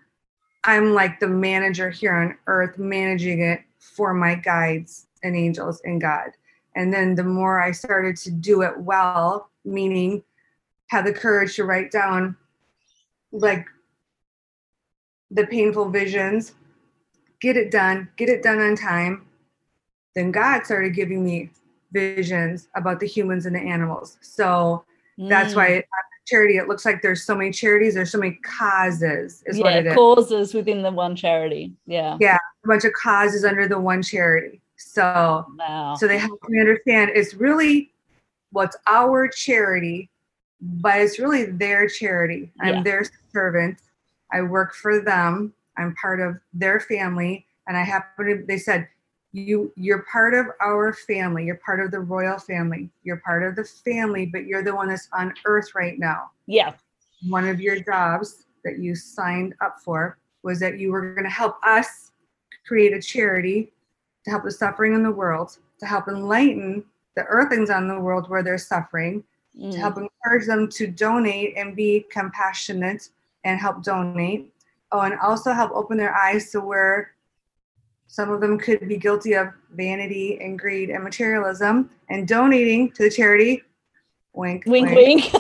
I'm 0.64 0.94
like 0.94 1.20
the 1.20 1.28
manager 1.28 1.90
here 1.90 2.14
on 2.14 2.38
earth 2.46 2.78
managing 2.78 3.42
it 3.42 3.64
for 3.80 4.14
my 4.14 4.36
guides 4.36 5.08
and 5.24 5.36
angels 5.36 5.82
and 5.86 6.00
God. 6.00 6.32
And 6.76 6.94
then 6.94 7.16
the 7.16 7.24
more 7.24 7.60
I 7.60 7.72
started 7.72 8.16
to 8.18 8.32
do 8.32 8.62
it 8.62 8.78
well, 8.78 9.50
meaning 9.66 10.24
have 10.90 11.06
the 11.06 11.14
courage 11.14 11.56
to 11.56 11.64
write 11.64 11.90
down 11.90 12.38
like 13.32 13.66
the 15.32 15.48
painful 15.48 15.90
visions, 15.90 16.54
get 17.40 17.58
it 17.58 17.72
done, 17.72 18.10
get 18.16 18.30
it 18.30 18.44
done 18.44 18.60
on 18.60 18.76
time. 18.76 19.26
Then 20.14 20.32
God 20.32 20.66
started 20.66 20.94
giving 20.94 21.24
me 21.24 21.50
visions 21.92 22.68
about 22.76 23.00
the 23.00 23.08
humans 23.08 23.46
and 23.48 23.56
the 23.56 23.60
animals. 23.60 24.18
So 24.22 24.86
that's 25.18 25.54
Mm. 25.54 25.58
why 25.58 25.68
it, 25.68 25.86
charity, 26.26 26.58
it 26.58 26.68
looks 26.68 26.86
like 26.86 27.02
there's 27.02 27.24
so 27.24 27.36
many 27.36 27.52
charities, 27.52 27.94
there's 27.94 28.12
so 28.12 28.18
many 28.18 28.36
causes, 28.44 29.44
is 29.48 29.60
what 29.60 29.74
yeah, 29.74 29.80
it 29.80 29.88
is. 29.88 29.96
causes 29.96 30.54
within 30.54 30.82
the 30.82 30.92
one 30.92 31.16
charity. 31.16 31.74
Yeah. 31.86 32.18
Yeah. 32.20 32.38
A 32.64 32.68
bunch 32.68 32.86
of 32.86 32.94
causes 32.94 33.44
under 33.44 33.68
the 33.68 33.80
one 33.80 34.02
charity. 34.02 34.62
So 34.78 35.46
Wow. 35.60 35.96
so 35.96 36.08
they 36.08 36.18
help 36.18 36.40
me 36.48 36.60
understand 36.60 37.12
it's 37.14 37.34
really 37.34 37.92
what's 38.52 38.78
our 38.88 39.28
charity, 39.28 40.10
but 40.62 41.00
it's 41.00 41.20
really 41.20 41.46
their 41.46 41.88
charity. 41.88 42.52
I'm 42.62 42.76
Yeah. 42.76 42.84
their 42.84 43.04
servant. 43.34 43.80
I 44.32 44.42
work 44.42 44.74
for 44.74 45.00
them. 45.02 45.54
I'm 45.78 45.96
part 45.96 46.20
of 46.22 46.38
their 46.54 46.80
family. 46.80 47.46
And 47.68 47.76
I 47.78 47.82
happen 47.84 48.26
to 48.28 48.46
they 48.46 48.58
said, 48.58 48.88
you 49.34 49.72
you're 49.76 50.04
part 50.12 50.34
of 50.34 50.48
our 50.62 50.94
family. 50.94 51.46
You're 51.46 51.56
part 51.66 51.80
of 51.80 51.92
the 51.92 52.00
royal 52.00 52.38
family. 52.38 52.90
You're 53.04 53.18
part 53.18 53.44
of 53.44 53.56
the 53.56 53.64
family, 53.64 54.26
but 54.26 54.46
you're 54.46 54.64
the 54.64 54.76
one 54.76 54.90
that's 54.90 55.08
on 55.14 55.34
earth 55.46 55.74
right 55.76 55.98
now. 55.98 56.32
yeah. 56.48 56.74
One 57.30 57.48
of 57.48 57.62
your 57.62 57.80
jobs 57.80 58.46
that 58.66 58.80
you 58.80 58.96
signed 58.96 59.54
up 59.62 59.80
for 59.80 60.18
was 60.44 60.60
that 60.60 60.80
you 60.80 60.92
were 60.92 61.14
going 61.14 61.24
to 61.24 61.30
help 61.30 61.58
us 61.64 62.12
create 62.66 62.94
a 62.94 63.02
charity 63.02 63.72
to 64.26 64.32
help 64.32 64.44
the 64.44 64.52
suffering 64.52 64.94
in 64.94 65.04
the 65.04 65.12
world, 65.12 65.58
to 65.80 65.86
help 65.86 66.08
enlighten 66.08 66.84
the 67.16 67.24
earthlings 67.26 67.70
on 67.70 67.88
the 67.88 68.00
world 68.00 68.30
where 68.30 68.44
they're 68.44 68.58
suffering, 68.58 69.24
to 69.56 69.68
Mm. 69.68 69.78
help 69.78 69.98
encourage 69.98 70.48
them 70.48 70.68
to 70.70 70.88
donate 70.88 71.56
and 71.58 71.76
be 71.76 72.06
compassionate 72.10 73.10
and 73.44 73.60
help 73.60 73.84
donate. 73.84 74.52
Oh, 74.92 75.02
and 75.02 75.18
also 75.20 75.52
help 75.54 75.72
open 75.74 75.98
their 75.98 76.16
eyes 76.16 76.52
to 76.52 76.60
where 76.62 77.12
some 78.12 78.30
of 78.30 78.42
them 78.42 78.58
could 78.58 78.86
be 78.90 78.98
guilty 78.98 79.36
of 79.36 79.48
vanity 79.74 80.38
and 80.42 80.60
greed 80.60 80.90
and 80.90 81.02
materialism 81.02 81.90
and 82.10 82.28
donating 82.28 82.92
to 82.92 83.04
the 83.04 83.10
charity. 83.10 83.64
Wink, 84.34 84.66
wink, 84.66 84.92
wink, 84.92 85.34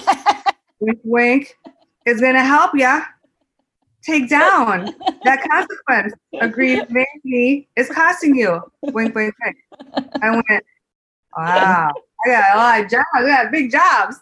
wink, 0.80 1.00
wink 1.04 1.58
is 2.06 2.22
going 2.22 2.34
to 2.34 2.44
help 2.44 2.72
you 2.74 3.02
take 4.02 4.30
down 4.30 4.96
that 5.26 5.44
consequence. 5.52 6.14
Agreed, 6.40 6.88
vanity 6.88 7.68
is 7.76 7.90
costing 7.90 8.38
you. 8.38 8.62
Wink, 8.84 9.16
wink, 9.16 9.36
wink. 9.44 9.58
I 10.22 10.32
went, 10.32 10.66
wow, 11.36 11.92
I 12.26 12.30
got 12.30 12.56
a 12.56 12.58
lot 12.58 12.86
of 12.86 12.90
jobs. 12.90 13.06
I 13.14 13.28
got 13.28 13.52
big 13.52 13.70
jobs. 13.70 14.16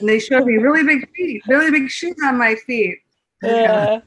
And 0.00 0.08
they 0.08 0.18
showed 0.18 0.46
me 0.46 0.56
really 0.56 0.82
big 0.82 1.08
feet, 1.14 1.42
really 1.46 1.70
big 1.70 1.88
shoes 1.88 2.16
on 2.24 2.38
my 2.38 2.56
feet. 2.56 2.98
Yeah. 3.40 4.00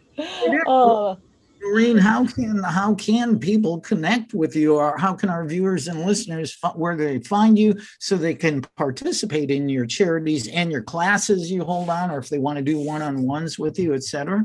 oh. 0.68 1.18
Maureen, 1.62 1.98
how 1.98 2.26
can 2.26 2.64
how 2.64 2.96
can 2.96 3.38
people 3.38 3.80
connect 3.82 4.34
with 4.34 4.56
you, 4.56 4.76
or 4.76 4.98
how 4.98 5.14
can 5.14 5.30
our 5.30 5.46
viewers 5.46 5.88
and 5.88 6.06
listeners 6.06 6.58
where 6.76 6.96
they 6.96 7.20
find 7.20 7.58
you 7.58 7.76
so 8.00 8.16
they 8.16 8.34
can 8.34 8.62
participate 8.78 9.52
in 9.52 9.70
your 9.70 9.86
charities 9.86 10.48
and 10.48 10.72
your 10.72 10.82
classes 10.82 11.52
you 11.52 11.64
hold 11.64 11.90
on, 11.90 12.10
or 12.10 12.18
if 12.18 12.30
they 12.30 12.40
want 12.40 12.58
to 12.58 12.64
do 12.64 12.80
one 12.80 13.02
on 13.02 13.24
ones 13.24 13.60
with 13.60 13.78
you, 13.78 13.94
etc. 13.94 14.44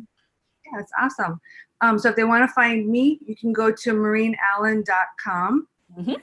Yeah, 0.65 0.81
it's 0.81 0.93
awesome. 1.01 1.41
Um, 1.81 1.99
so 1.99 2.11
if 2.11 2.17
they 2.17 2.25
want 2.25 2.49
to 2.49 2.53
find 2.53 2.89
me, 2.89 3.19
you 3.27 3.37
can 3.37 3.53
go 3.53 3.71
to 3.71 3.93
maureenallen.com. 3.93 5.69
Mm-hmm. 5.99 6.15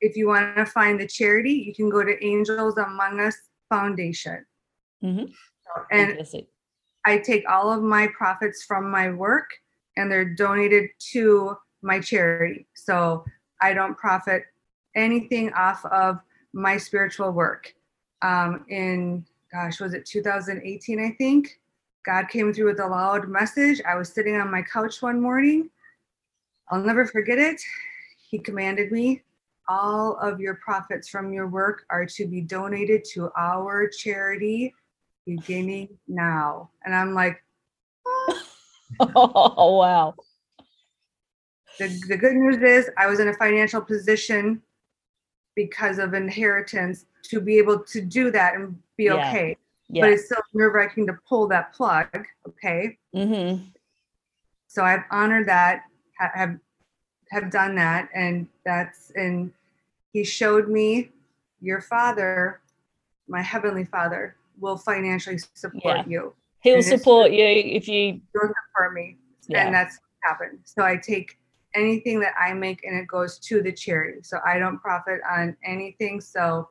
If 0.00 0.16
you 0.16 0.28
want 0.28 0.56
to 0.56 0.66
find 0.66 0.98
the 0.98 1.06
charity, 1.06 1.52
you 1.52 1.74
can 1.74 1.90
go 1.90 2.02
to 2.02 2.24
Angels 2.24 2.76
Among 2.78 3.20
Us 3.20 3.36
Foundation. 3.68 4.44
Mm-hmm. 5.04 5.26
So, 5.26 5.82
and 5.92 6.26
I 7.06 7.18
take 7.18 7.44
all 7.48 7.72
of 7.72 7.82
my 7.82 8.08
profits 8.16 8.64
from 8.64 8.90
my 8.90 9.10
work 9.10 9.48
and 9.96 10.10
they're 10.10 10.34
donated 10.34 10.90
to 11.12 11.56
my 11.82 12.00
charity. 12.00 12.66
So 12.74 13.24
I 13.60 13.72
don't 13.72 13.96
profit 13.96 14.44
anything 14.94 15.52
off 15.52 15.84
of 15.86 16.20
my 16.52 16.76
spiritual 16.76 17.32
work. 17.32 17.74
Um, 18.22 18.64
in, 18.68 19.24
gosh, 19.52 19.80
was 19.80 19.94
it 19.94 20.04
2018, 20.06 21.00
I 21.00 21.10
think? 21.16 21.60
God 22.04 22.28
came 22.28 22.52
through 22.52 22.66
with 22.66 22.80
a 22.80 22.86
loud 22.86 23.28
message. 23.28 23.80
I 23.86 23.94
was 23.96 24.12
sitting 24.12 24.36
on 24.36 24.50
my 24.50 24.62
couch 24.62 25.02
one 25.02 25.20
morning. 25.20 25.70
I'll 26.70 26.82
never 26.82 27.06
forget 27.06 27.38
it. 27.38 27.60
He 28.30 28.38
commanded 28.38 28.92
me, 28.92 29.22
all 29.68 30.16
of 30.16 30.40
your 30.40 30.54
profits 30.54 31.08
from 31.08 31.32
your 31.32 31.48
work 31.48 31.84
are 31.90 32.06
to 32.06 32.26
be 32.26 32.40
donated 32.40 33.04
to 33.12 33.30
our 33.36 33.88
charity 33.88 34.74
beginning 35.26 35.88
now. 36.08 36.70
And 36.84 36.94
I'm 36.94 37.14
like, 37.14 37.42
oh, 39.00 39.76
wow. 39.76 40.14
The, 41.78 41.88
the 42.08 42.16
good 42.16 42.34
news 42.34 42.58
is 42.58 42.90
I 42.98 43.06
was 43.06 43.20
in 43.20 43.28
a 43.28 43.34
financial 43.34 43.80
position 43.80 44.62
because 45.54 45.98
of 45.98 46.14
inheritance 46.14 47.06
to 47.24 47.40
be 47.40 47.58
able 47.58 47.78
to 47.84 48.00
do 48.00 48.30
that 48.30 48.54
and 48.54 48.78
be 48.96 49.04
yeah. 49.04 49.28
okay. 49.28 49.56
Yeah. 49.88 50.02
But 50.02 50.10
it's 50.10 50.26
still 50.26 50.42
nerve 50.54 50.74
wracking 50.74 51.06
to 51.06 51.18
pull 51.28 51.48
that 51.48 51.72
plug. 51.72 52.26
Okay. 52.46 52.98
Mm-hmm. 53.14 53.64
So 54.68 54.84
I've 54.84 55.04
honored 55.10 55.48
that, 55.48 55.82
have 56.18 56.58
have 57.30 57.50
done 57.50 57.74
that, 57.76 58.08
and 58.14 58.46
that's 58.64 59.10
and 59.14 59.52
he 60.12 60.24
showed 60.24 60.68
me 60.68 61.10
your 61.60 61.80
father, 61.80 62.60
my 63.28 63.42
heavenly 63.42 63.84
father, 63.84 64.36
will 64.58 64.76
financially 64.76 65.38
support 65.54 65.98
yeah. 65.98 66.04
you. 66.06 66.34
He'll 66.62 66.82
support 66.82 67.32
you 67.32 67.44
if 67.44 67.88
you 67.88 68.20
support 68.32 68.94
me. 68.94 69.16
Yeah. 69.48 69.66
And 69.66 69.74
that's 69.74 69.98
what 69.98 70.30
happened. 70.30 70.60
So 70.64 70.84
I 70.84 70.96
take 70.96 71.38
anything 71.74 72.20
that 72.20 72.34
I 72.38 72.52
make 72.52 72.84
and 72.84 72.96
it 72.96 73.06
goes 73.06 73.38
to 73.38 73.62
the 73.62 73.72
charity. 73.72 74.20
So 74.22 74.38
I 74.44 74.58
don't 74.58 74.78
profit 74.78 75.20
on 75.30 75.56
anything. 75.64 76.20
So 76.20 76.68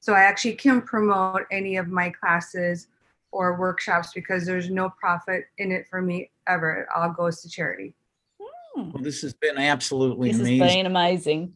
so 0.00 0.14
I 0.14 0.20
actually 0.20 0.54
can 0.54 0.80
promote 0.80 1.42
any 1.50 1.76
of 1.76 1.88
my 1.88 2.10
classes 2.10 2.88
or 3.32 3.58
workshops 3.58 4.12
because 4.14 4.46
there's 4.46 4.70
no 4.70 4.90
profit 4.98 5.44
in 5.58 5.72
it 5.72 5.86
for 5.88 6.00
me 6.00 6.30
ever. 6.48 6.80
It 6.80 6.88
all 6.94 7.10
goes 7.10 7.42
to 7.42 7.50
charity. 7.50 7.94
Hmm. 8.74 8.90
Well, 8.92 9.02
this 9.02 9.20
has 9.22 9.34
been 9.34 9.58
absolutely 9.58 10.32
this 10.32 10.40
amazing. 10.40 10.62
Has 10.62 10.74
been 10.74 10.86
amazing. 10.86 11.52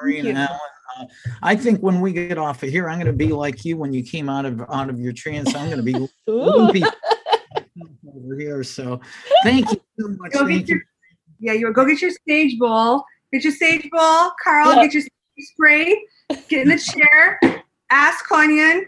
Maureen 0.00 0.36
Allen, 0.36 0.58
uh, 0.98 1.04
I 1.42 1.56
think 1.56 1.80
when 1.80 2.02
we 2.02 2.12
get 2.12 2.36
off 2.36 2.62
of 2.62 2.68
here, 2.68 2.88
I'm 2.88 2.98
going 2.98 3.06
to 3.06 3.14
be 3.14 3.32
like 3.32 3.64
you 3.64 3.78
when 3.78 3.94
you 3.94 4.02
came 4.02 4.28
out 4.28 4.44
of 4.44 4.60
out 4.70 4.90
of 4.90 5.00
your 5.00 5.12
trance. 5.12 5.54
I'm 5.54 5.70
going 5.70 5.82
to 5.82 5.82
be 5.82 6.08
loopy 6.26 6.82
over 8.26 8.38
here. 8.38 8.62
So 8.64 9.00
thank 9.42 9.70
you 9.70 9.80
so 9.98 10.08
much. 10.08 10.32
Go 10.32 10.46
thank 10.46 10.68
your, 10.68 10.78
you. 10.78 10.84
Yeah, 11.38 11.52
you 11.52 11.72
go 11.72 11.86
get 11.86 12.00
your 12.00 12.10
sage 12.26 12.58
bowl. 12.58 13.04
Get 13.32 13.44
your 13.44 13.52
sage 13.52 13.88
bowl, 13.90 14.30
Karl. 14.42 14.74
Get 14.74 14.94
your 14.94 15.02
spray. 15.38 16.06
Get 16.48 16.62
in 16.62 16.68
the 16.68 16.78
chair. 16.78 17.62
Ask 17.90 18.26
Kuan 18.26 18.54
Yin. 18.54 18.86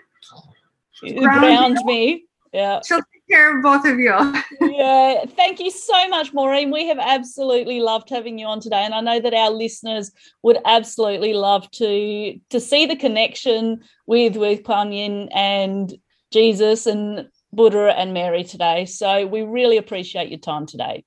Ground 1.18 1.78
me. 1.84 2.24
Yeah. 2.52 2.80
She'll 2.86 2.98
take 2.98 3.28
care 3.30 3.56
of 3.56 3.62
both 3.62 3.84
of 3.84 3.98
you. 3.98 4.14
yeah. 4.60 5.24
Thank 5.26 5.60
you 5.60 5.70
so 5.70 6.08
much, 6.08 6.32
Maureen. 6.32 6.70
We 6.70 6.86
have 6.88 6.98
absolutely 6.98 7.80
loved 7.80 8.08
having 8.08 8.38
you 8.38 8.46
on 8.46 8.60
today. 8.60 8.82
And 8.84 8.94
I 8.94 9.00
know 9.00 9.20
that 9.20 9.34
our 9.34 9.50
listeners 9.50 10.10
would 10.42 10.58
absolutely 10.64 11.34
love 11.34 11.70
to 11.72 12.40
to 12.50 12.60
see 12.60 12.86
the 12.86 12.96
connection 12.96 13.82
with 14.06 14.36
with 14.36 14.64
Kuan 14.64 14.92
Yin 14.92 15.28
and 15.32 15.94
Jesus 16.32 16.86
and 16.86 17.28
Buddha 17.58 17.92
and 17.98 18.14
Mary 18.14 18.44
today. 18.44 18.86
So 18.86 19.26
we 19.26 19.42
really 19.42 19.78
appreciate 19.78 20.28
your 20.28 20.38
time 20.38 20.64
today. 20.64 21.04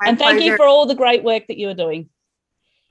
My 0.00 0.08
and 0.08 0.18
thank 0.18 0.38
pleasure. 0.38 0.52
you 0.52 0.56
for 0.56 0.66
all 0.66 0.86
the 0.86 0.94
great 0.94 1.22
work 1.22 1.46
that 1.48 1.58
you 1.58 1.68
are 1.68 1.74
doing. 1.74 2.08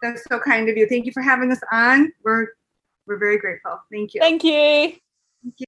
That's 0.03 0.23
so 0.29 0.39
kind 0.39 0.69
of 0.69 0.77
you. 0.77 0.87
Thank 0.87 1.07
you 1.07 1.11
for 1.11 1.23
having 1.23 1.51
us 1.51 1.59
on. 1.71 2.13
We're 2.23 2.49
we're 3.07 3.17
very 3.17 3.39
grateful. 3.39 3.79
Thank 3.91 4.13
you. 4.13 4.21
Thank 4.21 4.43
you. 4.43 4.93